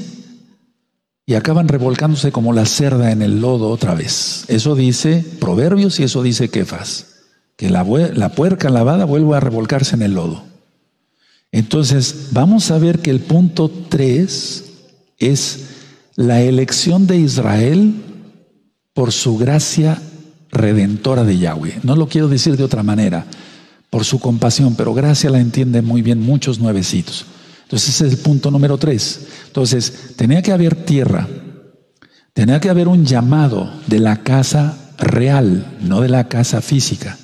y 1.24 1.34
acaban 1.34 1.68
revolcándose 1.68 2.32
como 2.32 2.52
la 2.52 2.66
cerda 2.66 3.10
en 3.10 3.22
el 3.22 3.40
lodo 3.40 3.70
otra 3.70 3.94
vez. 3.94 4.44
Eso 4.48 4.74
dice 4.74 5.24
Proverbios 5.40 5.98
y 6.00 6.04
eso 6.04 6.22
dice 6.22 6.48
Kefas 6.48 7.12
que 7.56 7.70
la, 7.70 7.84
puerca 8.30 8.70
lavada 8.70 9.04
vuelva 9.04 9.36
a 9.36 9.40
revolcarse 9.40 9.94
en 9.94 10.02
el 10.02 10.14
lodo. 10.14 10.42
Entonces, 11.52 12.28
vamos 12.32 12.70
a 12.70 12.78
ver 12.78 13.00
que 13.00 13.10
el 13.10 13.20
punto 13.20 13.70
3 13.88 14.64
es 15.18 15.64
la 16.16 16.40
elección 16.40 17.06
de 17.06 17.18
Israel 17.18 17.94
por 18.94 19.12
su 19.12 19.36
gracia 19.38 20.02
redentora 20.50 21.24
de 21.24 21.38
Yahweh. 21.38 21.80
No 21.82 21.94
lo 21.94 22.08
quiero 22.08 22.28
decir 22.28 22.56
de 22.56 22.64
otra 22.64 22.82
manera, 22.82 23.26
por 23.93 24.07
su 24.07 24.20
compasión, 24.20 24.74
pero 24.74 24.95
gracia 24.95 25.28
la 25.28 25.38
entienden 25.38 25.84
muy 25.84 26.01
bien 26.01 26.18
muchos 26.18 26.59
nuevecitos. 26.59 27.26
Entonces 27.64 27.90
ese 27.90 28.07
es 28.07 28.12
el 28.14 28.18
punto 28.20 28.51
número 28.51 28.78
tres. 28.78 29.26
Entonces, 29.49 30.14
tenía 30.16 30.40
que 30.40 30.51
haber 30.51 30.74
tierra, 30.74 31.28
tenía 32.32 32.59
que 32.59 32.70
haber 32.70 32.88
un 32.88 33.05
llamado 33.05 33.70
de 33.88 33.99
la 33.99 34.22
casa 34.22 34.78
real, 34.97 35.76
no 35.82 36.01
de 36.01 36.09
la 36.09 36.26
casa 36.28 36.62
física. 36.62 37.18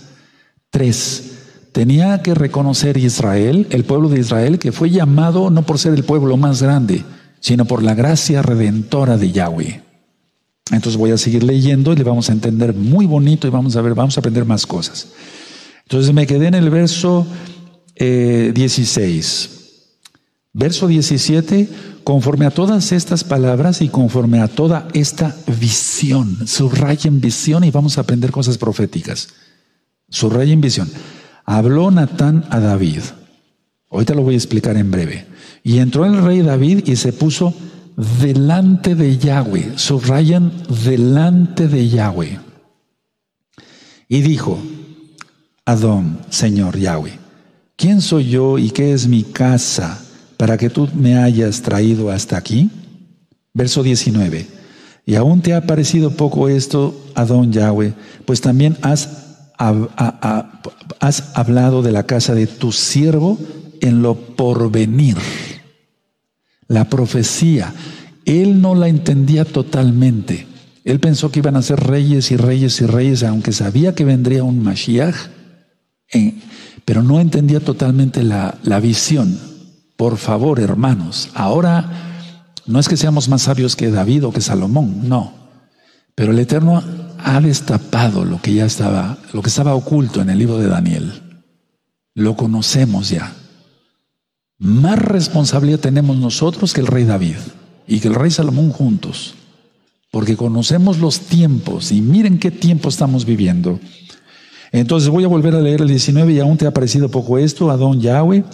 Tres, 0.69 1.39
tenía 1.73 2.21
que 2.21 2.35
reconocer 2.35 2.99
Israel, 2.99 3.67
el 3.71 3.85
pueblo 3.85 4.11
de 4.11 4.21
Israel, 4.21 4.59
que 4.59 4.71
fue 4.71 4.91
llamado 4.91 5.49
no 5.49 5.63
por 5.63 5.79
ser 5.79 5.95
el 5.95 6.05
pueblo 6.05 6.37
más 6.37 6.63
grande, 6.63 7.03
sino 7.41 7.65
por 7.65 7.83
la 7.83 7.95
gracia 7.95 8.43
redentora 8.43 9.17
de 9.17 9.33
Yahweh. 9.33 9.83
Entonces 10.71 10.99
voy 10.99 11.13
a 11.13 11.17
seguir 11.17 11.45
leyendo 11.45 11.95
y 11.95 11.97
le 11.97 12.05
vamos 12.05 12.29
a 12.29 12.33
entender 12.33 12.75
muy 12.75 13.07
bonito 13.07 13.47
y 13.47 13.51
vamos 13.51 13.75
a 13.75 13.81
ver, 13.81 13.95
vamos 13.95 14.19
a 14.19 14.21
aprender 14.21 14.45
más 14.45 14.67
cosas. 14.67 15.09
Entonces 15.89 16.13
me 16.13 16.27
quedé 16.27 16.49
en 16.49 16.55
el 16.55 16.69
verso 16.69 17.27
16. 17.97 19.45
Eh, 19.45 19.49
verso 20.53 20.87
17, 20.87 21.67
conforme 22.05 22.45
a 22.45 22.51
todas 22.51 22.93
estas 22.93 23.25
palabras 23.25 23.81
y 23.81 23.89
conforme 23.89 24.41
a 24.41 24.49
toda 24.49 24.87
esta 24.93 25.35
visión, 25.59 26.47
subrayen 26.47 27.23
visión 27.23 27.65
y 27.65 27.71
vamos 27.71 27.97
a 27.97 28.03
aprender 28.03 28.33
cosas 28.33 28.59
proféticas. 28.59 29.29
Subrayen 30.11 30.61
visión. 30.61 30.91
Habló 31.47 31.91
Natán 31.91 32.45
a 32.51 32.61
David. 32.61 33.01
Ahorita 33.89 34.13
lo 34.13 34.21
voy 34.21 34.35
a 34.35 34.37
explicar 34.37 34.77
en 34.77 34.91
breve. 34.91 35.27
Y 35.65 35.79
entró 35.79 36.05
el 36.05 36.23
rey 36.23 36.43
David 36.43 36.87
y 36.87 36.97
se 36.97 37.15
puso 37.15 37.55
delante 37.97 38.95
de 38.95 39.17
Yahweh, 39.17 39.73
subrayan 39.77 40.53
delante 40.85 41.67
de 41.67 41.89
Yahweh. 41.89 42.41
Y 44.07 44.21
dijo, 44.21 44.63
Adón, 45.69 46.21
Señor 46.31 46.79
Yahweh, 46.79 47.19
¿quién 47.77 48.01
soy 48.01 48.31
yo 48.31 48.57
y 48.57 48.71
qué 48.71 48.95
es 48.95 49.07
mi 49.07 49.23
casa 49.23 50.03
para 50.39 50.57
que 50.57 50.71
tú 50.71 50.89
me 50.95 51.19
hayas 51.19 51.61
traído 51.61 52.11
hasta 52.11 52.39
aquí? 52.39 52.71
Verso 53.53 53.83
19. 53.83 54.47
Y 55.05 55.15
aún 55.17 55.43
te 55.43 55.53
ha 55.53 55.67
parecido 55.67 56.13
poco 56.13 56.49
esto, 56.49 56.99
Adón 57.15 57.53
Yahweh, 57.53 57.93
pues 58.25 58.41
también 58.41 58.79
has, 58.81 59.11
hablado 61.35 61.83
de 61.83 61.93
la 61.93 62.05
casa 62.05 62.35
de 62.35 62.47
tu 62.47 62.73
siervo 62.73 63.39
en 63.83 64.01
lo 64.01 64.15
porvenir. 64.15 65.19
La 66.67 66.89
profecía, 66.89 67.75
él 68.25 68.63
no 68.63 68.75
la 68.75 68.89
entendía 68.89 69.45
totalmente. 69.45 70.47
Él 70.85 70.99
pensó 70.99 71.31
que 71.31 71.41
iban 71.41 71.57
a 71.57 71.63
ser 71.63 71.79
reyes 71.81 72.31
y 72.31 72.39
reyes 72.39 72.81
y 72.81 72.87
reyes, 72.87 73.23
aunque 73.23 73.53
sabía 73.53 73.95
que 73.95 74.07
vendría 74.07 74.45
un 74.45 74.63
Mashiach, 74.63 75.37
eh, 76.13 76.35
pero 76.85 77.03
no 77.03 77.21
entendía 77.21 77.61
totalmente 77.61 78.23
la, 78.23 78.59
la 78.63 78.81
visión. 78.81 79.39
Por 79.97 80.17
favor, 80.17 80.61
hermanos, 80.61 81.31
ahora 81.35 82.09
no 82.67 82.79
es 82.79 82.89
que 82.89 82.97
seamos 82.97 83.29
más 83.29 83.43
sabios 83.43 83.77
que 83.77 83.91
David 83.91 84.27
o 84.27 84.33
que 84.33 84.41
Salomón, 84.41 85.09
no. 85.09 85.33
Pero 86.15 86.33
el 86.33 86.39
Eterno 86.39 86.83
ha 87.19 87.41
destapado 87.41 88.25
lo 88.25 88.41
que 88.41 88.55
ya 88.55 88.65
estaba, 88.65 89.19
lo 89.33 89.43
que 89.43 89.49
estaba 89.49 89.75
oculto 89.75 90.21
en 90.21 90.31
el 90.31 90.39
libro 90.39 90.59
de 90.59 90.69
Daniel. 90.69 91.45
Lo 92.15 92.37
conocemos 92.37 93.09
ya. 93.11 93.33
Más 94.59 94.99
responsabilidad 94.99 95.79
tenemos 95.79 96.17
nosotros 96.17 96.75
que 96.75 96.81
el 96.81 96.89
rey 96.89 97.05
David 97.05 97.37
y 97.87 98.01
que 98.01 98.09
el 98.09 98.15
rey 98.15 98.31
Salomón 98.31 98.71
juntos, 98.71 99.35
porque 100.11 100.37
conocemos 100.37 100.99
los 100.99 101.21
tiempos 101.21 101.93
y 101.93 102.01
miren 102.01 102.39
qué 102.39 102.51
tiempo 102.51 102.89
estamos 102.89 103.25
viviendo. 103.25 103.79
Entonces 104.73 105.09
voy 105.09 105.25
a 105.25 105.29
volver 105.29 105.55
a 105.55 105.61
leer 105.61 105.81
el 105.81 105.89
19 105.89 106.33
y 106.33 106.41
aún 106.41 106.59
te 106.59 106.67
ha 106.67 106.73
parecido 106.73 107.11
poco 107.11 107.39
esto, 107.39 107.71
Adón 107.71 108.01
Yahweh, 108.01 108.45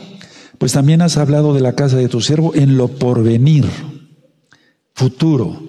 pues 0.59 0.73
también 0.73 1.03
has 1.03 1.17
hablado 1.17 1.55
de 1.55 1.61
la 1.61 1.75
casa 1.75 1.97
de 1.97 2.09
tu 2.09 2.21
siervo 2.21 2.55
en 2.55 2.77
lo 2.77 2.89
porvenir, 2.89 3.67
futuro. 4.95 5.61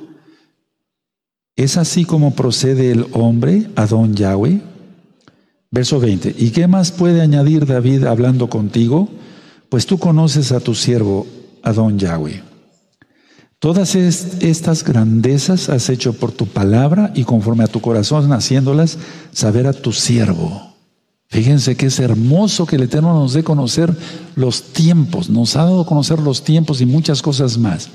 ¿Es 1.55 1.77
así 1.77 2.05
como 2.05 2.35
procede 2.35 2.91
el 2.91 3.07
hombre, 3.13 3.69
Adón 3.75 4.15
Yahweh? 4.15 4.61
Verso 5.71 5.99
20. 5.99 6.35
¿Y 6.37 6.51
qué 6.51 6.67
más 6.67 6.91
puede 6.91 7.21
añadir 7.21 7.65
David 7.65 8.03
hablando 8.05 8.49
contigo? 8.49 9.09
Pues 9.69 9.85
tú 9.85 9.97
conoces 9.97 10.51
a 10.51 10.59
tu 10.59 10.75
siervo 10.75 11.25
Adón 11.63 11.97
Yahweh. 11.97 12.54
Todas 13.65 13.95
estas 13.95 14.83
grandezas 14.83 15.69
has 15.69 15.89
hecho 15.89 16.13
por 16.13 16.31
tu 16.31 16.45
palabra 16.45 17.11
y 17.15 17.23
conforme 17.23 17.63
a 17.63 17.67
tu 17.67 17.81
corazón 17.81 18.31
haciéndolas 18.31 18.99
saber 19.31 19.65
a 19.65 19.73
tu 19.73 19.91
siervo. 19.91 20.75
Fíjense 21.29 21.75
que 21.75 21.87
es 21.87 21.99
hermoso 21.99 22.67
que 22.67 22.75
el 22.75 22.83
Eterno 22.83 23.15
nos 23.15 23.33
dé 23.33 23.43
conocer 23.43 23.91
los 24.35 24.71
tiempos, 24.71 25.31
nos 25.31 25.55
ha 25.55 25.63
dado 25.63 25.83
conocer 25.87 26.19
los 26.19 26.43
tiempos 26.43 26.79
y 26.79 26.85
muchas 26.85 27.23
cosas 27.23 27.57
más. 27.57 27.89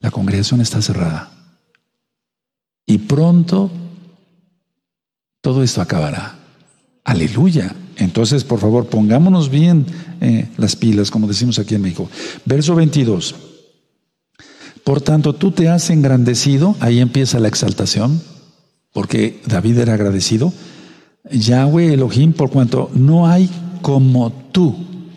La 0.00 0.10
congregación 0.10 0.60
está 0.60 0.82
cerrada. 0.82 1.30
Y 2.84 2.98
pronto 2.98 3.70
todo 5.40 5.62
esto 5.62 5.80
acabará. 5.80 6.36
Aleluya. 7.04 7.74
Entonces, 7.96 8.44
por 8.44 8.60
favor, 8.60 8.84
pongámonos 8.88 9.48
bien 9.48 9.86
eh, 10.20 10.46
las 10.58 10.76
pilas, 10.76 11.10
como 11.10 11.26
decimos 11.26 11.58
aquí 11.58 11.74
en 11.74 11.80
México. 11.80 12.10
Verso 12.44 12.74
22. 12.74 13.47
Por 14.88 15.02
tanto, 15.02 15.34
tú 15.34 15.50
te 15.50 15.68
has 15.68 15.90
engrandecido, 15.90 16.74
ahí 16.80 17.00
empieza 17.00 17.38
la 17.38 17.48
exaltación, 17.48 18.22
porque 18.94 19.38
David 19.44 19.80
era 19.80 19.92
agradecido. 19.92 20.50
Yahweh 21.30 21.92
Elohim, 21.92 22.32
por 22.32 22.48
cuanto 22.48 22.90
no 22.94 23.26
hay 23.26 23.50
como 23.82 24.32
tú, 24.50 24.74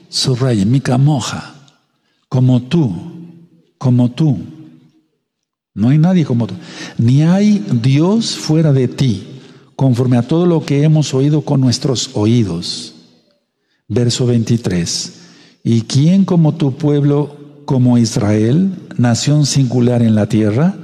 subraya, 0.09 0.65
mi 0.65 0.81
camoja, 0.81 1.55
como 2.27 2.63
tú, 2.63 2.93
como 3.77 4.11
tú. 4.11 4.39
No 5.73 5.87
hay 5.87 5.99
nadie 5.99 6.25
como 6.25 6.47
tú. 6.47 6.55
Ni 6.97 7.23
hay 7.23 7.65
Dios 7.81 8.35
fuera 8.35 8.73
de 8.73 8.89
ti 8.89 9.25
conforme 9.77 10.17
a 10.17 10.27
todo 10.27 10.47
lo 10.47 10.65
que 10.65 10.83
hemos 10.83 11.13
oído 11.13 11.43
con 11.43 11.61
nuestros 11.61 12.09
oídos. 12.13 12.93
Verso 13.87 14.25
23. 14.25 15.13
¿Y 15.63 15.83
quién 15.83 16.25
como 16.25 16.55
tu 16.55 16.75
pueblo, 16.75 17.37
como 17.71 17.97
Israel, 17.97 18.73
nación 18.97 19.45
singular 19.45 20.01
en 20.01 20.13
la 20.13 20.25
tierra? 20.25 20.75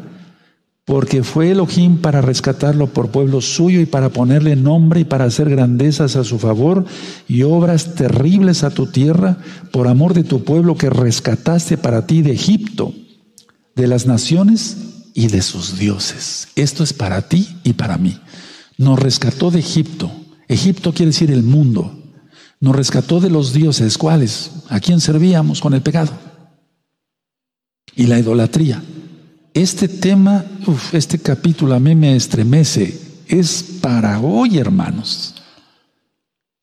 Porque 0.86 1.22
fue 1.22 1.52
Elohim 1.52 1.98
para 1.98 2.22
rescatarlo 2.22 2.88
por 2.88 3.12
pueblo 3.12 3.42
suyo 3.42 3.82
y 3.82 3.86
para 3.86 4.08
ponerle 4.08 4.56
nombre 4.56 5.02
y 5.02 5.04
para 5.04 5.26
hacer 5.26 5.50
grandezas 5.50 6.16
a 6.16 6.24
su 6.24 6.40
favor 6.40 6.86
y 7.28 7.44
obras 7.44 7.96
terribles 7.96 8.64
a 8.64 8.70
tu 8.70 8.86
tierra 8.86 9.36
por 9.74 9.90
amor 9.90 10.14
de 10.14 10.24
tu 10.24 10.46
pueblo 10.46 10.78
que 10.78 10.90
rescataste 10.90 11.78
para 11.78 12.08
ti 12.08 12.22
de 12.22 12.32
Egipto, 12.32 12.94
de 13.76 13.88
las 13.88 14.06
naciones 14.06 14.78
y 15.14 15.28
de 15.28 15.42
sus 15.42 15.78
dioses. 15.78 16.48
Esto 16.56 16.86
es 16.86 16.94
para 16.94 17.24
ti 17.24 17.50
y 17.66 17.74
para 17.74 17.98
mí. 17.98 18.18
Nos 18.78 18.98
rescató 18.98 19.52
de 19.52 19.60
Egipto. 19.60 20.10
Egipto 20.48 20.94
quiere 20.94 21.12
decir 21.12 21.32
el 21.32 21.44
mundo. 21.44 22.02
Nos 22.62 22.74
rescató 22.74 23.20
de 23.20 23.30
los 23.30 23.52
dioses, 23.52 23.98
¿cuáles? 23.98 24.52
¿A 24.70 24.80
quién 24.80 25.02
servíamos 25.02 25.60
con 25.60 25.74
el 25.74 25.82
pecado? 25.82 26.27
Y 27.98 28.08
la 28.08 28.18
idolatría. 28.18 28.82
Este 29.54 29.90
tema, 29.90 30.46
este 30.94 31.20
capítulo 31.20 31.76
a 31.76 31.80
mí 31.82 31.96
me 31.96 32.16
estremece. 32.16 32.98
Es 33.28 33.62
para 33.82 34.22
hoy, 34.22 34.58
hermanos. 34.58 35.36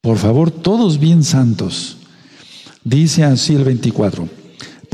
Por 0.01 0.17
favor, 0.17 0.51
todos 0.51 0.99
bien 0.99 1.23
santos. 1.23 1.99
Dice 2.85 3.25
así 3.25 3.55
el 3.55 3.65
24 3.65 4.27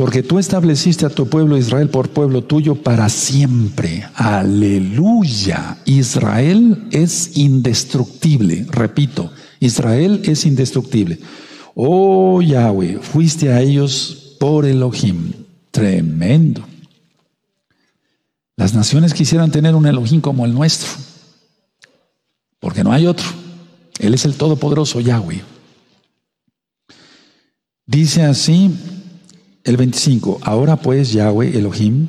porque 0.01 0.23
tú 0.23 0.39
estableciste 0.39 1.05
a 1.05 1.11
tu 1.11 1.29
pueblo 1.29 1.59
Israel 1.59 1.91
por 1.91 2.09
pueblo 2.09 2.43
tuyo 2.43 2.75
para 2.75 3.11
siempre. 3.11 4.03
Aleluya. 4.15 5.77
Israel 5.85 6.87
es 6.91 7.37
indestructible. 7.37 8.65
Repito, 8.71 9.31
Israel 9.61 10.23
es 10.25 10.47
indestructible. 10.47 11.19
Oh 11.75 12.41
Yahweh, 12.41 12.99
fuiste 13.03 13.53
a 13.53 13.61
ellos 13.61 14.37
por 14.41 14.65
Elohim. 14.65 15.33
Tremendo. 15.71 16.67
Las 18.57 18.75
naciones 18.75 19.15
quisieran 19.15 19.51
tener 19.51 19.75
un 19.75 19.87
Elohim 19.87 20.21
como 20.21 20.45
el 20.45 20.53
nuestro, 20.53 20.89
porque 22.59 22.85
no 22.85 22.93
hay 22.93 23.07
otro. 23.07 23.27
Él 23.99 24.15
es 24.15 24.25
el 24.25 24.35
Todopoderoso 24.35 25.01
Yahweh. 25.01 25.43
Dice 27.87 28.23
así 28.23 28.71
el 29.65 29.77
25. 29.77 30.41
Ahora 30.43 30.77
pues, 30.77 31.13
Yahweh 31.13 31.57
Elohim, 31.57 32.09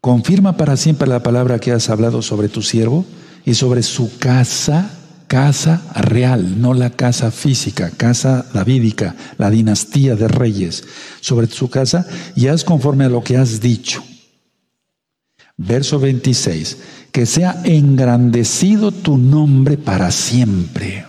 confirma 0.00 0.56
para 0.56 0.76
siempre 0.76 1.08
la 1.08 1.22
palabra 1.22 1.58
que 1.58 1.72
has 1.72 1.88
hablado 1.90 2.22
sobre 2.22 2.48
tu 2.48 2.62
siervo 2.62 3.04
y 3.44 3.54
sobre 3.54 3.82
su 3.82 4.18
casa, 4.18 4.97
casa 5.28 5.82
real, 5.94 6.60
no 6.60 6.74
la 6.74 6.90
casa 6.90 7.30
física, 7.30 7.90
casa 7.96 8.46
davídica, 8.52 9.14
la 9.36 9.50
dinastía 9.50 10.16
de 10.16 10.26
reyes, 10.26 10.84
sobre 11.20 11.46
su 11.46 11.70
casa, 11.70 12.06
y 12.34 12.48
haz 12.48 12.64
conforme 12.64 13.04
a 13.04 13.08
lo 13.08 13.22
que 13.22 13.36
has 13.36 13.60
dicho. 13.60 14.02
Verso 15.56 16.00
26. 16.00 16.78
Que 17.12 17.26
sea 17.26 17.60
engrandecido 17.64 18.90
tu 18.90 19.18
nombre 19.18 19.76
para 19.76 20.10
siempre. 20.10 21.04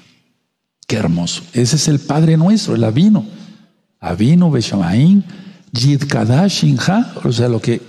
Qué 0.88 0.96
hermoso. 0.98 1.44
Ese 1.54 1.76
es 1.76 1.88
el 1.88 2.00
Padre 2.00 2.36
nuestro, 2.36 2.76
el 2.76 2.84
Avino. 2.84 3.26
Avino, 4.00 4.50
Beshamaín, 4.50 5.24
Yid 5.72 6.04
Kadash, 6.08 6.66
O 7.24 7.32
sea, 7.32 7.48
lo 7.48 7.62
que 7.62 7.82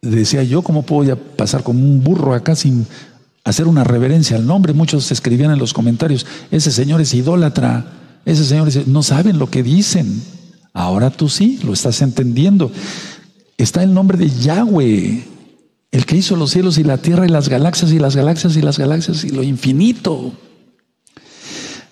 decía 0.00 0.42
yo, 0.44 0.62
¿cómo 0.62 0.82
puedo 0.82 1.16
pasar 1.16 1.62
como 1.62 1.80
un 1.80 2.04
burro 2.04 2.34
acá 2.34 2.54
sin 2.54 2.86
hacer 3.44 3.68
una 3.68 3.84
reverencia 3.84 4.36
al 4.36 4.46
nombre? 4.46 4.72
Muchos 4.72 5.12
escribían 5.12 5.52
en 5.52 5.58
los 5.58 5.72
comentarios, 5.72 6.26
ese 6.50 6.72
señor 6.72 7.00
es 7.00 7.14
idólatra, 7.14 7.86
ese 8.24 8.44
señor 8.44 8.70
no 8.86 9.02
saben 9.02 9.38
lo 9.38 9.50
que 9.50 9.62
dicen. 9.62 10.22
Ahora 10.72 11.10
tú 11.10 11.28
sí, 11.28 11.60
lo 11.62 11.72
estás 11.72 12.02
entendiendo. 12.02 12.72
Está 13.56 13.82
el 13.82 13.94
nombre 13.94 14.18
de 14.18 14.28
Yahweh, 14.28 15.24
el 15.92 16.06
que 16.06 16.16
hizo 16.16 16.34
los 16.34 16.50
cielos 16.50 16.78
y 16.78 16.84
la 16.84 16.98
tierra 16.98 17.26
y 17.26 17.28
las 17.28 17.48
galaxias 17.48 17.92
y 17.92 18.00
las 18.00 18.16
galaxias 18.16 18.56
y 18.56 18.62
las 18.62 18.78
galaxias 18.78 19.22
y 19.22 19.30
lo 19.30 19.44
infinito. 19.44 20.32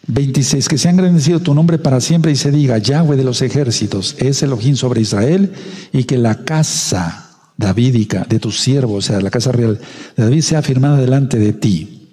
26. 0.08 0.68
Que 0.68 0.78
sea 0.78 0.90
engrandecido 0.90 1.40
tu 1.40 1.54
nombre 1.54 1.78
para 1.78 2.00
siempre 2.00 2.32
y 2.32 2.36
se 2.36 2.50
diga, 2.50 2.78
Yahweh 2.78 3.16
de 3.16 3.24
los 3.24 3.40
ejércitos 3.42 4.16
es 4.18 4.42
Elohim 4.42 4.74
sobre 4.74 5.00
Israel 5.00 5.52
y 5.92 6.04
que 6.04 6.18
la 6.18 6.44
casa 6.44 7.31
davídica 7.56 8.24
de 8.28 8.38
tu 8.38 8.50
siervo, 8.50 8.94
o 8.94 9.02
sea, 9.02 9.20
la 9.20 9.30
casa 9.30 9.52
real 9.52 9.80
de 10.16 10.22
David 10.22 10.42
sea 10.42 10.60
afirmada 10.60 10.96
delante 10.96 11.38
de 11.38 11.52
ti. 11.52 12.08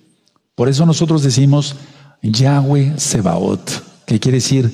Por 0.56 0.70
eso 0.70 0.86
nosotros 0.86 1.24
decimos 1.24 1.76
Yahweh 2.22 2.94
Sebaot, 2.98 4.06
que 4.06 4.20
quiere 4.20 4.38
decir 4.38 4.72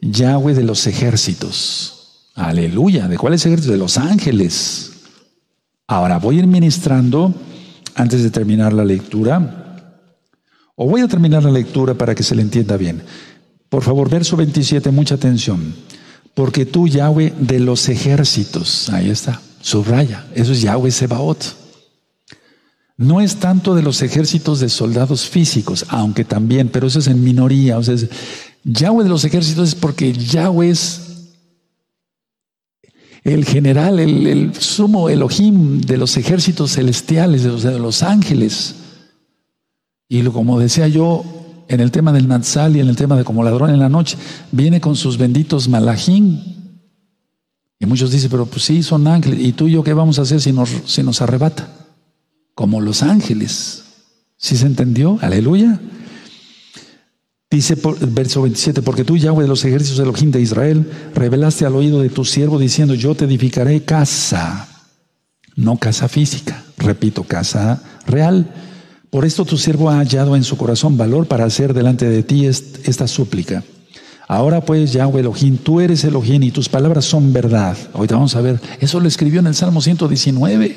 Yahweh 0.00 0.54
de 0.54 0.64
los 0.64 0.86
ejércitos. 0.86 2.30
Aleluya. 2.34 3.08
¿De 3.08 3.16
cuáles 3.16 3.44
ejércitos? 3.46 3.72
De 3.72 3.78
los 3.78 3.96
ángeles. 3.98 4.92
Ahora 5.86 6.18
voy 6.18 6.36
a 6.36 6.38
ir 6.40 6.46
ministrando 6.46 7.34
antes 7.94 8.22
de 8.22 8.30
terminar 8.30 8.72
la 8.72 8.84
lectura 8.84 9.60
o 10.76 10.88
voy 10.88 11.02
a 11.02 11.08
terminar 11.08 11.44
la 11.44 11.50
lectura 11.50 11.94
para 11.94 12.14
que 12.14 12.22
se 12.22 12.34
le 12.34 12.42
entienda 12.42 12.76
bien. 12.76 13.02
Por 13.68 13.82
favor, 13.82 14.10
verso 14.10 14.36
27, 14.36 14.90
mucha 14.90 15.14
atención. 15.14 15.74
Porque 16.34 16.66
tú, 16.66 16.88
Yahweh, 16.88 17.32
de 17.38 17.60
los 17.60 17.88
ejércitos, 17.88 18.88
ahí 18.90 19.10
está, 19.10 19.40
subraya, 19.64 20.26
eso 20.34 20.52
es 20.52 20.60
Yahweh 20.60 20.90
Sebaot. 20.90 21.56
No 22.98 23.22
es 23.22 23.36
tanto 23.36 23.74
de 23.74 23.82
los 23.82 24.02
ejércitos 24.02 24.60
de 24.60 24.68
soldados 24.68 25.26
físicos, 25.28 25.86
aunque 25.88 26.24
también, 26.24 26.68
pero 26.68 26.86
eso 26.86 26.98
es 26.98 27.08
en 27.08 27.24
minoría. 27.24 27.78
O 27.78 27.82
sea, 27.82 27.96
Yahweh 28.62 29.04
de 29.04 29.08
los 29.08 29.24
ejércitos 29.24 29.70
es 29.70 29.74
porque 29.74 30.12
Yahweh 30.12 30.70
es 30.70 31.00
el 33.24 33.46
general, 33.46 33.98
el, 33.98 34.54
sumo 34.54 35.08
Elohim 35.08 35.80
de 35.80 35.96
los 35.96 36.16
ejércitos 36.18 36.74
celestiales, 36.74 37.42
de 37.42 37.78
los 37.78 38.02
ángeles. 38.02 38.74
Y 40.08 40.22
como 40.24 40.60
decía 40.60 40.86
yo 40.88 41.24
en 41.68 41.80
el 41.80 41.90
tema 41.90 42.12
del 42.12 42.28
Natsal 42.28 42.76
y 42.76 42.80
en 42.80 42.88
el 42.88 42.96
tema 42.96 43.16
de 43.16 43.24
como 43.24 43.42
ladrón 43.42 43.70
en 43.70 43.80
la 43.80 43.88
noche, 43.88 44.18
viene 44.52 44.80
con 44.80 44.94
sus 44.94 45.16
benditos 45.16 45.68
malajín. 45.68 46.53
Y 47.78 47.86
muchos 47.86 48.10
dicen, 48.10 48.30
pero 48.30 48.46
pues 48.46 48.64
sí, 48.64 48.82
son 48.82 49.06
ángeles. 49.06 49.40
¿Y 49.40 49.52
tú 49.52 49.68
y 49.68 49.72
yo 49.72 49.82
qué 49.82 49.92
vamos 49.92 50.18
a 50.18 50.22
hacer 50.22 50.40
si 50.40 50.52
nos, 50.52 50.70
si 50.86 51.02
nos 51.02 51.20
arrebata? 51.20 51.68
Como 52.54 52.80
los 52.80 53.02
ángeles. 53.02 53.84
¿Sí 54.36 54.56
se 54.56 54.66
entendió? 54.66 55.18
Aleluya. 55.20 55.80
Dice 57.50 57.76
verso 58.00 58.42
27, 58.42 58.82
porque 58.82 59.04
tú, 59.04 59.16
Yahweh 59.16 59.42
de 59.42 59.48
los 59.48 59.64
ejércitos 59.64 59.98
de 59.98 60.04
Elohim 60.04 60.30
de 60.30 60.40
Israel, 60.40 60.90
revelaste 61.14 61.64
al 61.64 61.76
oído 61.76 62.00
de 62.00 62.08
tu 62.08 62.24
siervo 62.24 62.58
diciendo, 62.58 62.94
yo 62.94 63.14
te 63.14 63.26
edificaré 63.26 63.84
casa, 63.84 64.68
no 65.54 65.76
casa 65.76 66.08
física, 66.08 66.64
repito, 66.78 67.22
casa 67.22 67.80
real 68.06 68.52
por 69.14 69.24
esto 69.24 69.44
tu 69.44 69.56
siervo 69.56 69.90
ha 69.90 69.98
hallado 69.98 70.34
en 70.34 70.42
su 70.42 70.56
corazón 70.56 70.96
valor 70.96 71.28
para 71.28 71.44
hacer 71.44 71.72
delante 71.72 72.08
de 72.08 72.24
ti 72.24 72.46
esta 72.46 73.06
súplica. 73.06 73.62
Ahora 74.26 74.62
pues, 74.62 74.92
Yahweh 74.92 75.20
Elohim, 75.20 75.58
tú 75.58 75.80
eres 75.80 76.04
Elohim 76.04 76.42
y 76.42 76.50
tus 76.50 76.68
palabras 76.68 77.04
son 77.04 77.32
verdad. 77.32 77.76
Ahorita 77.92 78.14
vamos 78.14 78.34
a 78.36 78.40
ver, 78.40 78.60
eso 78.80 79.00
lo 79.00 79.08
escribió 79.08 79.40
en 79.40 79.46
el 79.46 79.54
Salmo 79.54 79.80
119. 79.80 80.76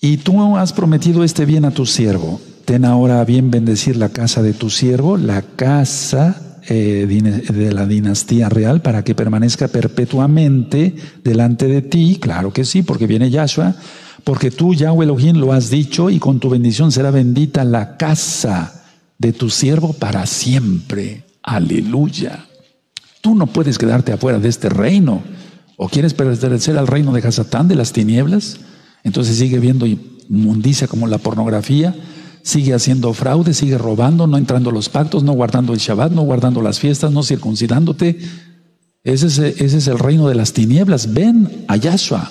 Y 0.00 0.18
tú 0.18 0.56
has 0.56 0.72
prometido 0.72 1.24
este 1.24 1.44
bien 1.44 1.64
a 1.64 1.70
tu 1.70 1.84
siervo. 1.84 2.40
Ten 2.64 2.84
ahora 2.84 3.20
a 3.20 3.24
bien 3.24 3.50
bendecir 3.50 3.96
la 3.96 4.08
casa 4.08 4.42
de 4.42 4.52
tu 4.52 4.70
siervo, 4.70 5.16
la 5.16 5.42
casa 5.42 6.58
eh, 6.68 7.06
de 7.06 7.72
la 7.72 7.86
dinastía 7.86 8.48
real, 8.48 8.82
para 8.82 9.04
que 9.04 9.14
permanezca 9.14 9.68
perpetuamente 9.68 10.94
delante 11.22 11.66
de 11.66 11.82
ti. 11.82 12.18
Claro 12.20 12.52
que 12.52 12.64
sí, 12.64 12.82
porque 12.82 13.06
viene 13.06 13.30
Yahshua 13.30 13.76
porque 14.26 14.50
tú, 14.50 14.74
Yahweh 14.74 15.04
Elohim, 15.04 15.36
lo 15.36 15.52
has 15.52 15.70
dicho 15.70 16.10
y 16.10 16.18
con 16.18 16.40
tu 16.40 16.50
bendición 16.50 16.90
será 16.90 17.12
bendita 17.12 17.62
la 17.62 17.96
casa 17.96 18.75
de 19.18 19.32
tu 19.32 19.50
siervo 19.50 19.92
para 19.92 20.26
siempre. 20.26 21.24
Aleluya. 21.42 22.46
Tú 23.20 23.34
no 23.34 23.46
puedes 23.46 23.78
quedarte 23.78 24.12
afuera 24.12 24.38
de 24.38 24.48
este 24.48 24.68
reino. 24.68 25.22
¿O 25.76 25.88
quieres 25.88 26.14
pertenecer 26.14 26.78
al 26.78 26.86
reino 26.86 27.12
de 27.12 27.26
Hasatán, 27.26 27.68
de 27.68 27.74
las 27.74 27.92
tinieblas? 27.92 28.58
Entonces 29.04 29.36
sigue 29.36 29.58
viendo 29.58 29.86
inmundicia 29.86 30.88
como 30.88 31.06
la 31.06 31.18
pornografía, 31.18 31.94
sigue 32.42 32.74
haciendo 32.74 33.12
fraude, 33.12 33.54
sigue 33.54 33.78
robando, 33.78 34.26
no 34.26 34.38
entrando 34.38 34.70
los 34.70 34.88
pactos, 34.88 35.22
no 35.22 35.32
guardando 35.32 35.72
el 35.72 35.78
Shabbat, 35.78 36.12
no 36.12 36.22
guardando 36.22 36.62
las 36.62 36.80
fiestas, 36.80 37.12
no 37.12 37.22
circuncidándote. 37.22 38.18
Ese 39.04 39.26
es, 39.26 39.38
ese 39.38 39.78
es 39.78 39.86
el 39.86 39.98
reino 39.98 40.28
de 40.28 40.34
las 40.34 40.52
tinieblas. 40.52 41.12
Ven 41.12 41.64
a 41.68 41.76
Yahshua. 41.76 42.30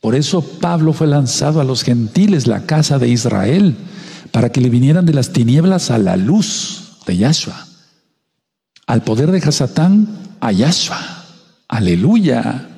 Por 0.00 0.14
eso 0.14 0.42
Pablo 0.42 0.92
fue 0.92 1.06
lanzado 1.06 1.60
a 1.60 1.64
los 1.64 1.82
gentiles, 1.82 2.46
la 2.46 2.66
casa 2.66 2.98
de 2.98 3.08
Israel, 3.08 3.76
para 4.36 4.52
que 4.52 4.60
le 4.60 4.68
vinieran 4.68 5.06
de 5.06 5.14
las 5.14 5.32
tinieblas 5.32 5.90
a 5.90 5.96
la 5.96 6.14
luz 6.14 6.98
de 7.06 7.16
Yahshua, 7.16 7.66
al 8.86 9.02
poder 9.02 9.30
de 9.30 9.38
Hasatán 9.38 10.08
a 10.40 10.52
Yahshua. 10.52 11.24
Aleluya. 11.68 12.68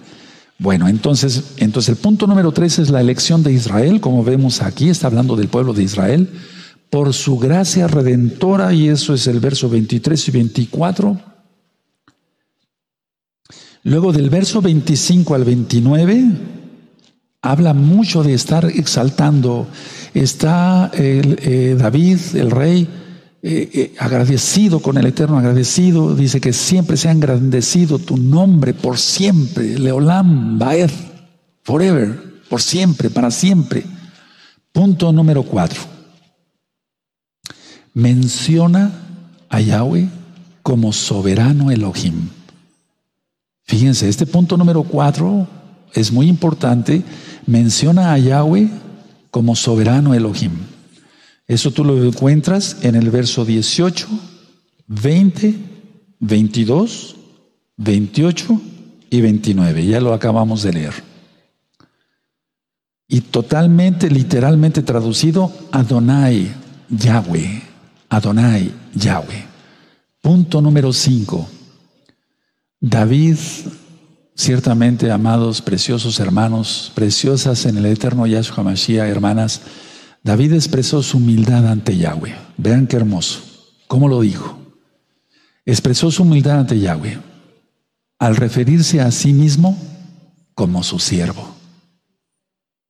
Bueno, 0.60 0.86
entonces, 0.86 1.54
entonces 1.56 1.88
el 1.88 1.96
punto 1.96 2.28
número 2.28 2.52
tres 2.52 2.78
es 2.78 2.90
la 2.90 3.00
elección 3.00 3.42
de 3.42 3.52
Israel, 3.52 4.00
como 4.00 4.22
vemos 4.22 4.62
aquí, 4.62 4.88
está 4.88 5.08
hablando 5.08 5.34
del 5.34 5.48
pueblo 5.48 5.72
de 5.72 5.82
Israel, 5.82 6.30
por 6.90 7.12
su 7.12 7.38
gracia 7.40 7.88
redentora, 7.88 8.72
y 8.72 8.88
eso 8.88 9.12
es 9.12 9.26
el 9.26 9.40
verso 9.40 9.68
23 9.68 10.28
y 10.28 10.30
24. 10.30 11.20
Luego 13.82 14.12
del 14.12 14.30
verso 14.30 14.62
25 14.62 15.34
al 15.34 15.42
29, 15.42 16.24
habla 17.42 17.74
mucho 17.74 18.22
de 18.22 18.34
estar 18.34 18.64
exaltando. 18.64 19.66
Está 20.14 20.90
eh, 20.94 21.76
David, 21.78 22.18
el 22.34 22.50
rey, 22.50 22.88
eh, 23.42 23.70
eh, 23.72 23.94
agradecido 23.98 24.80
con 24.80 24.98
el 24.98 25.06
Eterno, 25.06 25.38
agradecido, 25.38 26.14
dice 26.14 26.40
que 26.40 26.52
siempre 26.52 26.96
se 26.96 27.08
ha 27.08 27.12
engrandecido 27.12 27.98
tu 27.98 28.16
nombre 28.16 28.74
por 28.74 28.98
siempre, 28.98 29.78
Leolam, 29.78 30.58
Baer, 30.58 30.90
forever, 31.62 32.40
por 32.48 32.60
siempre, 32.60 33.10
para 33.10 33.30
siempre. 33.30 33.84
Punto 34.72 35.12
número 35.12 35.42
cuatro. 35.42 35.80
Menciona 37.94 38.92
a 39.48 39.60
Yahweh 39.60 40.08
como 40.62 40.92
soberano 40.92 41.70
Elohim. 41.70 42.28
Fíjense, 43.64 44.08
este 44.08 44.26
punto 44.26 44.56
número 44.56 44.82
cuatro 44.82 45.46
es 45.94 46.12
muy 46.12 46.28
importante 46.28 47.02
menciona 47.48 48.12
a 48.12 48.18
Yahweh 48.18 48.68
como 49.30 49.56
soberano 49.56 50.14
Elohim. 50.14 50.52
Eso 51.46 51.70
tú 51.70 51.84
lo 51.84 52.02
encuentras 52.04 52.76
en 52.82 52.94
el 52.94 53.10
verso 53.10 53.44
18, 53.44 54.06
20, 54.86 55.54
22, 56.20 57.16
28 57.76 58.60
y 59.10 59.20
29. 59.20 59.86
Ya 59.86 60.00
lo 60.00 60.12
acabamos 60.12 60.62
de 60.62 60.72
leer. 60.72 60.94
Y 63.08 63.22
totalmente, 63.22 64.10
literalmente 64.10 64.82
traducido, 64.82 65.50
Adonai, 65.72 66.52
Yahweh. 66.90 67.62
Adonai, 68.10 68.70
Yahweh. 68.94 69.46
Punto 70.20 70.60
número 70.60 70.92
5. 70.92 71.48
David 72.80 73.38
Ciertamente, 74.38 75.10
amados, 75.10 75.60
preciosos 75.60 76.20
hermanos, 76.20 76.92
preciosas 76.94 77.66
en 77.66 77.76
el 77.76 77.86
eterno 77.86 78.24
Yahshua 78.24 78.62
Mashiach, 78.62 79.08
hermanas, 79.08 79.62
David 80.22 80.52
expresó 80.52 81.02
su 81.02 81.16
humildad 81.16 81.66
ante 81.66 81.96
Yahweh. 81.96 82.36
Vean 82.56 82.86
qué 82.86 82.96
hermoso. 82.96 83.40
¿Cómo 83.88 84.06
lo 84.06 84.20
dijo? 84.20 84.56
Expresó 85.66 86.12
su 86.12 86.22
humildad 86.22 86.60
ante 86.60 86.78
Yahweh 86.78 87.18
al 88.20 88.36
referirse 88.36 89.00
a 89.00 89.10
sí 89.10 89.32
mismo 89.32 89.76
como 90.54 90.84
su 90.84 91.00
siervo. 91.00 91.56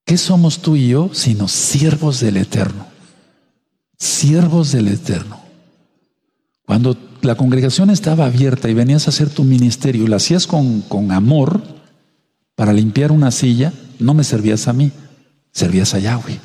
¿Qué 0.05 0.19
somos 0.19 0.61
tú 0.61 0.77
y 0.77 0.89
yo 0.89 1.11
sino 1.15 1.49
siervos 1.49 2.21
del 2.21 2.37
Eterno? 2.37 2.87
Siervos 3.97 4.73
del 4.73 4.89
Eterno. 4.89 5.41
Cuando 6.67 6.95
la 7.23 7.37
congregación 7.37 7.91
estaba 7.91 8.27
abierta 8.27 8.69
y 8.69 8.75
venías 8.75 9.07
a 9.07 9.11
hacer 9.11 9.31
tu 9.31 9.45
ministerio 9.45 10.05
y 10.05 10.07
lo 10.07 10.17
hacías 10.17 10.47
con, 10.47 10.83
con 10.83 11.13
amor, 11.13 11.63
para 12.59 12.73
limpiar 12.73 13.13
una 13.13 13.31
silla, 13.31 13.73
no 14.01 14.15
me 14.15 14.25
servías 14.25 14.67
a 14.67 14.73
mí, 14.73 14.91
servías 15.53 15.95
a 15.95 16.01
Yahweh. 16.01 16.41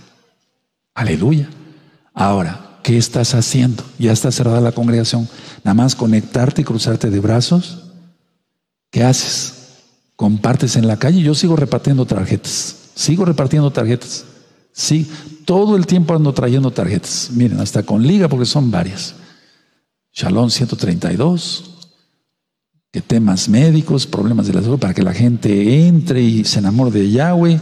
Aleluya. 0.93 1.49
Ahora, 2.13 2.77
¿qué 2.83 2.99
estás 2.99 3.33
haciendo? 3.33 3.83
Ya 3.97 4.11
está 4.11 4.31
cerrada 4.31 4.61
la 4.61 4.73
congregación. 4.73 5.27
Nada 5.63 5.73
más 5.73 5.95
conectarte 5.95 6.61
y 6.61 6.65
cruzarte 6.65 7.09
de 7.09 7.19
brazos. 7.19 7.85
¿Qué 8.91 9.03
haces? 9.03 9.55
Compartes 10.15 10.75
en 10.75 10.85
la 10.85 10.97
calle. 10.97 11.21
Yo 11.21 11.33
sigo 11.33 11.55
repartiendo 11.55 12.05
tarjetas. 12.05 12.75
Sigo 12.93 13.25
repartiendo 13.25 13.71
tarjetas. 13.71 14.25
Sí, 14.71 15.09
todo 15.45 15.75
el 15.75 15.87
tiempo 15.87 16.13
ando 16.13 16.31
trayendo 16.31 16.69
tarjetas. 16.69 17.29
Miren, 17.33 17.59
hasta 17.59 17.81
con 17.81 18.05
liga 18.05 18.27
porque 18.27 18.45
son 18.45 18.69
varias. 18.69 19.15
Shalom 20.15 20.51
132, 20.51 21.63
que 22.91 23.01
temas 23.01 23.49
médicos, 23.49 24.05
problemas 24.05 24.45
de 24.45 24.53
la 24.53 24.61
salud, 24.61 24.77
para 24.77 24.93
que 24.93 25.01
la 25.01 25.11
gente 25.11 25.87
entre 25.87 26.21
y 26.21 26.43
se 26.43 26.59
enamore 26.59 26.91
de 26.91 27.09
Yahweh. 27.09 27.59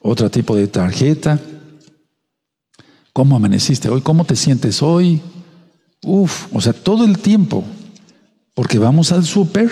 Otro 0.00 0.28
tipo 0.28 0.56
de 0.56 0.66
tarjeta. 0.66 1.38
¿Cómo 3.12 3.36
amaneciste 3.36 3.88
hoy? 3.88 4.00
¿Cómo 4.00 4.24
te 4.24 4.34
sientes 4.34 4.82
hoy? 4.82 5.22
Uf, 6.04 6.48
o 6.52 6.60
sea, 6.60 6.72
todo 6.72 7.04
el 7.04 7.18
tiempo. 7.18 7.62
Porque 8.54 8.78
vamos 8.78 9.12
al 9.12 9.24
súper 9.24 9.70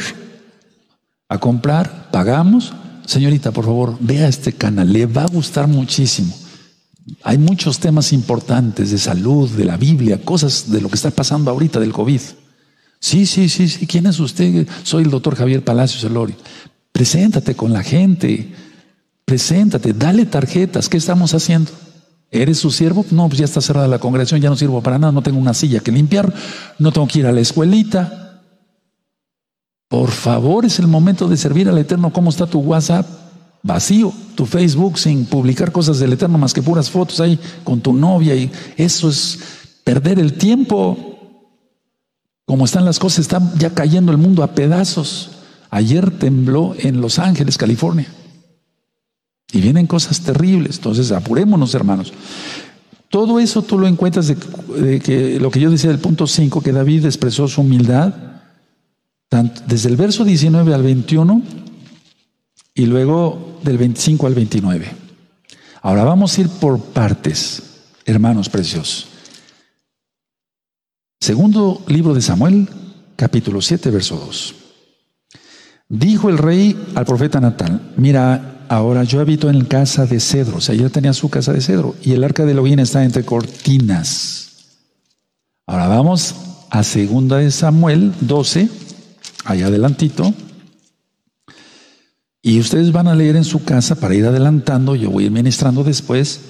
a 1.29 1.39
comprar, 1.39 2.13
pagamos. 2.13 2.73
Señorita, 3.05 3.51
por 3.51 3.65
favor, 3.65 3.97
vea 3.99 4.29
este 4.29 4.53
canal, 4.53 4.93
le 4.93 5.07
va 5.07 5.25
a 5.25 5.27
gustar 5.27 5.67
muchísimo. 5.67 6.33
Hay 7.23 7.39
muchos 7.39 7.79
temas 7.79 8.13
importantes 8.13 8.91
de 8.91 8.99
salud, 8.99 9.51
de 9.51 9.65
la 9.65 9.77
Biblia, 9.77 10.23
cosas 10.23 10.71
de 10.71 10.81
lo 10.81 10.89
que 10.89 10.97
está 10.97 11.11
pasando 11.11 11.51
ahorita 11.51 11.81
del 11.81 11.93
COVID. 11.93 12.21
Sí, 13.01 13.27
sí, 13.27 13.49
sí, 13.49 13.69
sí. 13.69 13.87
¿Quién 13.87 14.07
es 14.07 14.21
usted? 14.21 14.69
Soy 14.83 15.05
el 15.05 15.11
doctor 15.11 15.35
Javier 15.35 15.65
Palacios 15.65 16.05
Elorio. 16.05 16.37
Preséntate 16.93 17.55
con 17.55 17.73
la 17.73 17.83
gente. 17.83 18.53
Preséntate, 19.25 19.93
dale 19.93 20.27
tarjetas. 20.27 20.89
¿Qué 20.89 20.97
estamos 20.97 21.35
haciendo? 21.35 21.71
¿Eres 22.31 22.59
su 22.59 22.71
siervo? 22.71 23.05
No, 23.11 23.29
pues 23.29 23.39
ya 23.39 23.45
está 23.45 23.61
cerrada 23.61 23.89
la 23.89 23.99
congregación, 23.99 24.41
ya 24.41 24.51
no 24.51 24.57
sirvo 24.57 24.83
para 24.83 24.99
nada, 24.99 25.13
no 25.13 25.23
tengo 25.23 25.39
una 25.39 25.55
silla 25.55 25.81
que 25.81 25.91
limpiar, 25.91 26.33
no 26.79 26.93
tengo 26.93 27.09
que 27.09 27.21
ir 27.21 27.27
a 27.27 27.33
la 27.33 27.41
escuelita. 27.41 28.43
Por 29.89 30.11
favor, 30.11 30.65
es 30.65 30.79
el 30.79 30.87
momento 30.87 31.27
de 31.27 31.37
servir 31.37 31.69
al 31.69 31.79
Eterno. 31.79 32.13
¿Cómo 32.13 32.31
está 32.31 32.47
tu 32.47 32.61
WhatsApp? 32.61 33.20
Vacío, 33.63 34.13
tu 34.35 34.47
Facebook 34.47 34.99
sin 34.99 35.27
publicar 35.27 35.71
cosas 35.71 35.99
del 35.99 36.15
Eterno 36.15 36.39
más 36.39 36.55
que 36.55 36.63
puras 36.63 36.91
fotos 36.91 37.21
ahí 37.21 37.39
con 37.63 37.81
tu 37.81 37.93
novia 37.93 38.35
y 38.35 38.51
eso 38.77 39.11
es 39.11 39.39
perder 39.85 40.19
el 40.19 40.35
tiempo. 40.35 41.07
Como 42.47 42.65
están 42.65 42.85
las 42.85 42.99
cosas, 42.99 43.21
está 43.21 43.41
ya 43.59 43.71
cayendo 43.71 44.13
el 44.13 44.19
mundo 44.19 44.43
a 44.43 44.55
pedazos. 44.55 45.31
Ayer 45.71 46.11
tembló 46.11 46.75
en 46.79 47.01
Los 47.01 47.19
Ángeles, 47.19 47.59
California. 47.59 48.09
Y 49.53 49.61
vienen 49.61 49.87
cosas 49.87 50.21
terribles. 50.21 50.77
Entonces, 50.77 51.13
apurémonos, 51.13 51.75
hermanos. 51.75 52.13
Todo 53.09 53.41
eso 53.41 53.63
tú 53.63 53.79
lo 53.79 53.87
encuentras 53.87 54.29
de, 54.29 55.01
que 55.01 55.39
lo 55.41 55.51
que 55.51 55.61
yo 55.61 55.71
decía 55.71 55.91
del 55.91 55.99
punto 55.99 56.27
5, 56.27 56.61
que 56.61 56.73
David 56.73 57.05
expresó 57.05 57.47
su 57.47 57.61
humildad, 57.61 58.15
desde 59.67 59.89
el 59.89 59.97
verso 59.97 60.25
19 60.25 60.75
al 60.75 60.83
21 60.83 61.43
y 62.75 62.87
luego 62.87 63.59
del 63.63 63.79
25 63.79 64.27
al 64.27 64.35
29. 64.35 64.91
Ahora 65.83 66.05
vamos 66.05 66.37
a 66.37 66.41
ir 66.43 66.49
por 66.49 66.81
partes, 66.81 67.63
hermanos 68.05 68.49
preciosos. 68.49 69.09
Segundo 71.21 71.83
libro 71.87 72.15
de 72.15 72.23
Samuel, 72.23 72.69
capítulo 73.17 73.61
7, 73.61 73.91
verso 73.91 74.17
2. 74.17 74.55
Dijo 75.89 76.29
el 76.29 76.39
rey 76.39 76.79
al 76.95 77.05
profeta 77.05 77.41
Natal, 77.41 77.93
mira, 77.97 78.67
ahora 78.69 79.05
yo 79.05 79.21
habito 79.21 79.51
en 79.51 79.65
casa 79.65 80.07
de 80.07 80.21
cedro, 80.21 80.59
o 80.59 80.61
sea, 80.61 80.75
ya 80.75 80.89
tenía 80.89 81.13
su 81.13 81.29
casa 81.29 81.53
de 81.53 81.61
cedro, 81.61 81.97
y 82.03 82.13
el 82.13 82.25
arca 82.25 82.45
de 82.45 82.53
Elohim 82.53 82.79
está 82.79 83.05
entre 83.05 83.25
cortinas. 83.25 84.51
Ahora 85.67 85.89
vamos 85.89 86.37
a 86.71 86.85
segunda 86.85 87.39
de 87.39 87.51
Samuel 87.51 88.15
12, 88.21 88.69
allá 89.45 89.67
adelantito, 89.67 90.33
y 92.43 92.59
ustedes 92.59 92.93
van 92.93 93.09
a 93.09 93.15
leer 93.15 93.37
en 93.37 93.45
su 93.45 93.65
casa 93.65 93.97
para 93.97 94.15
ir 94.15 94.25
adelantando, 94.25 94.97
yo 94.97 95.11
voy 95.11 95.25
a 95.25 95.27
ir 95.27 95.33
ministrando 95.33 95.85
después, 95.85 96.41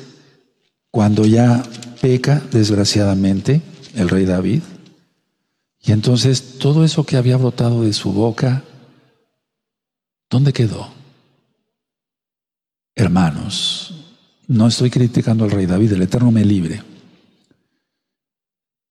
cuando 0.91 1.25
ya 1.27 1.63
peca, 2.01 2.43
desgraciadamente, 2.53 3.63
el 3.95 4.09
rey 4.09 4.25
David. 4.25 4.63
Y 5.83 5.93
entonces 5.93 6.59
todo 6.59 6.85
eso 6.85 7.05
que 7.05 7.17
había 7.17 7.37
brotado 7.37 7.83
de 7.83 7.93
su 7.93 8.13
boca, 8.13 8.63
¿dónde 10.29 10.53
quedó? 10.53 10.89
Hermanos, 12.95 13.95
no 14.47 14.69
estoy 14.69 14.91
criticando 14.91 15.45
al 15.45 15.51
rey 15.51 15.67
David, 15.67 15.93
el 15.93 16.03
Eterno 16.03 16.31
me 16.31 16.45
libre. 16.45 16.83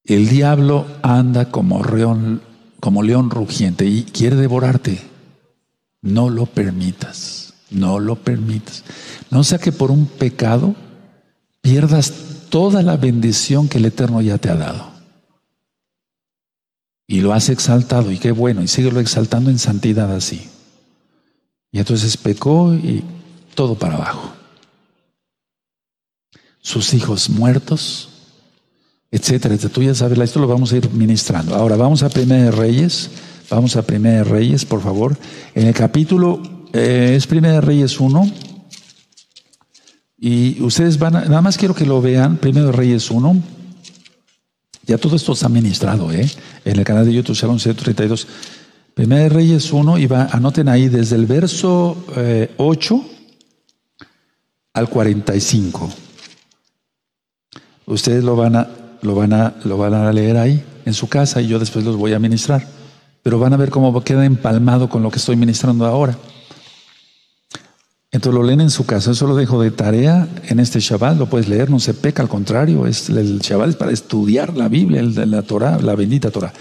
El 0.03 0.27
diablo 0.27 0.87
anda 1.01 1.51
como 1.51 1.83
león, 1.83 2.41
como 2.79 3.03
león 3.03 3.29
rugiente 3.29 3.85
y 3.85 4.03
quiere 4.03 4.35
devorarte. 4.35 4.99
No 6.01 6.29
lo 6.29 6.45
permitas, 6.45 7.53
no 7.69 7.99
lo 7.99 8.15
permitas. 8.15 8.83
No 9.29 9.43
sea 9.43 9.57
que 9.57 9.71
por 9.71 9.91
un 9.91 10.05
pecado 10.05 10.75
pierdas 11.61 12.13
toda 12.49 12.81
la 12.81 12.97
bendición 12.97 13.67
que 13.67 13.77
el 13.77 13.85
Eterno 13.85 14.21
ya 14.21 14.37
te 14.37 14.49
ha 14.49 14.55
dado. 14.55 14.89
Y 17.07 17.21
lo 17.21 17.33
has 17.33 17.49
exaltado, 17.49 18.11
y 18.11 18.19
qué 18.19 18.31
bueno, 18.31 18.61
y 18.61 18.67
síguelo 18.67 18.99
exaltando 18.99 19.49
en 19.49 19.59
santidad 19.59 20.13
así. 20.15 20.47
Y 21.71 21.79
entonces 21.79 22.17
pecó 22.17 22.73
y 22.73 23.03
todo 23.55 23.75
para 23.75 23.95
abajo. 23.95 24.33
Sus 26.61 26.93
hijos 26.93 27.29
muertos, 27.29 28.09
etcétera, 29.11 29.55
etcétera. 29.55 29.73
Tú 29.73 29.83
ya 29.83 29.95
sabes, 29.95 30.19
esto 30.19 30.39
lo 30.39 30.47
vamos 30.47 30.71
a 30.71 30.77
ir 30.77 30.89
ministrando. 30.91 31.55
Ahora 31.55 31.75
vamos 31.75 32.03
a 32.03 32.09
Primera 32.09 32.43
de 32.43 32.51
Reyes, 32.51 33.09
vamos 33.49 33.75
a 33.75 33.81
Primera 33.81 34.17
de 34.17 34.23
Reyes, 34.23 34.65
por 34.65 34.81
favor. 34.81 35.17
En 35.55 35.67
el 35.67 35.73
capítulo, 35.73 36.41
eh, 36.73 37.13
es 37.15 37.27
Primera 37.27 37.55
de 37.55 37.61
Reyes 37.61 37.99
1, 37.99 38.31
y 40.19 40.61
ustedes 40.61 40.99
van 40.99 41.15
a, 41.15 41.21
nada 41.25 41.41
más 41.41 41.57
quiero 41.57 41.73
que 41.73 41.85
lo 41.85 42.01
vean, 42.01 42.37
primero 42.37 42.67
de 42.67 42.71
Reyes 42.73 43.09
1. 43.09 43.41
Ya 44.85 44.97
todo 44.97 45.15
esto 45.15 45.33
está 45.33 45.47
ministrado, 45.47 46.11
¿eh? 46.11 46.29
En 46.65 46.77
el 46.77 46.83
canal 46.83 47.05
de 47.05 47.13
YouTube 47.13 47.35
Shalom 47.35 47.59
132. 47.59 48.27
Primero 48.93 49.23
de 49.23 49.29
Reyes 49.29 49.71
1 49.71 49.97
y 49.97 50.07
va, 50.07 50.25
anoten 50.25 50.67
ahí 50.67 50.89
desde 50.89 51.15
el 51.15 51.25
verso 51.25 52.05
8 52.57 52.95
eh, 52.95 53.29
al 54.73 54.89
45. 54.89 55.89
Ustedes 57.85 58.23
lo 58.23 58.35
van 58.35 58.57
a, 58.57 58.69
lo 59.01 59.15
van 59.15 59.33
a, 59.33 59.55
lo 59.63 59.77
van 59.77 59.93
a 59.93 60.11
leer 60.11 60.37
ahí 60.37 60.63
en 60.85 60.93
su 60.93 61.07
casa 61.07 61.41
y 61.41 61.47
yo 61.47 61.59
después 61.59 61.85
los 61.85 61.95
voy 61.95 62.13
a 62.13 62.19
ministrar. 62.19 62.78
Pero 63.23 63.39
van 63.39 63.53
a 63.53 63.57
ver 63.57 63.69
cómo 63.69 64.03
queda 64.03 64.25
empalmado 64.25 64.89
con 64.89 65.03
lo 65.03 65.11
que 65.11 65.17
estoy 65.17 65.35
ministrando 65.35 65.85
ahora. 65.85 66.17
Entonces 68.11 68.39
lo 68.39 68.43
leen 68.43 68.61
en 68.61 68.71
su 68.71 68.85
casa, 68.87 69.11
eso 69.11 69.27
lo 69.27 69.35
dejo 69.35 69.61
de 69.61 69.69
tarea 69.69 70.27
en 70.47 70.59
este 70.59 70.79
Shabbat, 70.79 71.17
lo 71.17 71.29
puedes 71.29 71.47
leer, 71.47 71.69
no 71.69 71.79
se 71.79 71.93
peca, 71.93 72.23
al 72.23 72.29
contrario, 72.29 72.87
es, 72.87 73.07
el 73.09 73.39
Shabbat 73.39 73.69
es 73.69 73.75
para 73.75 73.91
estudiar 73.91 74.57
la 74.57 74.67
Biblia, 74.67 75.03
la 75.03 75.43
Torah, 75.43 75.79
la 75.79 75.93
bendita 75.93 76.31
Torah. 76.31 76.51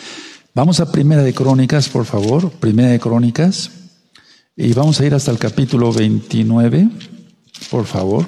Vamos 0.55 0.81
a 0.81 0.93
Primera 0.93 1.23
de 1.23 1.33
Crónicas, 1.33 1.89
por 1.89 2.05
favor, 2.05 2.51
Primera 2.51 2.91
de 2.91 3.01
Crónicas, 3.01 3.71
y 4.57 4.75
vamos 4.75 5.01
a 5.01 5.07
ir 5.07 5.15
hasta 5.15 5.31
el 5.31 5.39
capítulo 5.39 5.91
29, 5.91 6.91
por 7.71 7.87
favor. 7.87 8.27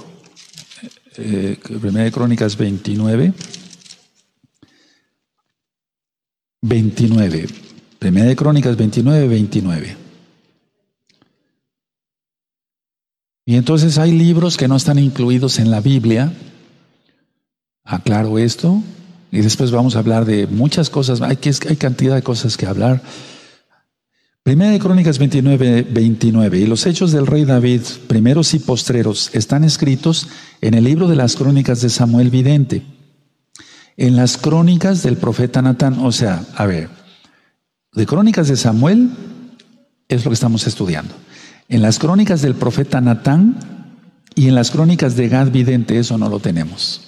Eh, 1.17 1.59
primera 1.81 2.05
de 2.05 2.13
Crónicas 2.13 2.57
29. 2.57 3.35
29. 6.63 7.70
Primera 8.01 8.29
de 8.29 8.35
Crónicas 8.35 8.79
29, 8.79 9.29
29. 9.29 9.97
Y 13.45 13.57
entonces 13.57 13.99
hay 13.99 14.13
libros 14.13 14.57
que 14.57 14.69
no 14.69 14.77
están 14.77 14.99
incluidos 14.99 15.59
en 15.59 15.71
la 15.71 15.83
Biblia. 15.83 16.33
Aclaro 17.85 18.39
esto. 18.39 18.83
Y 19.31 19.41
después 19.43 19.71
vamos 19.71 19.97
a 19.97 19.99
hablar 19.99 20.25
de 20.25 20.47
muchas 20.47 20.89
cosas. 20.89 21.21
Hay, 21.21 21.37
cantidad 21.37 22.15
de 22.15 22.23
cosas 22.23 22.57
que 22.57 22.65
hablar. 22.65 23.03
Primera 24.43 24.71
de 24.71 24.79
Crónicas 24.79 25.19
29, 25.19 25.83
29. 25.83 26.59
Y 26.59 26.67
los 26.67 26.87
hechos 26.87 27.13
del 27.13 27.27
rey 27.27 27.45
David, 27.45 27.83
primeros 28.07 28.55
y 28.55 28.61
postreros, 28.61 29.29
están 29.35 29.63
escritos 29.63 30.27
en 30.63 30.73
el 30.73 30.85
libro 30.85 31.07
de 31.07 31.17
las 31.17 31.37
crónicas 31.37 31.83
de 31.83 31.91
Samuel 31.91 32.31
Vidente. 32.31 32.83
En 33.99 34.17
las 34.17 34.39
crónicas 34.39 35.03
del 35.03 35.19
profeta 35.19 35.61
Natán. 35.61 35.99
O 35.99 36.13
sea, 36.13 36.47
a 36.57 36.65
ver, 36.65 37.00
de 37.93 38.07
crónicas 38.07 38.49
de 38.49 38.57
Samuel 38.57 39.11
es 40.09 40.25
lo 40.25 40.31
que 40.31 40.35
estamos 40.35 40.67
estudiando. 40.67 41.15
En 41.69 41.83
las 41.83 41.99
crónicas 41.99 42.43
del 42.43 42.55
profeta 42.55 43.01
Natán 43.01 43.57
y 44.35 44.49
en 44.49 44.55
las 44.55 44.71
crónicas 44.71 45.17
de 45.17 45.29
Gad 45.29 45.51
Vidente, 45.51 45.99
eso 45.99 46.19
no 46.19 46.29
lo 46.29 46.41
tenemos. 46.41 47.03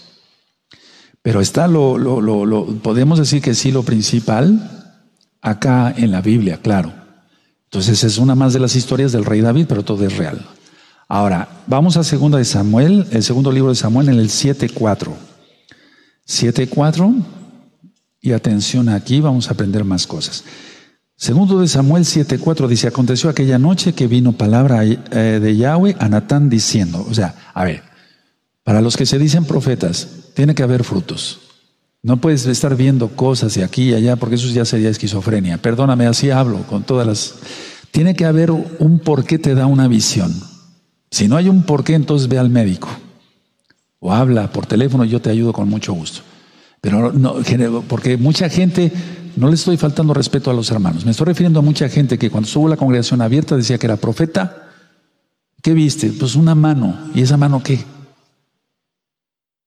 Pero 1.22 1.40
está 1.40 1.68
lo, 1.68 1.98
lo, 1.98 2.66
podemos 2.82 3.18
decir 3.18 3.42
que 3.42 3.54
sí, 3.54 3.70
lo 3.70 3.84
principal, 3.84 4.98
acá 5.40 5.92
en 5.96 6.10
la 6.10 6.20
Biblia, 6.20 6.58
claro. 6.60 6.92
Entonces 7.64 8.02
es 8.04 8.18
una 8.18 8.34
más 8.34 8.52
de 8.52 8.60
las 8.60 8.76
historias 8.76 9.12
del 9.12 9.24
rey 9.24 9.40
David, 9.40 9.66
pero 9.68 9.84
todo 9.84 10.04
es 10.04 10.16
real. 10.16 10.44
Ahora, 11.08 11.48
vamos 11.66 11.96
a 11.96 12.04
segunda 12.04 12.38
de 12.38 12.44
Samuel, 12.44 13.06
el 13.10 13.22
segundo 13.22 13.52
libro 13.52 13.70
de 13.70 13.76
Samuel 13.76 14.08
en 14.08 14.18
el 14.18 14.28
7.4. 14.28 15.12
7.4, 16.26 17.24
y 18.20 18.32
atención 18.32 18.88
aquí, 18.88 19.20
vamos 19.20 19.48
a 19.48 19.54
aprender 19.54 19.84
más 19.84 20.06
cosas. 20.06 20.44
Segundo 21.22 21.60
de 21.60 21.68
Samuel 21.68 22.02
7.4 22.02 22.66
dice, 22.66 22.88
aconteció 22.88 23.30
aquella 23.30 23.56
noche 23.56 23.92
que 23.92 24.08
vino 24.08 24.32
palabra 24.32 24.84
eh, 24.84 25.38
de 25.40 25.56
Yahweh 25.56 25.94
a 26.00 26.08
Natán 26.08 26.50
diciendo, 26.50 27.06
o 27.08 27.14
sea, 27.14 27.36
a 27.54 27.62
ver, 27.62 27.84
para 28.64 28.80
los 28.80 28.96
que 28.96 29.06
se 29.06 29.20
dicen 29.20 29.44
profetas, 29.44 30.08
tiene 30.34 30.56
que 30.56 30.64
haber 30.64 30.82
frutos. 30.82 31.38
No 32.02 32.16
puedes 32.16 32.46
estar 32.46 32.74
viendo 32.74 33.10
cosas 33.10 33.54
de 33.54 33.62
aquí 33.62 33.90
y 33.90 33.94
allá, 33.94 34.16
porque 34.16 34.34
eso 34.34 34.48
ya 34.48 34.64
sería 34.64 34.90
esquizofrenia. 34.90 35.58
Perdóname, 35.58 36.06
así 36.06 36.30
hablo 36.30 36.66
con 36.66 36.82
todas 36.82 37.06
las... 37.06 37.34
Tiene 37.92 38.16
que 38.16 38.24
haber 38.24 38.50
un 38.50 38.98
por 38.98 39.24
qué 39.24 39.38
te 39.38 39.54
da 39.54 39.66
una 39.66 39.86
visión. 39.86 40.34
Si 41.12 41.28
no 41.28 41.36
hay 41.36 41.48
un 41.48 41.62
por 41.62 41.84
qué, 41.84 41.94
entonces 41.94 42.26
ve 42.26 42.40
al 42.40 42.50
médico. 42.50 42.88
O 44.00 44.12
habla 44.12 44.50
por 44.50 44.66
teléfono, 44.66 45.04
yo 45.04 45.22
te 45.22 45.30
ayudo 45.30 45.52
con 45.52 45.68
mucho 45.68 45.92
gusto. 45.92 46.22
Pero 46.80 47.12
no, 47.12 47.36
porque 47.86 48.16
mucha 48.16 48.48
gente, 48.48 48.90
no 49.36 49.48
le 49.48 49.54
estoy 49.54 49.76
faltando 49.76 50.14
respeto 50.14 50.50
a 50.50 50.54
los 50.54 50.70
hermanos. 50.70 51.04
Me 51.04 51.10
estoy 51.10 51.26
refiriendo 51.26 51.60
a 51.60 51.62
mucha 51.62 51.88
gente 51.88 52.18
que 52.18 52.30
cuando 52.30 52.46
estuvo 52.46 52.68
la 52.68 52.76
congregación 52.76 53.20
abierta 53.20 53.56
decía 53.56 53.78
que 53.78 53.86
era 53.86 53.96
profeta. 53.96 54.68
¿Qué 55.62 55.74
viste? 55.74 56.12
Pues 56.18 56.34
una 56.34 56.54
mano. 56.54 56.96
¿Y 57.14 57.22
esa 57.22 57.36
mano 57.36 57.62
qué? 57.62 57.84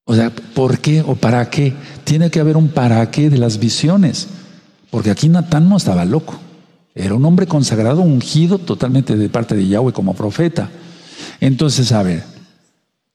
O 0.05 0.13
sea, 0.13 0.30
¿por 0.30 0.80
qué 0.80 1.01
o 1.01 1.16
para 1.16 1.49
qué? 1.49 1.74
Tiene 2.03 2.30
que 2.30 2.39
haber 2.39 2.57
un 2.57 2.70
para 2.70 3.09
qué 3.09 3.30
de 3.30 3.38
las 3.38 3.59
visiones. 3.59 4.28
Porque 4.91 5.09
aquí 5.09 5.30
Natán 5.30 5.68
no 5.68 5.78
estaba 5.78 6.05
loco. 6.05 6.36
Era 6.93 7.16
un 7.16 7.26
hombre 7.26 7.47
consagrado, 7.47 8.01
ungido 8.01 8.59
totalmente 8.59 9.18
de 9.18 9.30
parte 9.30 9.55
de 9.55 9.68
Yahweh 9.68 9.93
como 9.93 10.13
profeta. 10.13 10.70
Entonces, 11.41 11.91
a 11.91 12.03
ver, 12.03 12.24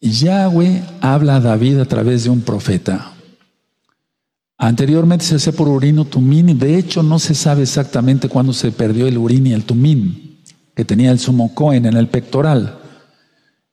Yahweh 0.00 0.82
habla 1.00 1.36
a 1.36 1.40
David 1.40 1.78
a 1.80 1.84
través 1.86 2.24
de 2.24 2.30
un 2.30 2.40
profeta. 2.40 3.12
Anteriormente 4.62 5.24
se 5.24 5.36
hacía 5.36 5.54
por 5.54 5.68
urino 5.68 6.04
tumín 6.04 6.50
y 6.50 6.54
de 6.54 6.76
hecho 6.76 7.02
no 7.02 7.18
se 7.18 7.34
sabe 7.34 7.62
exactamente 7.62 8.28
cuándo 8.28 8.52
se 8.52 8.70
perdió 8.70 9.06
el 9.06 9.16
urín 9.16 9.46
y 9.46 9.54
el 9.54 9.64
tumín 9.64 10.42
que 10.76 10.84
tenía 10.84 11.10
el 11.10 11.18
sumo 11.18 11.54
Cohen 11.54 11.86
en 11.86 11.96
el 11.96 12.08
pectoral. 12.08 12.78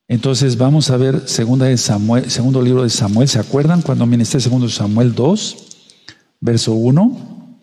Entonces 0.08 0.58
vamos 0.58 0.90
a 0.90 0.96
ver 0.96 1.28
segunda 1.28 1.66
de 1.66 1.76
Samuel, 1.76 2.32
segundo 2.32 2.62
libro 2.62 2.84
de 2.84 2.90
Samuel. 2.90 3.28
¿Se 3.28 3.38
acuerdan 3.38 3.82
cuando 3.82 4.06
ministré 4.06 4.40
segundo 4.40 4.70
Samuel 4.70 5.14
2, 5.14 5.58
verso 6.40 6.72
1? 6.72 7.58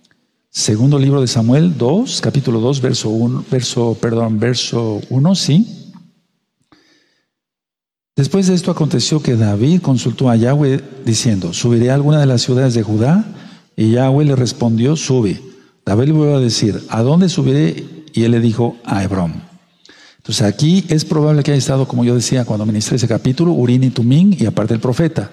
Segundo 0.51 0.99
libro 0.99 1.23
de 1.23 1.27
Samuel 1.27 1.79
2, 1.79 2.21
capítulo 2.21 2.61
2, 2.61 2.83
verso 2.83 3.09
1, 3.09 3.47
verso, 3.51 3.97
perdón, 3.99 4.39
verso 4.39 5.01
1, 5.09 5.35
sí. 5.35 5.84
Después 8.17 8.47
de 8.47 8.55
esto 8.55 8.71
aconteció 8.71 9.21
que 9.21 9.37
David 9.37 9.81
consultó 9.81 10.31
a 10.31 10.37
Yahweh 10.37 10.81
diciendo, 11.05 11.53
¿subiré 11.53 11.91
a 11.91 11.95
alguna 11.95 12.21
de 12.21 12.27
las 12.27 12.43
ciudades 12.43 12.75
de 12.75 12.83
Judá? 12.83 13.25
Y 13.77 13.91
Yahweh 13.91 14.25
le 14.25 14.37
respondió, 14.37 14.95
sube. 14.95 15.43
David 15.85 16.07
le 16.07 16.13
volvió 16.13 16.37
a 16.37 16.41
decir, 16.41 16.81
¿a 16.91 17.03
dónde 17.03 17.29
subiré? 17.29 17.85
Y 18.13 18.23
él 18.23 18.31
le 18.31 18.41
dijo, 18.41 18.77
a 18.85 19.03
Hebrón. 19.03 19.43
Entonces 20.19 20.47
aquí 20.47 20.85
es 20.89 21.05
probable 21.05 21.43
que 21.43 21.51
haya 21.51 21.59
estado, 21.59 21.87
como 21.87 22.05
yo 22.05 22.15
decía 22.15 22.45
cuando 22.45 22.65
ministré 22.65 22.97
ese 22.97 23.09
capítulo, 23.09 23.53
Urín 23.53 23.85
y 23.85 23.91
Tumín 23.91 24.35
y 24.39 24.47
aparte 24.47 24.73
el 24.73 24.81
profeta. 24.81 25.31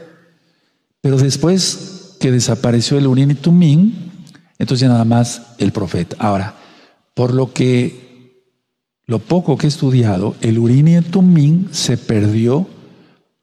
Pero 0.99 1.17
después 1.17 2.17
que 2.19 2.32
desapareció 2.32 2.97
el 2.97 3.07
Urín 3.07 3.32
y 3.32 3.36
Tumín, 3.36 4.11
entonces 4.59 4.82
ya 4.82 4.89
nada 4.89 5.05
más 5.05 5.53
el 5.59 5.71
profeta. 5.71 6.15
Ahora, 6.19 6.55
por 7.13 7.34
lo 7.34 7.53
que, 7.53 8.11
lo 9.12 9.20
poco 9.20 9.57
que 9.57 9.68
he 9.68 9.70
estudiado, 9.70 10.36
el 10.39 10.57
Urín 10.57 10.88
y 10.88 10.95
el 10.95 11.03
Tumín 11.03 11.68
se 11.74 11.97
perdió 11.97 12.66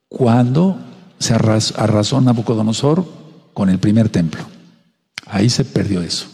cuando 0.09 0.79
se 1.19 1.35
arrasó, 1.35 2.23
Nabucodonosor 2.23 3.05
con 3.53 3.69
el 3.69 3.79
primer 3.79 4.09
templo. 4.09 4.41
Ahí 5.27 5.51
se 5.51 5.67
perdió 5.67 6.01
eso. 6.01 6.27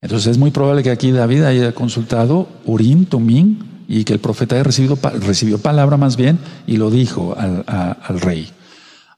Entonces 0.00 0.32
es 0.32 0.38
muy 0.38 0.50
probable 0.50 0.82
que 0.82 0.90
aquí 0.90 1.12
David 1.12 1.44
haya 1.44 1.72
consultado 1.72 2.48
Urim, 2.64 3.04
Tumín 3.04 3.84
y 3.86 4.02
que 4.02 4.14
el 4.14 4.18
profeta 4.18 4.56
haya 4.56 4.64
recibido, 4.64 4.98
recibió 5.20 5.58
palabra 5.58 5.96
más 5.96 6.16
bien 6.16 6.40
y 6.66 6.78
lo 6.78 6.90
dijo 6.90 7.36
al, 7.38 8.20
rey. 8.20 8.50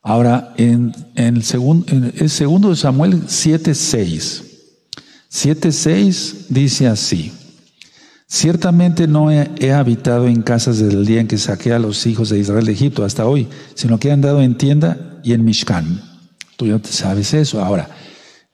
Ahora, 0.03 0.53
en, 0.59 0.95
el, 1.15 1.43
segundo, 1.45 1.87
el 1.91 2.29
segundo 2.29 2.69
de 2.69 2.77
Samuel 2.77 3.23
7.6, 3.23 4.43
7.6 5.31 6.49
dice 6.51 6.89
así, 6.89 7.33
Ciertamente 8.29 9.07
no 9.07 9.31
he, 9.31 9.73
habitado 9.73 10.27
en 10.27 10.43
casas 10.43 10.79
desde 10.79 10.99
el 10.99 11.07
día 11.07 11.21
en 11.21 11.29
que 11.29 11.39
saqué 11.39 11.73
a 11.73 11.79
los 11.79 12.07
hijos 12.07 12.29
de 12.29 12.39
Israel 12.41 12.67
de 12.67 12.73
Egipto 12.73 13.05
hasta 13.05 13.27
hoy, 13.27 13.49
sino 13.75 13.99
que 13.99 14.09
he 14.09 14.13
andado 14.13 14.43
en 14.43 14.59
tienda 14.59 15.21
y 15.23 15.33
en 15.33 15.45
Mishkan. 15.45 16.03
Tú 16.57 16.67
ya 16.67 16.81
sabes 16.83 17.35
eso. 17.35 17.63
Ahora, 17.63 17.89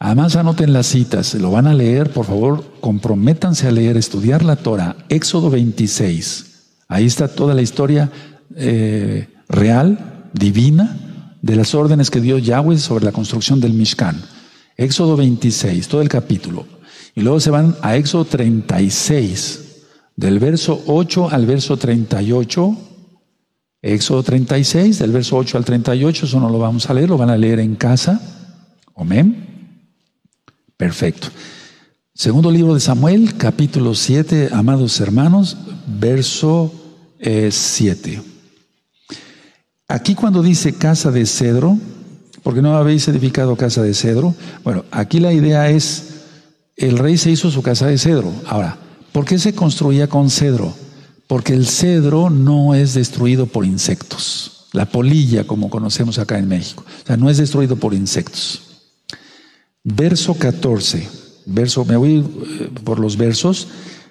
Además, 0.05 0.35
anoten 0.35 0.73
las 0.73 0.89
citas, 0.89 1.33
lo 1.35 1.53
van 1.53 1.69
a 1.69 1.75
leer, 1.75 2.11
por 2.11 2.27
favor, 2.27 2.65
comprométanse 2.81 3.69
a 3.69 3.71
leer, 3.71 3.97
estudiar 3.97 4.43
la 4.45 4.57
Torah, 4.57 4.97
Éxodo 5.09 5.49
26. 5.49 6.47
Ahí 6.89 7.07
está 7.07 7.29
toda 7.29 7.55
la 7.55 7.63
historia 7.63 8.11
eh, 8.57 9.29
real, 9.49 10.29
divina, 10.33 10.99
de 11.41 11.55
las 11.55 11.77
órdenes 11.77 12.11
que 12.11 12.21
dio 12.21 12.39
Yahweh 12.39 12.79
sobre 12.79 13.05
la 13.05 13.13
construcción 13.13 13.61
del 13.61 13.75
Mishkan. 13.75 14.21
Éxodo 14.77 15.17
26, 15.17 15.87
todo 15.87 16.03
el 16.03 16.09
capítulo. 16.09 16.67
Y 17.15 17.21
luego 17.21 17.39
se 17.39 17.53
van 17.53 17.77
a 17.81 17.95
Éxodo 17.95 18.25
36, 18.25 19.62
del 20.23 20.39
verso 20.39 20.85
8 20.87 21.31
al 21.31 21.47
verso 21.47 21.77
38. 21.77 22.77
Éxodo 23.85 24.23
36, 24.23 25.01
del 25.01 25.11
verso 25.11 25.37
8 25.37 25.59
al 25.59 25.65
38, 25.65 26.27
eso 26.27 26.39
no 26.39 26.49
lo 26.49 26.61
vamos 26.61 26.89
a 26.89 26.95
leer, 26.95 27.09
lo 27.09 27.19
van 27.19 27.31
a 27.31 27.37
leer 27.37 27.59
en 27.59 27.75
casa. 27.75 28.21
Amén. 28.95 29.89
Perfecto. 30.77 31.27
Segundo 32.15 32.53
libro 32.53 32.75
de 32.75 32.81
Samuel, 32.81 33.37
capítulo 33.37 33.97
7, 33.97 34.51
amados 34.53 35.01
hermanos, 35.01 35.57
verso 35.89 36.73
7. 37.21 38.13
Eh, 38.13 38.23
aquí 39.89 40.15
cuando 40.15 40.41
dice 40.41 40.75
casa 40.75 41.11
de 41.11 41.27
cedro, 41.27 41.77
porque 42.45 42.63
no 42.63 42.77
habéis 42.77 43.09
edificado 43.09 43.57
casa 43.57 43.83
de 43.83 43.95
cedro, 43.95 44.37
bueno, 44.63 44.85
aquí 44.93 45.19
la 45.19 45.33
idea 45.33 45.69
es, 45.71 46.27
el 46.77 46.99
rey 46.99 47.19
se 47.19 47.33
hizo 47.33 47.51
su 47.51 47.63
casa 47.63 47.89
de 47.89 47.99
cedro. 47.99 48.33
Ahora, 48.47 48.79
¿por 49.13 49.25
qué 49.25 49.39
se 49.39 49.55
construía 49.55 50.09
con 50.09 50.31
cedro? 50.31 50.75
Porque 51.27 51.55
el 51.55 51.67
cedro 51.67 52.31
no 52.31 52.75
es 52.75 52.95
destruido 52.95 53.47
por 53.47 53.65
insectos. 53.65 54.67
La 54.73 54.87
polilla, 54.87 55.45
como 55.45 55.71
conocemos 55.71 56.19
acá 56.19 56.39
en 56.39 56.49
México. 56.49 56.85
O 57.05 57.07
sea, 57.07 57.17
no 57.17 57.31
es 57.31 57.37
destruido 57.37 57.77
por 57.77 57.95
insectos. 57.95 58.63
Verso 59.85 60.35
14, 60.35 61.09
verso, 61.47 61.85
me 61.85 61.97
voy 61.97 62.19
eh, 62.19 62.71
por 62.85 63.01
los 63.01 63.17
versos, 63.17 63.69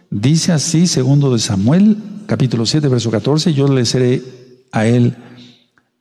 dice 0.10 0.52
así, 0.52 0.86
segundo 0.86 1.32
de 1.32 1.40
Samuel, 1.40 1.98
capítulo 2.26 2.66
7, 2.66 2.90
verso 2.90 3.10
14, 3.10 3.54
yo 3.54 3.70
le 3.70 3.86
seré 3.86 4.22
a 4.74 4.86
él 4.86 5.16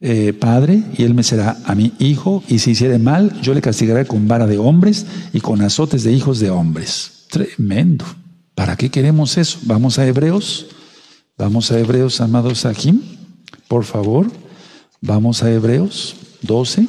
eh, 0.01 0.33
padre 0.33 0.83
y 0.97 1.05
él 1.05 1.15
me 1.15 1.23
será 1.23 1.59
a 1.65 1.77
mi 1.77 1.93
hijo, 2.01 2.43
y 2.49 2.59
si 2.59 2.73
hiciere 2.73 2.99
mal, 2.99 3.41
yo 3.43 3.55
le 3.55 3.61
castigaré 3.61 4.07
con 4.07 4.27
vara 4.27 4.49
de 4.49 4.59
hombres 4.59 5.07
y 5.33 5.41
con 5.41 5.63
azotes 5.63 6.03
de 6.03 6.13
hijos 6.13 6.41
de 6.41 6.51
hombres. 6.51 7.27
Tremendo. 7.31 8.05
¿Para 8.55 8.77
qué 8.77 8.91
queremos 8.91 9.37
eso? 9.39 9.59
Vamos 9.63 9.99
a 9.99 10.07
Hebreos, 10.07 10.67
vamos 11.37 11.71
a 11.73 11.79
Hebreos, 11.79 12.21
amados 12.21 12.67
aquí, 12.67 13.19
por 13.69 13.85
favor, 13.85 14.31
vamos 15.01 15.43
a 15.43 15.51
Hebreos 15.51 16.17
12. 16.43 16.87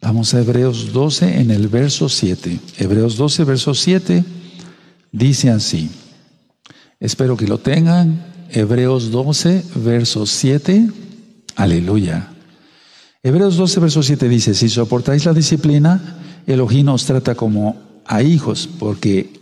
Vamos 0.00 0.34
a 0.34 0.40
Hebreos 0.40 0.92
12 0.92 1.40
en 1.40 1.50
el 1.50 1.68
verso 1.68 2.08
7. 2.08 2.60
Hebreos 2.78 3.16
12, 3.16 3.44
verso 3.44 3.74
7 3.74 4.22
dice 5.12 5.50
así. 5.50 5.90
Espero 7.00 7.36
que 7.36 7.48
lo 7.48 7.58
tengan. 7.58 8.26
Hebreos 8.50 9.10
12, 9.10 9.64
verso 9.76 10.26
7. 10.26 10.90
Aleluya. 11.56 12.34
Hebreos 13.22 13.56
12, 13.56 13.80
verso 13.80 14.02
7 14.02 14.28
dice, 14.28 14.54
si 14.54 14.68
soportáis 14.68 15.24
la 15.24 15.32
disciplina, 15.32 16.18
Elohim 16.46 16.90
os 16.90 17.06
trata 17.06 17.34
como 17.34 17.93
a 18.06 18.22
hijos, 18.22 18.68
porque 18.78 19.32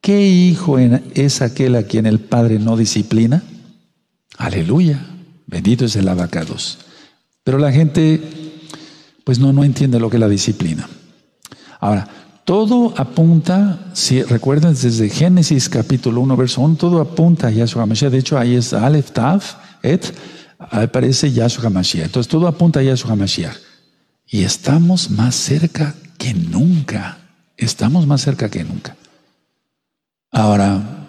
¿qué 0.00 0.26
hijo 0.28 0.78
es 0.78 1.42
aquel 1.42 1.76
a 1.76 1.84
quien 1.84 2.06
el 2.06 2.20
Padre 2.20 2.58
no 2.58 2.76
disciplina? 2.76 3.42
Aleluya. 4.36 5.04
Bendito 5.46 5.84
es 5.84 5.96
el 5.96 6.08
abacados. 6.08 6.78
Pero 7.42 7.58
la 7.58 7.72
gente 7.72 8.20
pues 9.28 9.38
no, 9.38 9.52
no 9.52 9.62
entiende 9.62 10.00
lo 10.00 10.08
que 10.08 10.16
es 10.16 10.20
la 10.22 10.28
disciplina. 10.28 10.88
Ahora, 11.80 12.08
todo 12.46 12.94
apunta, 12.96 13.90
si 13.92 14.22
recuerdan 14.22 14.72
desde 14.72 15.10
Génesis 15.10 15.68
capítulo 15.68 16.22
1, 16.22 16.34
verso 16.34 16.62
1, 16.62 16.76
todo 16.76 16.98
apunta 16.98 17.48
a 17.48 17.50
Yahshua 17.50 17.82
HaMashiach. 17.82 18.10
De 18.10 18.16
hecho, 18.20 18.38
ahí 18.38 18.54
es 18.54 18.72
Aleph, 18.72 19.10
Tav, 19.10 19.42
Et, 19.82 20.02
aparece 20.58 21.30
Yahshua 21.30 21.66
HaMashiach. 21.66 22.06
Entonces, 22.06 22.30
todo 22.30 22.48
apunta 22.48 22.80
a 22.80 22.82
Yahshua 22.82 23.12
HaMashiach. 23.12 23.54
Y 24.26 24.44
estamos 24.44 25.10
más 25.10 25.34
cerca 25.34 25.94
que 26.16 26.32
nunca. 26.32 27.18
Estamos 27.58 28.06
más 28.06 28.22
cerca 28.22 28.48
que 28.48 28.62
nunca. 28.62 28.96
Ahora, 30.30 31.08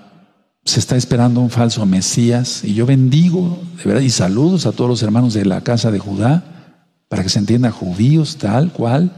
se 0.66 0.80
está 0.80 0.98
esperando 0.98 1.42
un 1.42 1.52
falso 1.52 1.86
Mesías 1.86 2.64
y 2.64 2.74
yo 2.74 2.88
bendigo, 2.88 3.62
de 3.78 3.84
verdad, 3.86 4.02
y 4.02 4.10
saludos 4.10 4.66
a 4.66 4.72
todos 4.72 4.90
los 4.90 5.04
hermanos 5.04 5.36
de 5.36 5.46
la 5.46 5.62
casa 5.62 5.92
de 5.92 6.00
Judá, 6.00 6.44
para 7.08 7.22
que 7.22 7.30
se 7.30 7.40
entienda 7.40 7.72
judíos, 7.72 8.38
tal 8.38 8.72
cual. 8.72 9.16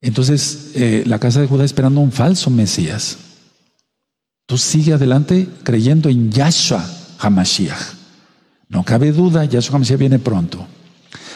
Entonces, 0.00 0.72
eh, 0.74 1.04
la 1.06 1.18
casa 1.18 1.40
de 1.40 1.46
Judá 1.46 1.64
esperando 1.64 2.00
un 2.00 2.10
falso 2.10 2.50
Mesías. 2.50 3.18
Tú 4.46 4.56
sigue 4.56 4.94
adelante 4.94 5.48
creyendo 5.62 6.08
en 6.08 6.32
Yahshua 6.32 6.84
HaMashiach. 7.18 7.96
No 8.68 8.82
cabe 8.82 9.12
duda, 9.12 9.44
Yahshua 9.44 9.76
HaMashiach 9.76 9.98
viene 9.98 10.18
pronto. 10.18 10.66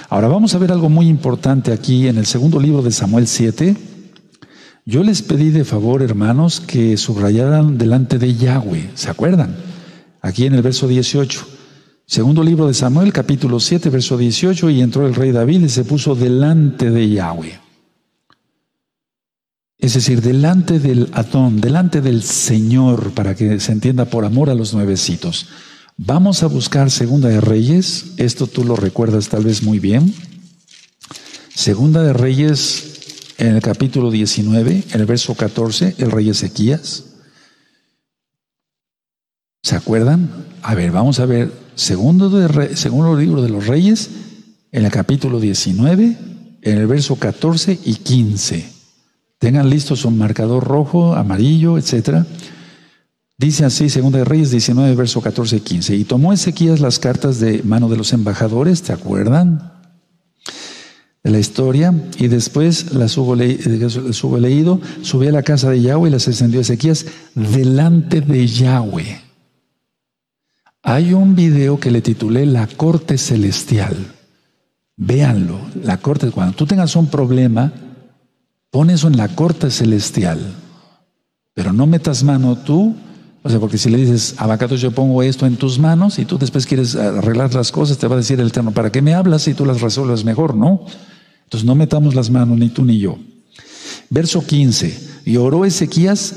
Ahora 0.09 0.29
vamos 0.29 0.55
a 0.55 0.59
ver 0.59 0.73
algo 0.73 0.89
muy 0.89 1.09
importante 1.09 1.73
aquí 1.73 2.09
en 2.09 2.17
el 2.17 2.27
segundo 2.27 2.59
libro 2.59 2.81
de 2.83 2.93
Samuel 2.93 3.27
7. 3.27 3.96
Yo 4.89 5.03
les 5.03 5.21
pedí 5.21 5.51
de 5.51 5.65
favor, 5.65 6.01
hermanos, 6.01 6.61
que 6.61 6.97
subrayaran 6.97 7.77
delante 7.77 8.19
de 8.21 8.37
Yahweh. 8.37 8.93
¿Se 8.95 9.11
acuerdan? 9.11 9.57
Aquí 10.21 10.47
en 10.47 10.55
el 10.55 10.63
verso 10.63 10.87
18. 10.87 11.45
Segundo 12.07 12.45
libro 12.45 12.69
de 12.69 12.75
Samuel, 12.75 13.13
capítulo 13.13 13.59
7, 13.59 13.91
verso 13.91 14.17
18, 14.17 14.71
y 14.71 14.81
entró 14.81 15.05
el 15.05 15.17
rey 15.17 15.33
David 15.33 15.65
y 15.65 15.69
se 15.71 15.83
puso 15.83 16.15
delante 16.15 16.89
de 16.93 17.11
Yahweh. 17.11 17.59
Es 19.77 19.95
decir, 19.95 20.23
delante 20.23 20.79
del 20.79 21.09
Adón, 21.15 21.61
delante 21.61 22.01
del 22.01 22.23
Señor, 22.23 23.11
para 23.11 23.35
que 23.35 23.59
se 23.59 23.73
entienda 23.73 24.05
por 24.05 24.25
amor 24.25 24.51
a 24.51 24.55
los 24.55 24.73
nuevecitos. 24.73 25.49
Vamos 25.97 26.45
a 26.45 26.47
buscar 26.47 26.93
Segunda 26.93 27.29
de 27.29 27.41
Reyes, 27.41 28.13
esto 28.19 28.47
tú 28.47 28.63
lo 28.63 28.77
recuerdas 28.77 29.31
tal 29.31 29.43
vez 29.43 29.65
muy 29.65 29.81
bien. 29.81 30.15
Segunda 31.53 32.05
de 32.05 32.13
Reyes 32.13 32.96
en 33.39 33.55
el 33.55 33.63
capítulo 33.63 34.11
19, 34.11 34.85
en 34.93 35.01
el 35.01 35.07
verso 35.07 35.35
14, 35.35 35.97
el 35.99 36.11
rey 36.11 36.31
Ezequías. 36.31 37.05
¿Se 39.63 39.77
acuerdan? 39.77 40.31
A 40.63 40.75
ver, 40.75 40.93
vamos 40.93 41.21
a 41.21 41.27
ver, 41.27 41.53
segundo, 41.75 42.31
de, 42.31 42.77
segundo 42.77 43.17
libro 43.17 43.43
de 43.43 43.49
los 43.49 43.67
reyes, 43.67 44.11
en 44.73 44.85
el 44.85 44.91
capítulo 44.91 45.41
19, 45.41 46.17
en 46.63 46.79
el 46.79 46.87
verso 46.87 47.17
14 47.17 47.79
y 47.85 47.95
15. 47.97 48.73
Tengan 49.39 49.69
listos 49.69 50.05
un 50.05 50.19
marcador 50.19 50.65
rojo, 50.65 51.15
amarillo, 51.15 51.79
etcétera. 51.79 52.27
Dice 53.39 53.67
así, 53.67 53.91
Segunda 53.91 54.19
de 54.19 54.25
Reyes 54.25 54.51
19, 54.51 54.95
verso 54.95 55.21
14 55.21 55.57
y 55.57 55.61
15. 55.61 55.95
Y 55.95 56.05
tomó 56.05 56.33
Ezequías 56.33 56.81
las 56.81 56.99
cartas 56.99 57.39
de 57.39 57.63
mano 57.63 57.91
de 57.91 57.99
los 57.99 58.15
embajadores, 58.15 58.81
¿te 58.83 58.95
acuerdan? 58.95 59.76
De 61.27 61.33
la 61.33 61.41
historia. 61.41 61.93
Y 62.19 62.29
después 62.29 62.95
las 62.95 63.19
hubo, 63.19 63.35
leído, 63.35 64.81
subió 65.03 65.29
a 65.31 65.33
la 65.33 65.43
casa 65.43 65.71
de 65.71 65.83
Yahweh 65.83 66.09
y 66.09 66.13
las 66.13 66.29
extendió 66.29 66.61
Ezequías 66.61 67.05
delante 67.35 68.21
de 68.21 68.47
Yahweh. 68.47 69.21
Hay 70.85 71.15
un 71.15 71.35
video 71.35 71.81
que 71.81 71.91
le 71.91 72.01
titulé 72.01 72.47
La 72.47 72.69
corte 72.69 73.19
celestial. 73.19 73.97
Véanlo, 74.97 75.59
la 75.83 75.97
corte, 75.97 76.31
cuando 76.31 76.55
tú 76.55 76.65
tengas 76.65 76.95
un 76.95 77.09
problema, 77.09 77.73
pon 78.71 78.91
eso 78.91 79.09
en 79.09 79.17
la 79.17 79.27
corte 79.27 79.73
celestial. 79.73 80.39
Pero 81.55 81.73
no 81.73 81.89
metas 81.89 82.23
mano 82.23 82.57
tú 82.57 82.95
o 83.43 83.49
sea, 83.49 83.61
porque 83.61 83.79
si 83.79 83.91
le 83.91 83.99
dices, 83.99 84.35
Abacato, 84.39 84.75
yo 84.75 84.91
pongo 84.91 85.23
esto 85.23 85.47
en 85.47 85.57
tus 85.57 85.79
manos 85.79 86.19
y 86.19 86.25
tú 86.25 86.37
después 86.37 86.67
quieres 86.67 86.97
arreglar 86.97 87.55
las 87.55 87.71
cosas, 87.71 87.97
te 87.97 88.09
va 88.09 88.15
a 88.15 88.19
decir 88.19 88.41
el 88.41 88.49
Eterno, 88.49 88.73
¿para 88.73 88.91
qué 88.91 89.03
me 89.03 89.15
hablas 89.15 89.43
si 89.43 89.55
tú 89.55 89.65
las 89.65 89.81
resuelves 89.81 90.25
mejor? 90.25 90.57
No. 90.57 90.85
Entonces 91.47 91.65
no 91.65 91.77
metamos 91.77 92.17
las 92.17 92.29
manos, 92.29 92.59
ni 92.59 92.71
tú 92.71 92.85
ni 92.85 92.99
yo. 92.99 93.19
Verso 94.11 94.45
15. 94.45 95.23
Y 95.27 95.37
oró 95.37 95.65
Ezequías 95.65 96.35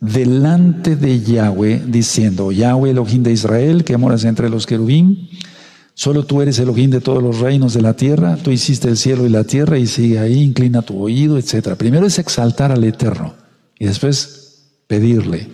delante 0.00 0.94
de 0.94 1.20
Yahweh, 1.20 1.82
diciendo, 1.86 2.52
Yahweh, 2.52 2.90
Elohim 2.90 3.24
de 3.24 3.32
Israel, 3.32 3.82
que 3.84 3.96
moras 3.96 4.24
entre 4.24 4.48
los 4.48 4.66
querubín, 4.66 5.28
solo 5.94 6.24
tú 6.24 6.42
eres 6.42 6.60
Elohim 6.60 6.90
de 6.90 7.00
todos 7.00 7.22
los 7.22 7.40
reinos 7.40 7.74
de 7.74 7.82
la 7.82 7.94
tierra, 7.94 8.36
tú 8.36 8.52
hiciste 8.52 8.88
el 8.88 8.96
cielo 8.96 9.26
y 9.26 9.30
la 9.30 9.44
tierra, 9.44 9.78
y 9.78 9.86
sigue 9.88 10.20
ahí, 10.20 10.42
inclina 10.42 10.82
tu 10.82 11.00
oído, 11.00 11.38
etc. 11.38 11.74
Primero 11.76 12.06
es 12.06 12.20
exaltar 12.20 12.70
al 12.70 12.84
Eterno, 12.84 13.34
y 13.78 13.86
después 13.86 14.82
pedirle. 14.86 15.48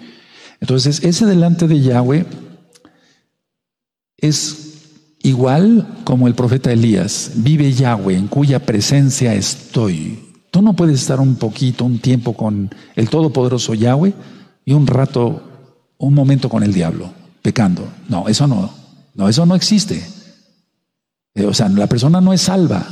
Entonces, 0.61 1.03
ese 1.03 1.25
delante 1.25 1.67
de 1.67 1.81
Yahweh 1.81 2.27
es 4.19 4.68
igual 5.23 5.87
como 6.05 6.27
el 6.27 6.35
profeta 6.35 6.73
Elías. 6.73 7.33
Vive 7.37 7.73
Yahweh, 7.73 8.17
en 8.17 8.29
cuya 8.29 8.65
presencia 8.65 9.35
estoy. 9.35 10.25
Tú 10.51 10.63
no 10.63 10.75
puedes 10.75 11.01
estar 11.01 11.21
un 11.21 11.37
poquito, 11.37 11.85
un 11.85 11.99
tiempo 11.99 12.33
con 12.35 12.75
el 12.97 13.11
todopoderoso 13.11 13.75
Yahweh 13.75 14.15
y 14.65 14.73
un 14.73 14.87
rato, 14.87 15.43
un 15.99 16.15
momento 16.15 16.49
con 16.49 16.63
el 16.63 16.73
diablo, 16.73 17.13
pecando. 17.43 17.89
No, 18.09 18.29
eso 18.29 18.47
no. 18.47 18.71
No, 19.15 19.29
eso 19.29 19.45
no 19.47 19.55
existe. 19.55 20.07
Eh, 21.35 21.45
o 21.45 21.53
sea, 21.53 21.69
la 21.69 21.87
persona 21.87 22.21
no 22.21 22.33
es 22.33 22.43
salva. 22.43 22.87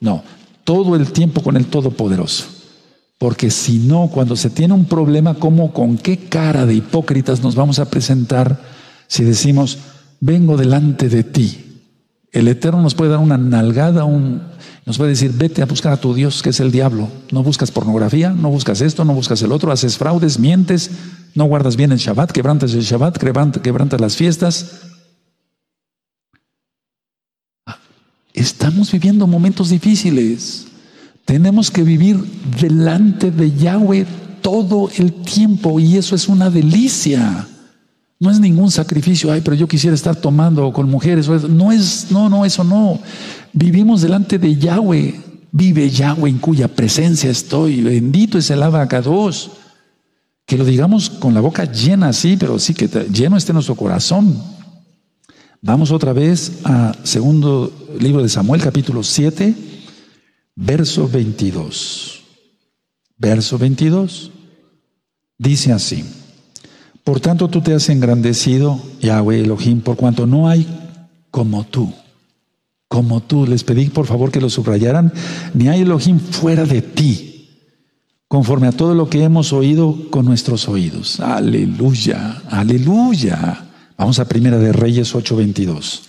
No, 0.00 0.22
todo 0.64 0.96
el 0.96 1.12
tiempo 1.12 1.42
con 1.42 1.56
el 1.56 1.66
todopoderoso. 1.66 2.44
Porque 3.18 3.50
si 3.50 3.78
no, 3.78 4.08
cuando 4.12 4.36
se 4.36 4.50
tiene 4.50 4.74
un 4.74 4.84
problema, 4.84 5.34
¿cómo, 5.34 5.72
con 5.72 5.96
qué 5.96 6.18
cara 6.18 6.66
de 6.66 6.74
hipócritas 6.74 7.42
nos 7.42 7.54
vamos 7.54 7.78
a 7.78 7.88
presentar 7.90 8.60
si 9.08 9.24
decimos, 9.24 9.78
vengo 10.20 10.56
delante 10.56 11.08
de 11.08 11.24
ti? 11.24 11.62
El 12.32 12.48
Eterno 12.48 12.82
nos 12.82 12.94
puede 12.94 13.12
dar 13.12 13.20
una 13.20 13.38
nalgada, 13.38 14.04
un, 14.04 14.42
nos 14.84 14.98
puede 14.98 15.10
decir, 15.10 15.32
vete 15.32 15.62
a 15.62 15.66
buscar 15.66 15.92
a 15.92 15.96
tu 15.96 16.12
Dios, 16.12 16.42
que 16.42 16.50
es 16.50 16.60
el 16.60 16.70
diablo. 16.70 17.08
No 17.32 17.42
buscas 17.42 17.70
pornografía, 17.70 18.30
no 18.30 18.50
buscas 18.50 18.82
esto, 18.82 19.04
no 19.04 19.14
buscas 19.14 19.40
el 19.42 19.52
otro, 19.52 19.72
haces 19.72 19.96
fraudes, 19.96 20.38
mientes, 20.38 20.90
no 21.34 21.46
guardas 21.46 21.76
bien 21.76 21.92
el 21.92 21.98
Shabbat, 21.98 22.32
quebrantas 22.32 22.74
el 22.74 22.82
Shabbat, 22.82 23.16
quebrantas 23.16 24.00
las 24.00 24.16
fiestas. 24.16 24.82
Ah, 27.66 27.78
estamos 28.34 28.92
viviendo 28.92 29.26
momentos 29.26 29.70
difíciles. 29.70 30.66
Tenemos 31.24 31.70
que 31.70 31.82
vivir 31.82 32.18
delante 32.60 33.30
de 33.30 33.56
Yahweh 33.56 34.06
todo 34.42 34.90
el 34.96 35.12
tiempo 35.24 35.80
y 35.80 35.96
eso 35.96 36.14
es 36.14 36.28
una 36.28 36.50
delicia. 36.50 37.48
No 38.18 38.30
es 38.30 38.40
ningún 38.40 38.70
sacrificio, 38.70 39.30
ay, 39.30 39.42
pero 39.42 39.56
yo 39.56 39.68
quisiera 39.68 39.94
estar 39.94 40.16
tomando 40.16 40.72
con 40.72 40.88
mujeres. 40.88 41.28
No 41.28 41.70
es, 41.70 42.10
no, 42.10 42.30
no, 42.30 42.44
eso 42.44 42.64
no. 42.64 42.98
Vivimos 43.52 44.00
delante 44.00 44.38
de 44.38 44.56
Yahweh. 44.56 45.20
Vive 45.52 45.90
Yahweh 45.90 46.30
en 46.30 46.38
cuya 46.38 46.68
presencia 46.68 47.30
estoy. 47.30 47.82
Bendito 47.82 48.38
es 48.38 48.50
el 48.50 48.62
abacados. 48.62 49.50
Que 50.46 50.56
lo 50.56 50.64
digamos 50.64 51.10
con 51.10 51.34
la 51.34 51.40
boca 51.40 51.70
llena, 51.70 52.12
sí, 52.12 52.36
pero 52.38 52.58
sí 52.58 52.72
que 52.72 52.88
lleno 53.12 53.36
esté 53.36 53.52
nuestro 53.52 53.74
corazón. 53.74 54.42
Vamos 55.60 55.90
otra 55.90 56.12
vez 56.12 56.60
a 56.64 56.94
segundo 57.02 57.72
libro 57.98 58.22
de 58.22 58.28
Samuel, 58.28 58.62
capítulo 58.62 59.02
7. 59.02 59.54
Verso 60.54 61.06
22. 61.06 62.22
Verso 63.18 63.58
22. 63.58 64.30
Dice 65.36 65.72
así. 65.72 66.04
Por 67.06 67.20
tanto 67.20 67.46
tú 67.46 67.60
te 67.60 67.72
has 67.72 67.88
engrandecido, 67.88 68.82
Yahweh 69.00 69.42
Elohim, 69.42 69.80
por 69.80 69.94
cuanto 69.96 70.26
no 70.26 70.48
hay 70.48 70.66
como 71.30 71.62
tú. 71.62 71.94
Como 72.88 73.22
tú. 73.22 73.46
Les 73.46 73.62
pedí 73.62 73.90
por 73.90 74.06
favor 74.06 74.32
que 74.32 74.40
lo 74.40 74.50
subrayaran. 74.50 75.12
Ni 75.54 75.68
hay 75.68 75.82
Elohim 75.82 76.18
fuera 76.18 76.64
de 76.64 76.82
ti. 76.82 77.60
Conforme 78.26 78.66
a 78.66 78.72
todo 78.72 78.96
lo 78.96 79.08
que 79.08 79.22
hemos 79.22 79.52
oído 79.52 80.10
con 80.10 80.24
nuestros 80.24 80.68
oídos. 80.68 81.20
Aleluya. 81.20 82.42
Aleluya. 82.50 83.68
Vamos 83.96 84.18
a 84.18 84.26
Primera 84.26 84.58
de 84.58 84.72
Reyes 84.72 85.14
8:22. 85.14 86.02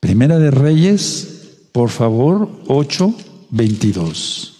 Primera 0.00 0.38
de 0.38 0.50
Reyes, 0.50 1.68
por 1.72 1.88
favor, 1.88 2.50
8. 2.68 3.14
22. 3.50 4.52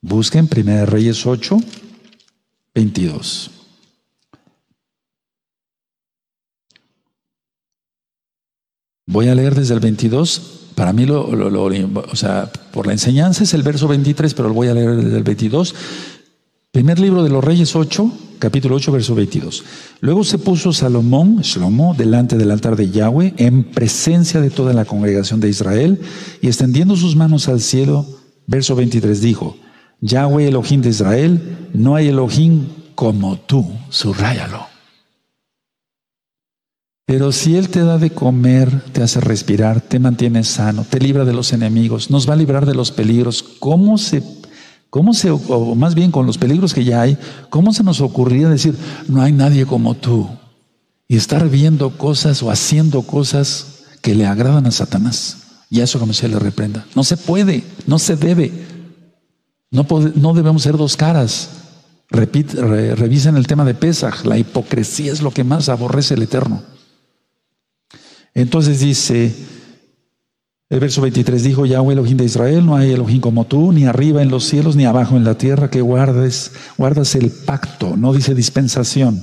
Busquen 0.00 0.48
1 0.50 0.86
Reyes 0.86 1.26
8, 1.26 1.58
22. 2.74 3.50
Voy 9.12 9.28
a 9.28 9.34
leer 9.34 9.54
desde 9.54 9.74
el 9.74 9.80
22. 9.80 10.40
Para 10.74 10.94
mí, 10.94 11.04
lo, 11.04 11.28
o 11.28 12.16
sea, 12.16 12.50
por 12.72 12.86
la 12.86 12.94
enseñanza 12.94 13.44
es 13.44 13.52
el 13.52 13.62
verso 13.62 13.86
23, 13.86 14.32
pero 14.32 14.48
lo 14.48 14.54
voy 14.54 14.68
a 14.68 14.74
leer 14.74 14.96
desde 14.96 15.18
el 15.18 15.22
22. 15.22 15.74
Primer 16.70 16.98
libro 16.98 17.22
de 17.22 17.28
los 17.28 17.44
Reyes 17.44 17.76
8, 17.76 18.10
capítulo 18.38 18.76
8, 18.76 18.90
verso 18.90 19.14
22. 19.14 19.64
Luego 20.00 20.24
se 20.24 20.38
puso 20.38 20.72
Salomón, 20.72 21.42
Shlomo, 21.42 21.94
delante 21.94 22.38
del 22.38 22.50
altar 22.50 22.74
de 22.74 22.88
Yahweh, 22.88 23.34
en 23.36 23.64
presencia 23.64 24.40
de 24.40 24.48
toda 24.48 24.72
la 24.72 24.86
congregación 24.86 25.40
de 25.40 25.50
Israel, 25.50 26.00
y 26.40 26.46
extendiendo 26.46 26.96
sus 26.96 27.14
manos 27.14 27.48
al 27.48 27.60
cielo, 27.60 28.06
verso 28.46 28.74
23 28.74 29.20
dijo, 29.20 29.58
Yahweh 30.00 30.48
Elohim 30.48 30.80
de 30.80 30.88
Israel, 30.88 31.68
no 31.74 31.96
hay 31.96 32.08
Elohim 32.08 32.64
como 32.94 33.38
tú, 33.38 33.70
subrayalo. 33.90 34.71
Pero 37.12 37.30
si 37.30 37.56
Él 37.56 37.68
te 37.68 37.80
da 37.80 37.98
de 37.98 38.08
comer, 38.08 38.84
te 38.94 39.02
hace 39.02 39.20
respirar, 39.20 39.82
te 39.82 39.98
mantiene 39.98 40.44
sano, 40.44 40.86
te 40.88 40.98
libra 40.98 41.26
de 41.26 41.34
los 41.34 41.52
enemigos, 41.52 42.10
nos 42.10 42.26
va 42.26 42.32
a 42.32 42.38
librar 42.38 42.64
de 42.64 42.74
los 42.74 42.90
peligros, 42.90 43.42
¿cómo 43.42 43.98
se 43.98 44.22
¿Cómo 44.88 45.12
se, 45.12 45.30
o 45.30 45.74
más 45.74 45.94
bien 45.94 46.10
con 46.10 46.24
los 46.24 46.38
peligros 46.38 46.72
que 46.72 46.84
ya 46.84 47.02
hay, 47.02 47.18
cómo 47.50 47.74
se 47.74 47.82
nos 47.82 48.00
ocurría 48.00 48.48
decir, 48.48 48.74
no 49.08 49.20
hay 49.20 49.32
nadie 49.32 49.66
como 49.66 49.94
tú? 49.94 50.26
Y 51.06 51.16
estar 51.16 51.50
viendo 51.50 51.90
cosas 51.98 52.42
o 52.42 52.50
haciendo 52.50 53.02
cosas 53.02 53.82
que 54.00 54.14
le 54.14 54.24
agradan 54.24 54.64
a 54.66 54.70
Satanás. 54.70 55.36
Y 55.68 55.80
a 55.80 55.84
eso 55.84 55.98
como 55.98 56.14
se 56.14 56.28
le 56.28 56.38
reprenda. 56.38 56.86
No 56.94 57.04
se 57.04 57.18
puede, 57.18 57.62
no 57.86 57.98
se 57.98 58.16
debe. 58.16 58.52
No, 59.70 59.86
no 60.14 60.32
debemos 60.32 60.62
ser 60.62 60.78
dos 60.78 60.96
caras. 60.96 61.50
Repite, 62.08 62.58
revisen 62.94 63.36
el 63.36 63.46
tema 63.46 63.66
de 63.66 63.74
Pesaj. 63.74 64.24
La 64.24 64.38
hipocresía 64.38 65.12
es 65.12 65.20
lo 65.20 65.30
que 65.30 65.44
más 65.44 65.68
aborrece 65.68 66.14
el 66.14 66.22
Eterno. 66.22 66.72
Entonces 68.34 68.80
dice, 68.80 69.34
el 70.70 70.80
verso 70.80 71.02
23 71.02 71.42
dijo 71.42 71.66
Yahweh 71.66 71.92
Elohim 71.92 72.16
de 72.16 72.24
Israel, 72.24 72.64
no 72.64 72.76
hay 72.76 72.92
Elohim 72.92 73.20
como 73.20 73.44
tú, 73.44 73.72
ni 73.72 73.84
arriba 73.84 74.22
en 74.22 74.30
los 74.30 74.44
cielos, 74.44 74.74
ni 74.74 74.86
abajo 74.86 75.16
en 75.16 75.24
la 75.24 75.36
tierra, 75.36 75.68
que 75.68 75.82
guardes, 75.82 76.52
guardas 76.78 77.14
el 77.14 77.30
pacto, 77.30 77.94
no 77.96 78.14
dice 78.14 78.34
dispensación, 78.34 79.22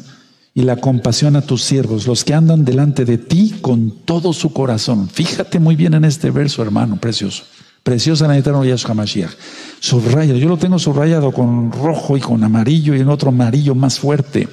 y 0.53 0.61
la 0.61 0.75
compasión 0.75 1.35
a 1.35 1.41
tus 1.41 1.63
siervos, 1.63 2.05
los 2.05 2.23
que 2.23 2.35
andan 2.35 2.65
delante 2.65 3.03
de 3.03 3.17
ti 3.17 3.55
con 3.61 4.05
todo 4.05 4.31
su 4.31 4.53
corazón. 4.53 5.09
Fíjate 5.09 5.59
muy 5.59 5.75
bien 5.75 5.95
en 5.95 6.05
este 6.05 6.29
verso, 6.29 6.61
hermano, 6.61 6.97
precioso. 6.97 7.45
Preciosa 7.81 8.25
en 8.25 8.31
el 8.31 8.39
eterno 8.39 8.63
Yahshua 8.63 8.93
Mashiach. 8.93 9.31
Subraya, 9.79 10.35
yo 10.35 10.49
lo 10.49 10.57
tengo 10.57 10.77
subrayado 10.77 11.31
con 11.31 11.71
rojo 11.71 12.17
y 12.17 12.19
con 12.19 12.43
amarillo 12.43 12.93
y 12.93 12.99
en 12.99 13.09
otro 13.09 13.29
amarillo 13.29 13.73
más 13.73 13.97
fuerte. 13.97 14.47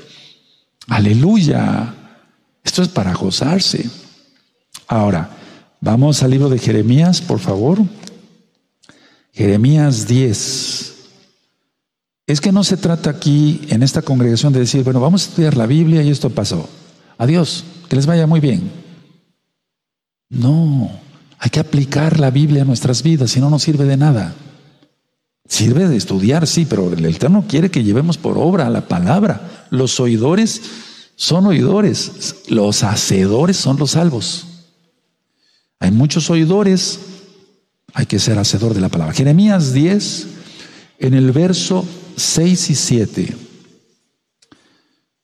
Aleluya. 0.87 1.93
Esto 2.65 2.83
es 2.83 2.89
para 2.89 3.13
gozarse. 3.13 3.91
Ahora, 4.89 5.37
Vamos 5.81 6.23
al 6.23 6.31
libro 6.31 6.49
de 6.49 6.59
Jeremías, 6.59 7.21
por 7.21 7.39
favor. 7.39 7.79
Jeremías 9.33 10.09
10. 10.09 10.95
Es 12.27 12.41
que 12.41 12.51
no 12.51 12.65
se 12.65 12.77
trata 12.77 13.11
aquí 13.11 13.61
en 13.69 13.83
esta 13.83 14.03
congregación 14.03 14.53
de 14.53 14.59
decir, 14.59 14.83
bueno, 14.83 15.01
vamos 15.01 15.23
a 15.23 15.29
estudiar 15.29 15.57
la 15.57 15.67
Biblia 15.67 16.03
y 16.03 16.11
esto 16.11 16.31
pasó. 16.31 16.69
Adiós, 17.19 17.65
que 17.89 17.97
les 17.97 18.07
vaya 18.07 18.27
muy 18.27 18.41
bien. 18.41 18.71
No, 20.29 20.91
hay 21.39 21.51
que 21.51 21.61
aplicar 21.61 22.19
la 22.19 22.31
Biblia 22.31 22.63
a 22.63 22.65
nuestras 22.65 23.03
vidas, 23.05 23.31
si 23.31 23.41
no, 23.41 23.49
no 23.49 23.61
sirve 23.61 23.85
de 23.85 23.97
nada. 23.97 24.35
Sirve 25.49 25.87
de 25.89 25.97
estudiar, 25.97 26.49
sí, 26.49 26.67
pero 26.69 26.93
el 26.93 27.05
Eterno 27.05 27.45
quiere 27.47 27.71
que 27.71 27.85
llevemos 27.85 28.19
por 28.19 28.39
obra 28.39 28.69
la 28.71 28.89
palabra. 28.89 29.69
Los 29.71 30.01
oidores 30.01 30.63
son 31.15 31.47
oidores, 31.47 32.43
los 32.49 32.83
hacedores 32.83 33.57
son 33.57 33.79
los 33.79 33.93
salvos. 33.93 34.56
Hay 35.79 35.91
muchos 35.91 36.31
oidores, 36.31 37.01
hay 37.93 38.07
que 38.07 38.19
ser 38.19 38.39
hacedor 38.39 38.75
de 38.75 38.81
la 38.81 38.89
palabra. 38.89 39.15
Jeremías 39.15 39.73
10, 39.73 40.27
en 40.99 41.15
el 41.15 41.33
verso 41.33 41.85
6 42.17 42.71
y 42.71 42.75
7. 42.75 43.37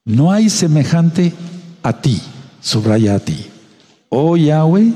No 0.05 0.33
hay 0.33 0.51
semejante 0.51 1.33
a 1.83 2.01
ti, 2.01 2.21
subraya 2.61 3.15
a 3.15 3.21
ti. 3.21 3.47
Oh 4.09 4.37
Yahweh, 4.37 4.93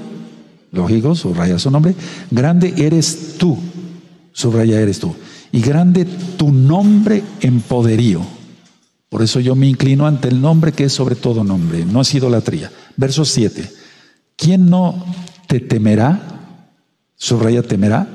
lógico, 0.73 1.15
subraya 1.15 1.59
su 1.59 1.71
nombre, 1.71 1.95
grande 2.31 2.75
eres 2.77 3.37
tú, 3.39 3.57
subraya 4.33 4.81
eres 4.81 5.01
tú. 5.01 5.15
Y 5.53 5.61
grande 5.61 6.05
tu 6.37 6.53
nombre 6.53 7.23
en 7.41 7.61
poderío. 7.61 8.21
Por 9.09 9.23
eso 9.23 9.41
yo 9.41 9.55
me 9.55 9.69
inclino 9.69 10.07
ante 10.07 10.29
el 10.29 10.41
nombre 10.41 10.73
que 10.73 10.85
es 10.85 10.93
sobre 10.93 11.15
todo 11.15 11.45
nombre, 11.45 11.85
no 11.85 12.03
es 12.03 12.15
idolatría. 12.15 12.71
Verso 12.97 13.25
7. 13.25 13.71
¿Quién 14.37 14.69
no 14.69 15.03
te 15.47 15.61
temerá, 15.61 16.21
subraya 17.17 17.63
temerá, 17.63 18.09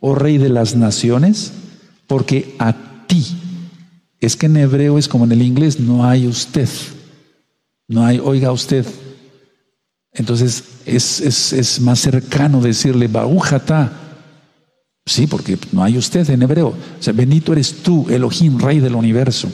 oh 0.00 0.14
rey 0.14 0.38
de 0.38 0.48
las 0.48 0.76
naciones, 0.76 1.52
porque 2.06 2.54
a 2.58 2.74
ti, 3.06 3.24
es 4.20 4.36
que 4.36 4.46
en 4.46 4.56
hebreo 4.56 4.98
es 4.98 5.08
como 5.08 5.24
en 5.24 5.32
el 5.32 5.42
inglés, 5.42 5.80
no 5.80 6.04
hay 6.04 6.26
usted, 6.26 6.68
no 7.88 8.04
hay 8.04 8.18
oiga 8.18 8.52
usted. 8.52 8.86
Entonces 10.12 10.64
es, 10.86 11.52
es, 11.52 11.80
más 11.80 11.98
cercano 11.98 12.60
decirle 12.60 13.08
Baujata. 13.08 13.92
Sí, 15.04 15.26
porque 15.26 15.58
no 15.72 15.84
hay 15.84 15.98
usted 15.98 16.28
en 16.30 16.42
hebreo. 16.42 16.68
O 16.68 17.02
sea, 17.02 17.12
bendito 17.12 17.52
eres 17.52 17.82
tú, 17.82 18.06
Elohim, 18.08 18.58
rey 18.58 18.80
del 18.80 18.94
universo. 18.94 19.48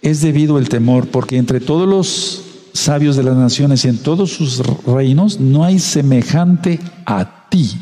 Es 0.00 0.22
debido 0.22 0.58
el 0.58 0.68
temor, 0.68 1.08
porque 1.08 1.36
entre 1.36 1.60
todos 1.60 1.88
los 1.88 2.47
sabios 2.78 3.16
de 3.16 3.22
las 3.22 3.36
naciones 3.36 3.84
y 3.84 3.88
en 3.88 3.98
todos 3.98 4.32
sus 4.32 4.58
reinos, 4.86 5.40
no 5.40 5.64
hay 5.64 5.78
semejante 5.78 6.80
a 7.04 7.48
ti. 7.48 7.76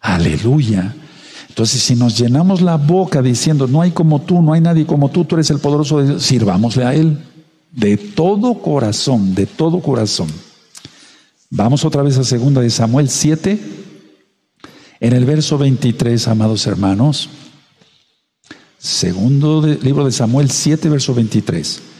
Aleluya. 0.00 0.94
Entonces, 1.48 1.82
si 1.82 1.94
nos 1.94 2.18
llenamos 2.18 2.60
la 2.60 2.76
boca 2.76 3.22
diciendo, 3.22 3.66
no 3.68 3.80
hay 3.80 3.92
como 3.92 4.22
tú, 4.22 4.42
no 4.42 4.52
hay 4.52 4.60
nadie 4.60 4.86
como 4.86 5.10
tú, 5.10 5.24
tú 5.24 5.36
eres 5.36 5.50
el 5.50 5.60
poderoso 5.60 5.98
de 5.98 6.08
Dios, 6.08 6.22
sirvámosle 6.22 6.84
a 6.84 6.94
Él 6.94 7.18
de 7.70 7.96
todo 7.96 8.54
corazón, 8.54 9.34
de 9.34 9.46
todo 9.46 9.80
corazón. 9.80 10.28
Vamos 11.50 11.84
otra 11.84 12.02
vez 12.02 12.18
a 12.18 12.24
segunda 12.24 12.60
de 12.60 12.70
Samuel 12.70 13.08
7, 13.08 13.60
en 15.00 15.12
el 15.12 15.24
verso 15.24 15.58
23, 15.58 16.26
amados 16.28 16.66
hermanos. 16.66 17.28
Segundo 18.78 19.64
libro 19.64 20.04
de 20.04 20.12
Samuel 20.12 20.50
7, 20.50 20.88
verso 20.88 21.14
23. 21.14 21.93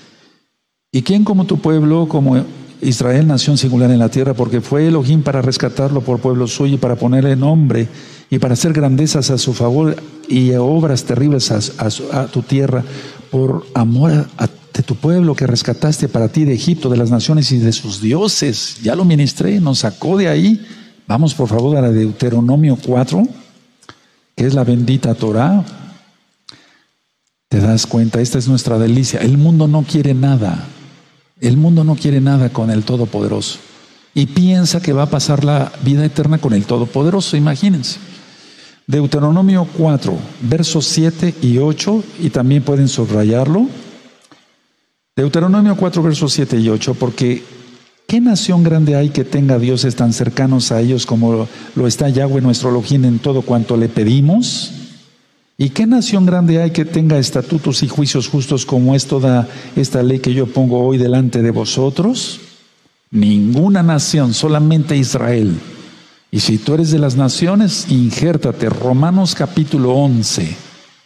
¿Y 0.95 1.03
quién 1.03 1.25
como 1.25 1.45
tu 1.45 1.59
pueblo, 1.59 2.07
como 2.07 2.45
Israel, 2.81 3.27
nación 3.27 3.59
singular 3.59 3.91
en 3.91 3.99
la 3.99 4.11
tierra, 4.11 4.33
porque 4.33 4.61
fue 4.61 4.87
Elohim 4.87 5.25
para 5.25 5.43
rescatarlo 5.43 6.03
por 6.03 6.21
pueblo 6.21 6.47
suyo 6.47 6.75
y 6.75 6.79
para 6.79 6.95
ponerle 6.95 7.35
nombre 7.35 7.89
y 8.31 8.39
para 8.39 8.55
hacer 8.55 8.73
grandezas 8.73 9.29
a 9.31 9.39
su 9.39 9.55
favor 9.55 9.97
y 10.29 10.53
obras 10.53 11.03
terribles 11.03 11.51
a, 11.51 12.27
tu 12.29 12.43
tierra, 12.43 12.85
por 13.33 13.67
amor 13.75 14.29
de 14.73 14.83
tu 14.85 14.95
pueblo 14.95 15.35
que 15.35 15.49
rescataste 15.49 16.07
para 16.07 16.29
ti 16.29 16.45
de 16.45 16.55
Egipto, 16.55 16.89
de 16.89 16.97
las 16.97 17.11
naciones 17.11 17.51
y 17.51 17.59
de 17.59 17.73
sus 17.73 18.01
dioses. 18.01 18.79
Ya 18.81 18.95
lo 18.95 19.05
ministré, 19.05 19.59
nos 19.59 19.81
sacó 19.81 20.17
de 20.17 20.29
ahí. 20.29 20.65
Vamos 21.09 21.35
por 21.35 21.49
favor 21.49 21.77
a 21.77 21.81
la 21.81 21.91
Deuteronomio 21.91 22.79
4, 22.87 23.27
que 24.37 24.47
es 24.47 24.55
la 24.55 24.63
bendita 24.63 25.13
Torah. 25.17 25.65
Te 27.49 27.59
das 27.59 27.85
cuenta, 27.85 28.21
esta 28.21 28.39
es 28.39 28.47
nuestra 28.47 28.79
delicia. 28.79 29.19
El 29.19 29.39
mundo 29.39 29.67
no 29.67 29.83
quiere 29.83 30.15
nada. 30.15 30.69
El 31.45 31.59
mundo 31.59 31.85
no 31.85 31.95
quiere 31.95 32.23
nada 32.23 32.49
con 32.49 32.71
el 32.71 32.85
Todopoderoso 32.85 33.59
y 34.15 34.25
piensa 34.25 34.81
que 34.81 34.95
va 34.95 35.03
a 35.03 35.11
pasar 35.11 35.45
la 35.45 35.71
vida 35.85 36.03
eterna 36.03 36.39
con 36.39 36.55
el 36.55 36.65
Todopoderoso, 36.65 37.37
imagínense. 37.37 37.99
Deuteronomio 38.87 39.69
4, 39.77 40.17
versos 40.41 40.87
7 40.87 41.35
y 41.43 41.59
8, 41.59 42.03
y 42.21 42.31
también 42.31 42.63
pueden 42.63 42.89
subrayarlo. 42.89 43.69
Deuteronomio 45.15 45.77
4, 45.77 46.03
versos 46.03 46.33
7 46.33 46.59
y 46.61 46.71
8, 46.71 46.95
porque 46.95 47.45
¿qué 48.07 48.23
nación 48.23 48.63
grande 48.63 48.97
hay 48.97 49.11
que 49.11 49.25
tenga 49.25 49.59
dioses 49.59 49.97
tan 49.97 50.15
cercanos 50.15 50.73
a 50.73 50.81
ellos 50.81 51.05
como 51.05 51.47
lo 51.75 51.87
está 51.87 52.09
Yahweh 52.09 52.41
nuestro 52.41 52.71
Elohim 52.71 53.05
en 53.05 53.19
todo 53.19 53.43
cuanto 53.43 53.77
le 53.77 53.91
pedimos? 53.91 54.84
¿Y 55.57 55.71
qué 55.71 55.87
nación 55.87 56.27
grande 56.27 56.61
hay 56.61 56.73
que 56.73 56.85
tenga 56.85 57.19
estatutos 57.19 57.85
y 57.85 57.89
juicios 57.89 58.29
justos 58.29 58.67
como 58.67 58.95
es 58.95 59.07
toda 59.07 59.49
esta 59.77 60.03
ley 60.03 60.19
que 60.19 60.35
yo 60.35 60.47
pongo 60.47 60.85
hoy 60.85 60.99
delante 60.99 61.43
de 61.43 61.53
vosotros? 61.53 62.41
Ninguna 63.13 63.85
nación, 63.85 64.35
solamente 64.35 64.97
Israel. 64.97 65.57
Y 66.33 66.41
si 66.41 66.59
tú 66.59 66.75
eres 66.75 66.91
de 66.91 66.99
las 66.99 67.15
naciones, 67.15 67.87
injértate. 67.89 68.69
Romanos 68.69 69.37
capítulo 69.37 69.93
11 69.93 70.57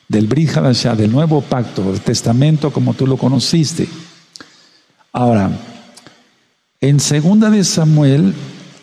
del 0.09 0.27
Brit 0.27 0.53
del 0.53 1.13
nuevo 1.13 1.43
pacto, 1.43 1.93
del 1.93 2.01
testamento 2.01 2.73
como 2.73 2.95
tú 2.95 3.07
lo 3.07 3.19
conociste. 3.19 3.87
Ahora, 5.13 5.51
en 6.81 7.01
segunda 7.01 7.51
de 7.51 7.63
Samuel, 7.65 8.33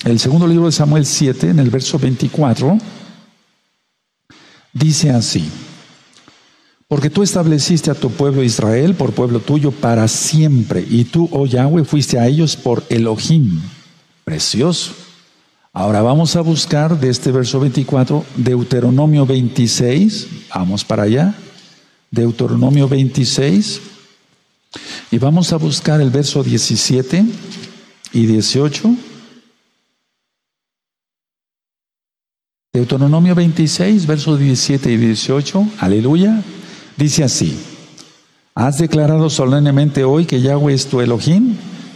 el 0.04 0.20
segundo 0.20 0.46
libro 0.46 0.68
de 0.68 0.72
Samuel 0.72 1.08
7, 1.08 1.50
en 1.50 1.58
el 1.58 1.72
verso 1.72 1.98
24, 1.98 2.78
dice 4.76 5.10
así, 5.10 5.50
porque 6.88 7.10
tú 7.10 7.24
estableciste 7.24 7.90
a 7.90 7.96
tu 7.96 8.12
pueblo 8.12 8.44
Israel 8.44 8.94
por 8.94 9.14
pueblo 9.14 9.40
tuyo 9.40 9.72
para 9.72 10.08
siempre, 10.08 10.86
y 10.88 11.06
tú, 11.06 11.28
oh 11.32 11.48
Yahweh, 11.48 11.86
fuiste 11.86 12.20
a 12.20 12.28
ellos 12.28 12.56
por 12.56 12.84
Elohim. 12.90 13.62
Precioso. 14.24 14.92
Ahora 15.74 16.02
vamos 16.02 16.36
a 16.36 16.42
buscar 16.42 17.00
de 17.00 17.10
este 17.10 17.32
verso 17.32 17.60
24, 17.60 18.24
Deuteronomio 18.36 19.26
26, 19.26 20.28
vamos 20.54 20.86
para 20.86 21.04
allá, 21.04 21.36
Deuteronomio 22.12 22.88
26, 22.88 23.82
y 25.12 25.18
vamos 25.18 25.54
a 25.54 25.58
buscar 25.58 26.02
el 26.02 26.12
verso 26.12 26.44
17 26.44 27.26
y 28.14 28.26
18. 28.26 28.96
Deuteronomio 32.76 33.34
26, 33.36 34.06
versos 34.06 34.38
17 34.38 34.92
y 34.92 34.98
18. 34.98 35.66
Aleluya. 35.80 36.42
Dice 36.98 37.24
así. 37.24 37.58
Has 38.54 38.80
declarado 38.80 39.30
solemnemente 39.30 40.04
hoy 40.04 40.26
que 40.26 40.42
Yahweh 40.42 40.74
es 40.74 40.88
tu 40.88 41.00
Elohim 41.00 41.56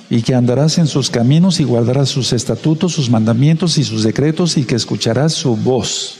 y 0.09 0.21
que 0.21 0.35
andarás 0.35 0.77
en 0.77 0.87
sus 0.87 1.09
caminos 1.09 1.59
y 1.59 1.65
guardarás 1.65 2.07
sus 2.07 2.31
estatutos, 2.31 2.93
sus 2.93 3.09
mandamientos 3.09 3.77
y 3.77 3.83
sus 3.83 4.03
decretos 4.03 4.55
y 4.55 4.63
que 4.63 4.75
escucharás 4.75 5.33
su 5.33 5.57
voz. 5.57 6.19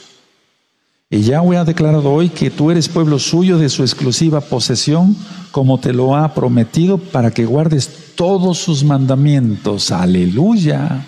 Y 1.10 1.22
Yahweh 1.22 1.56
ha 1.56 1.64
declarado 1.64 2.12
hoy 2.12 2.28
que 2.28 2.52
tú 2.52 2.70
eres 2.70 2.90
pueblo 2.90 3.18
suyo 3.18 3.58
de 3.60 3.70
su 3.70 3.84
exclusiva 3.84 4.42
posesión, 4.42 5.16
como 5.52 5.80
te 5.80 5.94
lo 5.94 6.18
ha 6.18 6.34
prometido, 6.34 6.98
para 6.98 7.32
que 7.32 7.46
guardes 7.46 8.14
todos 8.16 8.58
sus 8.58 8.84
mandamientos. 8.84 9.90
Aleluya. 9.94 11.06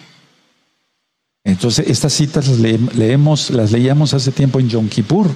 Entonces, 1.44 1.88
estas 1.88 2.14
citas 2.14 2.48
las 2.48 2.60
leemos, 2.60 3.50
las 3.50 3.72
leíamos 3.72 4.14
hace 4.14 4.32
tiempo 4.32 4.60
en 4.60 4.70
Yom 4.70 4.88
Kippur. 4.88 5.28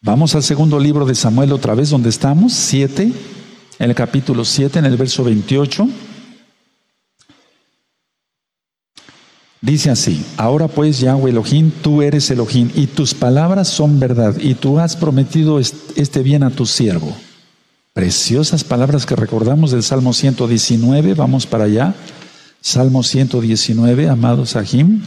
Vamos 0.00 0.34
al 0.34 0.42
segundo 0.42 0.80
libro 0.80 1.06
de 1.06 1.14
Samuel 1.14 1.52
otra 1.52 1.74
vez, 1.74 1.90
donde 1.90 2.08
estamos, 2.08 2.52
7, 2.52 3.12
en 3.78 3.90
el 3.90 3.94
capítulo 3.94 4.44
7, 4.44 4.80
en 4.80 4.86
el 4.86 4.96
verso 4.96 5.22
28. 5.22 5.88
Dice 9.60 9.90
así, 9.90 10.24
ahora 10.36 10.66
pues 10.66 10.98
Yahweh 10.98 11.30
Elohim, 11.30 11.70
tú 11.70 12.02
eres 12.02 12.28
Elohim 12.32 12.68
y 12.74 12.88
tus 12.88 13.14
palabras 13.14 13.68
son 13.68 14.00
verdad 14.00 14.34
y 14.40 14.54
tú 14.54 14.80
has 14.80 14.96
prometido 14.96 15.60
este 15.60 16.22
bien 16.24 16.42
a 16.42 16.50
tu 16.50 16.66
siervo. 16.66 17.16
Preciosas 17.92 18.64
palabras 18.64 19.06
que 19.06 19.14
recordamos 19.14 19.70
del 19.70 19.84
Salmo 19.84 20.14
119, 20.14 21.14
vamos 21.14 21.46
para 21.46 21.64
allá. 21.64 21.94
Salmo 22.62 23.02
119, 23.02 24.08
amados 24.08 24.54
Ahim. 24.54 25.02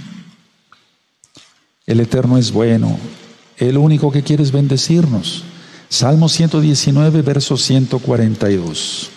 El 1.86 2.02
Eterno 2.02 2.38
es 2.38 2.52
bueno, 2.52 2.99
el 3.56 3.77
único 3.77 4.11
que 4.11 4.23
quiere 4.23 4.44
es 4.44 4.52
bendecirnos. 4.52 5.45
Salmo 5.88 6.27
119, 6.27 7.22
verso 7.22 7.56
142. 7.56 9.10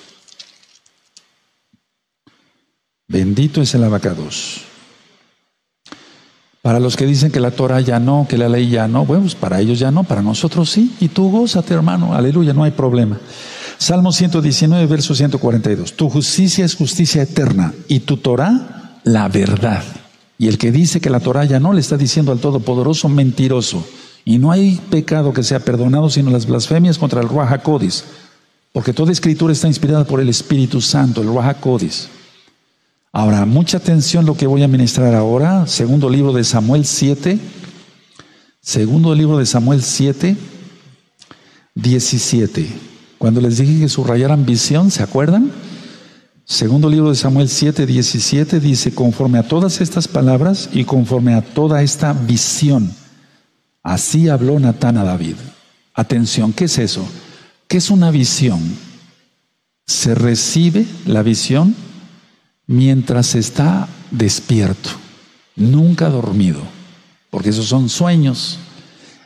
Bendito 3.09 3.61
es 3.61 3.75
el 3.75 3.83
abacados. 3.83 4.61
Para 6.63 6.79
los 6.79 6.97
que 6.97 7.07
dicen 7.07 7.33
que 7.33 7.41
la 7.41 7.51
Torah 7.51 7.81
ya 7.81 7.99
no, 7.99 8.27
que 8.29 8.39
la 8.39 8.49
ley 8.49 8.69
ya 8.69 8.87
no, 8.87 9.05
bueno, 9.05 9.23
pues 9.23 9.35
para 9.35 9.61
ellos 9.61 9.81
ya 9.81 9.91
no, 9.91 10.05
para 10.05 10.23
nosotros 10.23 10.71
sí. 10.71 10.95
Y 11.01 11.09
tú 11.09 11.29
gózate, 11.29 11.75
hermano, 11.75 12.15
aleluya, 12.15 12.53
no 12.53 12.63
hay 12.63 12.71
problema. 12.71 13.19
Salmo 13.79 14.13
119, 14.13 14.87
verso 14.87 15.15
142. 15.15 15.95
Tu 15.95 16.11
justicia 16.11 16.65
es 16.65 16.75
justicia 16.75 17.23
eterna 17.23 17.73
y 17.87 18.01
tu 18.01 18.17
Torah 18.17 19.01
la 19.05 19.29
verdad. 19.29 19.85
Y 20.37 20.49
el 20.49 20.59
que 20.59 20.73
dice 20.73 21.01
que 21.01 21.11
la 21.11 21.21
Torah 21.21 21.45
ya 21.45 21.61
no, 21.61 21.73
le 21.73 21.81
está 21.81 21.97
diciendo 21.97 22.33
al 22.33 22.41
Todopoderoso 22.41 23.09
mentiroso. 23.09 23.87
Y 24.25 24.39
no 24.39 24.51
hay 24.51 24.81
pecado 24.91 25.33
que 25.33 25.43
sea 25.43 25.61
perdonado 25.61 26.11
sino 26.11 26.31
las 26.31 26.47
blasfemias 26.47 26.99
contra 26.99 27.21
el 27.21 27.29
Ruach. 27.29 27.63
Porque 28.73 28.93
toda 28.93 29.13
escritura 29.13 29.53
está 29.53 29.69
inspirada 29.69 30.05
por 30.05 30.21
el 30.21 30.29
Espíritu 30.29 30.81
Santo, 30.81 31.23
el 31.23 31.29
Ruach. 31.29 31.57
Ahora, 33.13 33.47
mucha 33.47 33.79
atención 33.79 34.27
lo 34.27 34.37
que 34.37 34.47
voy 34.47 34.63
a 34.63 34.69
ministrar 34.69 35.15
ahora. 35.15 35.67
Segundo 35.67 36.11
libro 36.11 36.33
de 36.33 36.45
Samuel 36.45 36.85
7. 36.85 37.39
Segundo 38.61 39.15
libro 39.15 39.39
de 39.39 39.47
Samuel 39.47 39.83
7, 39.83 40.37
17. 41.75 42.69
Cuando 43.19 43.41
les 43.41 43.59
dije 43.59 43.81
que 43.81 43.89
subrayaran 43.89 44.47
visión, 44.47 44.91
¿se 44.91 45.03
acuerdan? 45.03 45.51
Segundo 46.45 46.89
libro 46.89 47.11
de 47.11 47.17
Samuel 47.17 47.49
7, 47.49 47.85
17 47.85 48.61
dice, 48.61 48.95
conforme 48.95 49.39
a 49.39 49.43
todas 49.43 49.81
estas 49.81 50.09
palabras 50.09 50.71
y 50.73 50.85
conforme 50.85 51.35
a 51.35 51.43
toda 51.43 51.83
esta 51.83 52.13
visión, 52.13 52.91
así 53.83 54.29
habló 54.29 54.59
Natán 54.59 54.97
a 54.97 55.05
David. 55.05 55.35
Atención, 55.93 56.53
¿qué 56.53 56.65
es 56.65 56.79
eso? 56.79 57.07
¿Qué 57.67 57.77
es 57.77 57.91
una 57.91 58.11
visión? 58.11 58.61
Se 59.85 60.15
recibe 60.15 60.87
la 61.05 61.23
visión 61.23 61.75
mientras 62.67 63.35
está 63.35 63.89
despierto, 64.11 64.91
nunca 65.57 66.09
dormido, 66.09 66.63
porque 67.31 67.51
esos 67.51 67.67
son 67.67 67.89
sueños. 67.89 68.59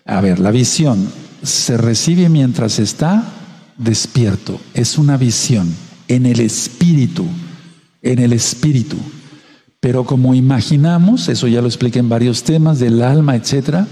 A 0.07 0.21
ver, 0.21 0.39
la 0.39 0.51
visión 0.51 1.13
se 1.43 1.77
recibe 1.77 2.29
mientras 2.29 2.79
está 2.79 3.25
despierto, 3.77 4.61
es 4.75 4.99
una 4.99 5.17
visión 5.17 5.75
en 6.09 6.27
el 6.27 6.41
espíritu, 6.41 7.25
en 8.03 8.19
el 8.19 8.33
espíritu. 8.33 8.97
Pero 9.81 10.05
como 10.05 10.35
imaginamos, 10.35 11.29
eso 11.29 11.49
ya 11.49 11.61
lo 11.61 11.67
expliqué 11.67 11.99
en 11.99 12.09
varios 12.09 12.43
temas 12.45 12.79
del 12.79 13.03
alma, 13.03 13.35
etcétera, 13.35 13.87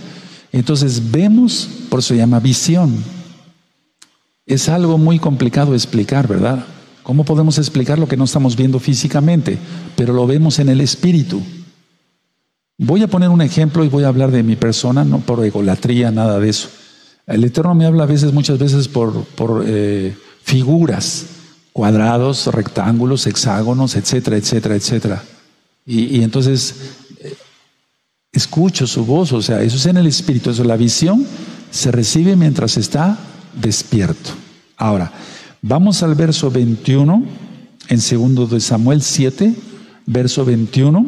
entonces 0.52 1.10
vemos, 1.10 1.68
por 1.88 2.00
eso 2.00 2.08
se 2.08 2.16
llama 2.16 2.40
visión. 2.40 2.94
Es 4.46 4.68
algo 4.68 4.98
muy 4.98 5.18
complicado 5.18 5.74
explicar, 5.74 6.26
¿verdad? 6.28 6.64
¿Cómo 7.02 7.24
podemos 7.24 7.58
explicar 7.58 7.98
lo 7.98 8.08
que 8.08 8.16
no 8.16 8.24
estamos 8.24 8.56
viendo 8.56 8.78
físicamente, 8.78 9.58
pero 9.96 10.12
lo 10.12 10.26
vemos 10.26 10.58
en 10.58 10.68
el 10.68 10.80
espíritu? 10.80 11.40
Voy 12.78 13.02
a 13.02 13.08
poner 13.08 13.28
un 13.28 13.42
ejemplo 13.42 13.84
y 13.84 13.88
voy 13.88 14.04
a 14.04 14.08
hablar 14.08 14.30
de 14.30 14.42
mi 14.42 14.56
persona, 14.56 15.04
no 15.04 15.18
por 15.18 15.44
egolatría, 15.44 16.10
nada 16.10 16.38
de 16.38 16.48
eso. 16.48 16.68
El 17.30 17.44
Eterno 17.44 17.74
me 17.74 17.86
habla 17.86 18.04
a 18.04 18.06
veces, 18.06 18.32
muchas 18.32 18.58
veces 18.58 18.88
por, 18.88 19.24
por 19.24 19.64
eh, 19.66 20.16
figuras, 20.42 21.26
cuadrados, 21.72 22.46
rectángulos, 22.48 23.26
hexágonos, 23.26 23.96
etcétera, 23.96 24.36
etcétera, 24.36 24.74
etcétera. 24.74 25.22
Y, 25.86 26.18
y 26.18 26.22
entonces 26.22 26.74
eh, 27.20 27.34
escucho 28.32 28.86
su 28.86 29.04
voz, 29.04 29.32
o 29.32 29.40
sea, 29.40 29.62
eso 29.62 29.76
es 29.76 29.86
en 29.86 29.96
el 29.96 30.06
espíritu, 30.06 30.50
eso 30.50 30.64
la 30.64 30.76
visión 30.76 31.26
se 31.70 31.90
recibe 31.90 32.36
mientras 32.36 32.76
está 32.76 33.18
despierto. 33.54 34.30
Ahora, 34.76 35.12
Vamos 35.62 36.02
al 36.02 36.14
verso 36.14 36.50
21, 36.50 37.22
en 37.88 38.00
segundo 38.00 38.46
de 38.46 38.60
Samuel 38.60 39.02
7, 39.02 39.54
verso 40.06 40.42
21, 40.46 41.06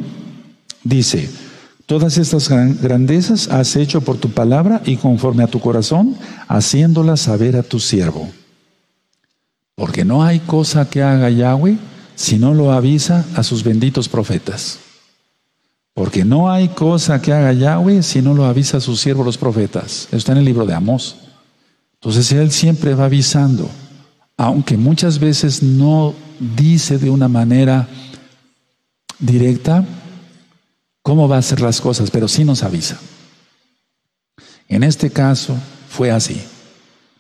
dice, 0.85 1.31
todas 1.93 2.17
estas 2.17 2.49
grandezas 2.49 3.49
has 3.49 3.77
hecho 3.77 4.01
por 4.01 4.17
tu 4.17 4.31
palabra 4.31 4.81
y 4.87 4.97
conforme 4.97 5.45
a 5.45 5.47
tu 5.47 5.61
corazón, 5.61 6.17
haciéndolas 6.49 7.21
saber 7.21 7.55
a 7.55 7.63
tu 7.63 7.81
siervo. 7.81 8.31
Porque 9.75 10.03
no 10.03 10.25
hay 10.25 10.39
cosa 10.39 10.89
que 10.89 11.03
haga 11.03 11.29
Yahweh 11.29 11.77
si 12.15 12.39
no 12.39 12.55
lo 12.55 12.73
avisa 12.73 13.27
a 13.37 13.43
sus 13.43 13.63
benditos 13.63 14.09
profetas. 14.09 14.79
Porque 15.93 16.25
no 16.25 16.51
hay 16.51 16.69
cosa 16.69 17.21
que 17.21 17.35
haga 17.35 17.53
Yahweh 17.53 18.03
si 18.03 18.23
no 18.23 18.33
lo 18.33 18.47
avisa 18.47 18.79
a 18.79 18.81
sus 18.81 18.99
siervos 18.99 19.27
los 19.27 19.37
profetas. 19.37 20.09
está 20.13 20.33
en 20.33 20.39
el 20.39 20.47
libro 20.47 20.65
de 20.65 20.73
Amós. 20.73 21.17
Entonces 21.97 22.33
Él 22.33 22.53
siempre 22.53 22.95
va 22.95 23.05
avisando 23.05 23.69
aunque 24.39 24.79
muchas 24.79 25.19
veces 25.19 25.63
no 25.63 26.15
dice 26.41 26.97
de 26.97 27.11
una 27.11 27.29
manera 27.29 27.87
directa 29.19 29.85
cómo 31.03 31.29
va 31.29 31.37
a 31.37 31.41
hacer 31.41 31.61
las 31.61 31.81
cosas, 31.81 32.11
pero 32.11 32.29
sí 32.29 32.45
nos 32.45 32.63
avisa. 32.63 32.99
En 34.69 34.83
este 34.83 35.11
caso 35.11 35.57
fue 35.89 36.11
así. 36.11 36.41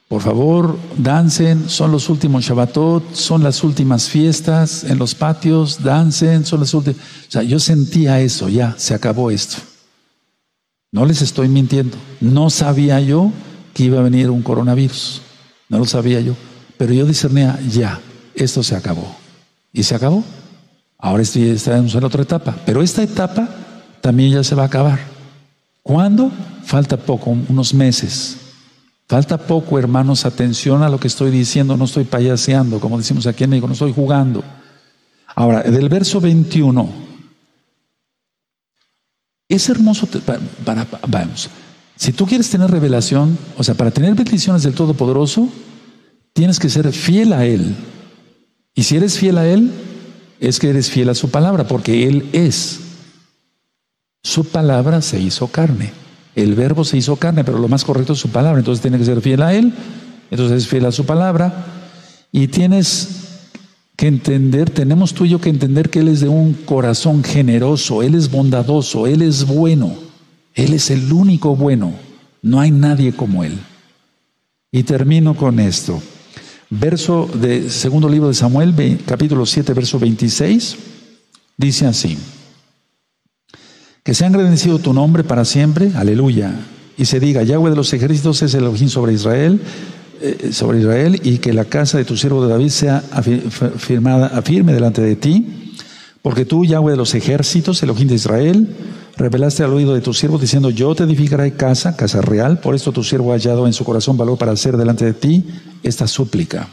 Por 0.08 0.20
favor, 0.20 0.78
dancen, 0.98 1.70
son 1.70 1.90
los 1.90 2.10
últimos 2.10 2.44
Shabbatot, 2.44 3.14
son 3.14 3.42
las 3.42 3.64
últimas 3.64 4.08
fiestas 4.10 4.84
en 4.84 4.98
los 4.98 5.14
patios, 5.14 5.82
dancen, 5.82 6.44
son 6.44 6.60
las 6.60 6.74
últimas. 6.74 7.00
O 7.00 7.30
sea, 7.30 7.42
yo 7.42 7.58
sentía 7.58 8.20
eso, 8.20 8.48
ya, 8.48 8.74
se 8.76 8.94
acabó 8.94 9.30
esto. 9.30 9.56
No 10.92 11.06
les 11.06 11.22
estoy 11.22 11.48
mintiendo. 11.48 11.96
No 12.20 12.50
sabía 12.50 13.00
yo 13.00 13.32
que 13.72 13.84
iba 13.84 14.00
a 14.00 14.02
venir 14.02 14.28
un 14.28 14.42
coronavirus. 14.42 15.22
No 15.70 15.78
lo 15.78 15.86
sabía 15.86 16.20
yo. 16.20 16.34
Pero 16.76 16.92
yo 16.92 17.06
discernía, 17.06 17.58
ya, 17.70 17.98
esto 18.34 18.62
se 18.62 18.76
acabó. 18.76 19.16
Y 19.72 19.82
se 19.82 19.94
acabó. 19.94 20.22
Ahora 20.98 21.22
estamos 21.22 21.94
en 21.94 22.04
otra 22.04 22.22
etapa. 22.22 22.54
Pero 22.66 22.82
esta 22.82 23.02
etapa 23.02 23.48
también 24.02 24.32
ya 24.32 24.44
se 24.44 24.54
va 24.54 24.64
a 24.64 24.66
acabar. 24.66 25.00
¿Cuándo? 25.82 26.30
Falta 26.64 26.98
poco, 26.98 27.30
unos 27.30 27.72
meses. 27.72 28.36
Falta 29.08 29.38
poco, 29.38 29.78
hermanos, 29.78 30.26
atención 30.26 30.82
a 30.82 30.90
lo 30.90 31.00
que 31.00 31.08
estoy 31.08 31.30
diciendo, 31.30 31.76
no 31.76 31.86
estoy 31.86 32.04
payaseando, 32.04 32.78
como 32.78 32.98
decimos 32.98 33.26
aquí 33.26 33.44
en 33.44 33.50
México, 33.50 33.66
no 33.66 33.72
estoy 33.72 33.92
jugando. 33.92 34.44
Ahora, 35.34 35.62
del 35.62 35.88
verso 35.88 36.20
21, 36.20 36.88
es 39.48 39.68
hermoso, 39.70 40.06
para, 40.64 40.86
vamos, 41.08 41.48
si 41.96 42.12
tú 42.12 42.26
quieres 42.26 42.50
tener 42.50 42.70
revelación, 42.70 43.38
o 43.56 43.64
sea, 43.64 43.74
para 43.74 43.90
tener 43.90 44.14
bendiciones 44.14 44.62
del 44.62 44.74
Todopoderoso, 44.74 45.48
Tienes 46.32 46.58
que 46.58 46.68
ser 46.68 46.90
fiel 46.92 47.32
a 47.32 47.44
Él. 47.44 47.74
Y 48.74 48.84
si 48.84 48.96
eres 48.96 49.18
fiel 49.18 49.36
a 49.38 49.46
Él, 49.46 49.70
es 50.40 50.58
que 50.58 50.70
eres 50.70 50.90
fiel 50.90 51.10
a 51.10 51.14
su 51.14 51.30
palabra, 51.30 51.68
porque 51.68 52.06
Él 52.08 52.28
es. 52.32 52.80
Su 54.22 54.44
palabra 54.44 55.02
se 55.02 55.20
hizo 55.20 55.48
carne. 55.48 55.92
El 56.34 56.54
verbo 56.54 56.84
se 56.84 56.96
hizo 56.96 57.16
carne, 57.16 57.44
pero 57.44 57.58
lo 57.58 57.68
más 57.68 57.84
correcto 57.84 58.14
es 58.14 58.18
su 58.18 58.30
palabra. 58.30 58.58
Entonces 58.58 58.80
tienes 58.80 59.00
que 59.00 59.06
ser 59.06 59.20
fiel 59.20 59.42
a 59.42 59.54
Él. 59.54 59.72
Entonces 60.30 60.62
es 60.62 60.68
fiel 60.68 60.86
a 60.86 60.92
su 60.92 61.04
palabra. 61.04 61.66
Y 62.30 62.48
tienes 62.48 63.22
que 63.96 64.06
entender, 64.06 64.70
tenemos 64.70 65.12
tú 65.12 65.26
y 65.26 65.30
yo 65.30 65.40
que 65.40 65.50
entender 65.50 65.90
que 65.90 66.00
Él 66.00 66.08
es 66.08 66.20
de 66.20 66.28
un 66.28 66.54
corazón 66.54 67.22
generoso, 67.22 68.02
Él 68.02 68.14
es 68.14 68.30
bondadoso, 68.30 69.06
Él 69.06 69.22
es 69.22 69.46
bueno, 69.46 69.94
Él 70.54 70.72
es 70.72 70.90
el 70.90 71.12
único 71.12 71.54
bueno. 71.54 71.92
No 72.40 72.60
hay 72.60 72.70
nadie 72.70 73.12
como 73.12 73.44
Él. 73.44 73.58
Y 74.70 74.84
termino 74.84 75.36
con 75.36 75.60
esto. 75.60 76.00
Verso 76.70 77.28
de 77.34 77.68
segundo 77.68 78.08
libro 78.08 78.28
de 78.28 78.34
Samuel, 78.34 78.74
capítulo 79.04 79.44
7, 79.44 79.74
verso 79.74 79.98
26, 79.98 80.76
dice 81.58 81.86
así: 81.86 82.16
Que 84.02 84.14
se 84.14 84.24
ha 84.24 84.28
engrandecido 84.28 84.78
tu 84.78 84.92
nombre 84.92 85.22
para 85.22 85.44
siempre, 85.44 85.92
aleluya. 85.94 86.52
y 86.98 87.06
se 87.06 87.20
diga, 87.20 87.42
Yahweh 87.42 87.70
de 87.70 87.76
los 87.76 87.92
ejércitos 87.92 88.42
es 88.42 88.52
el 88.54 88.64
Elohim 88.64 88.88
sobre 88.88 89.12
Israel, 89.14 89.60
eh, 90.20 90.50
sobre 90.52 90.80
Israel, 90.80 91.20
y 91.24 91.38
que 91.38 91.52
la 91.52 91.64
casa 91.64 91.98
de 91.98 92.04
tu 92.04 92.16
siervo 92.16 92.44
de 92.44 92.52
David 92.52 92.68
sea 92.68 93.00
firmada, 93.78 94.26
afirme 94.26 94.72
delante 94.72 95.00
de 95.00 95.16
ti, 95.16 95.72
porque 96.20 96.44
tú, 96.44 96.64
Yahweh 96.64 96.92
de 96.92 96.96
los 96.96 97.14
ejércitos, 97.14 97.82
Elohim 97.82 98.08
de 98.08 98.16
Israel, 98.16 98.68
revelaste 99.16 99.62
al 99.62 99.72
oído 99.72 99.94
de 99.94 100.00
tu 100.00 100.12
siervo 100.12 100.38
diciendo, 100.38 100.70
yo 100.70 100.94
te 100.94 101.04
edificaré 101.04 101.54
casa, 101.54 101.96
casa 101.96 102.20
real, 102.20 102.60
por 102.60 102.74
esto 102.74 102.92
tu 102.92 103.02
siervo 103.02 103.32
ha 103.32 103.36
hallado 103.36 103.66
en 103.66 103.72
su 103.72 103.84
corazón 103.84 104.16
valor 104.16 104.38
para 104.38 104.52
hacer 104.52 104.76
delante 104.76 105.04
de 105.04 105.14
ti 105.14 105.44
esta 105.82 106.06
súplica. 106.06 106.68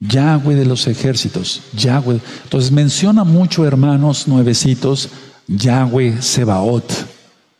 Yahweh 0.00 0.54
de 0.54 0.64
los 0.64 0.86
ejércitos, 0.86 1.62
Yahweh. 1.76 2.20
Entonces 2.44 2.70
menciona 2.70 3.24
mucho, 3.24 3.66
hermanos 3.66 4.28
nuevecitos, 4.28 5.08
Yahweh 5.48 6.20
Sebaot, 6.20 6.84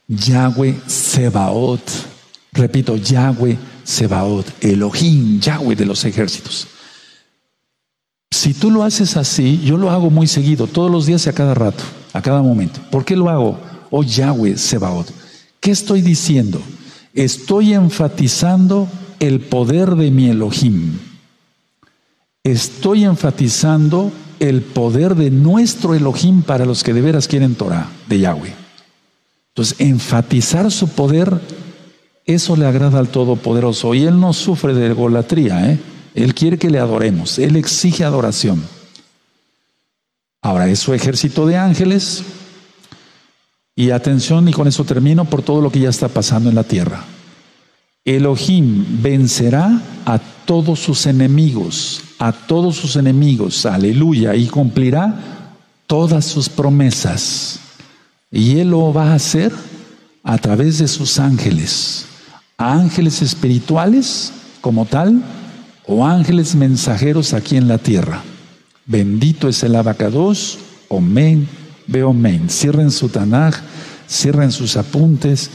Yahweh 0.09 0.75
Sebaot. 0.87 1.81
Repito, 2.53 2.97
Yahweh 2.97 3.57
Sebaot, 3.85 4.47
Elohim, 4.61 5.41
Yahweh 5.41 5.75
de 5.75 5.87
los 5.87 6.05
ejércitos. 6.05 6.67
Si 8.31 8.55
tú 8.55 8.71
lo 8.71 8.85
haces 8.85 9.17
así, 9.17 9.61
yo 9.65 9.77
lo 9.77 9.91
hago 9.91 10.11
muy 10.11 10.27
seguido, 10.27 10.67
todos 10.67 10.91
los 10.91 11.07
días 11.07 11.27
y 11.27 11.31
a 11.31 11.33
cada 11.33 11.55
rato, 11.55 11.83
a 12.13 12.23
cada 12.23 12.43
momento. 12.43 12.81
¿Por 12.91 13.05
qué 13.05 13.17
lo 13.17 13.29
hago? 13.29 13.59
Oh 13.91 14.03
Yahweh 14.03 14.57
Sebaot. 14.57 15.11
¿Qué 15.61 15.71
estoy 15.71 16.03
diciendo? 16.03 16.61
Estoy 17.15 17.75
enfatizando 17.75 18.89
el 19.19 19.41
poder 19.41 19.97
de 19.97 20.11
mi 20.11 20.29
Elohim 20.29 20.99
estoy 22.51 23.05
enfatizando 23.05 24.11
el 24.41 24.63
poder 24.63 25.15
de 25.15 25.31
nuestro 25.31 25.95
Elohim 25.95 26.43
para 26.43 26.65
los 26.65 26.83
que 26.83 26.93
de 26.93 27.01
veras 27.01 27.29
quieren 27.29 27.55
Torah, 27.55 27.89
de 28.09 28.21
Yahweh. 28.21 28.55
Entonces, 29.49 29.81
enfatizar 29.81 30.71
su 30.71 30.89
poder, 30.89 31.41
eso 32.25 32.57
le 32.57 32.67
agrada 32.67 32.99
al 32.99 33.09
Todopoderoso. 33.09 33.95
Y 33.95 34.05
Él 34.05 34.21
no 34.21 34.33
sufre 34.33 34.75
de 34.75 34.87
egolatría, 34.89 35.73
¿eh? 35.73 35.79
Él 36.15 36.35
quiere 36.35 36.59
que 36.59 36.71
le 36.71 36.79
adoremos, 36.79 37.39
Él 37.39 37.57
exige 37.57 38.05
adoración. 38.05 38.63
Ahora, 40.41 40.69
es 40.69 40.79
su 40.79 40.95
ejército 40.95 41.47
de 41.47 41.57
ángeles. 41.57 42.23
Y 43.75 43.91
atención, 43.91 44.49
y 44.49 44.53
con 44.53 44.67
eso 44.67 44.85
termino, 44.85 45.25
por 45.25 45.43
todo 45.43 45.61
lo 45.61 45.71
que 45.71 45.81
ya 45.81 45.91
está 45.91 46.09
pasando 46.09 46.49
en 46.49 46.55
la 46.55 46.65
tierra. 46.65 47.05
Elohim 48.05 49.03
vencerá 49.03 49.81
a 50.07 50.19
todos 50.49 50.79
sus 50.79 51.05
enemigos, 51.05 52.01
a 52.19 52.33
todos 52.33 52.75
sus 52.75 52.97
enemigos, 52.97 53.67
aleluya, 53.67 54.35
y 54.35 54.47
cumplirá 54.47 55.15
todas 55.87 56.25
sus 56.25 56.49
promesas. 56.49 57.61
Y 58.33 58.59
Él 58.59 58.71
lo 58.71 58.91
va 58.91 59.13
a 59.13 59.17
hacer 59.17 59.53
a 60.23 60.39
través 60.39 60.79
de 60.79 60.89
sus 60.89 61.19
ángeles, 61.19 62.07
ángeles 62.57 63.21
espirituales 63.21 64.33
como 64.63 64.87
tal, 64.87 65.23
o 65.87 66.07
ángeles 66.07 66.55
mensajeros 66.55 67.35
aquí 67.35 67.59
en 67.59 67.69
la 67.69 67.77
tierra. 67.77 68.23
Bendito 68.87 69.51
es 69.51 69.63
el 69.63 69.77
abacados, 69.77 70.61
omen, 70.89 71.47
men. 71.87 72.49
Cierren 72.49 72.91
su 72.91 73.11
Tanaj, 73.11 73.55
cierren 74.09 74.51
sus 74.51 74.79
apuntes. 74.79 75.51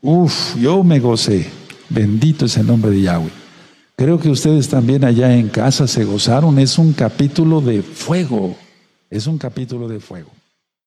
Uf, 0.00 0.56
yo 0.60 0.84
me 0.84 1.00
gocé. 1.00 1.50
Bendito 1.88 2.44
es 2.44 2.56
el 2.56 2.68
nombre 2.68 2.92
de 2.92 3.02
Yahweh. 3.02 3.41
Creo 3.96 4.18
que 4.18 4.30
ustedes 4.30 4.68
también 4.68 5.04
allá 5.04 5.34
en 5.36 5.48
casa 5.48 5.86
se 5.86 6.04
gozaron. 6.04 6.58
Es 6.58 6.78
un 6.78 6.92
capítulo 6.92 7.60
de 7.60 7.82
fuego. 7.82 8.56
Es 9.10 9.26
un 9.26 9.38
capítulo 9.38 9.88
de 9.88 10.00
fuego. 10.00 10.30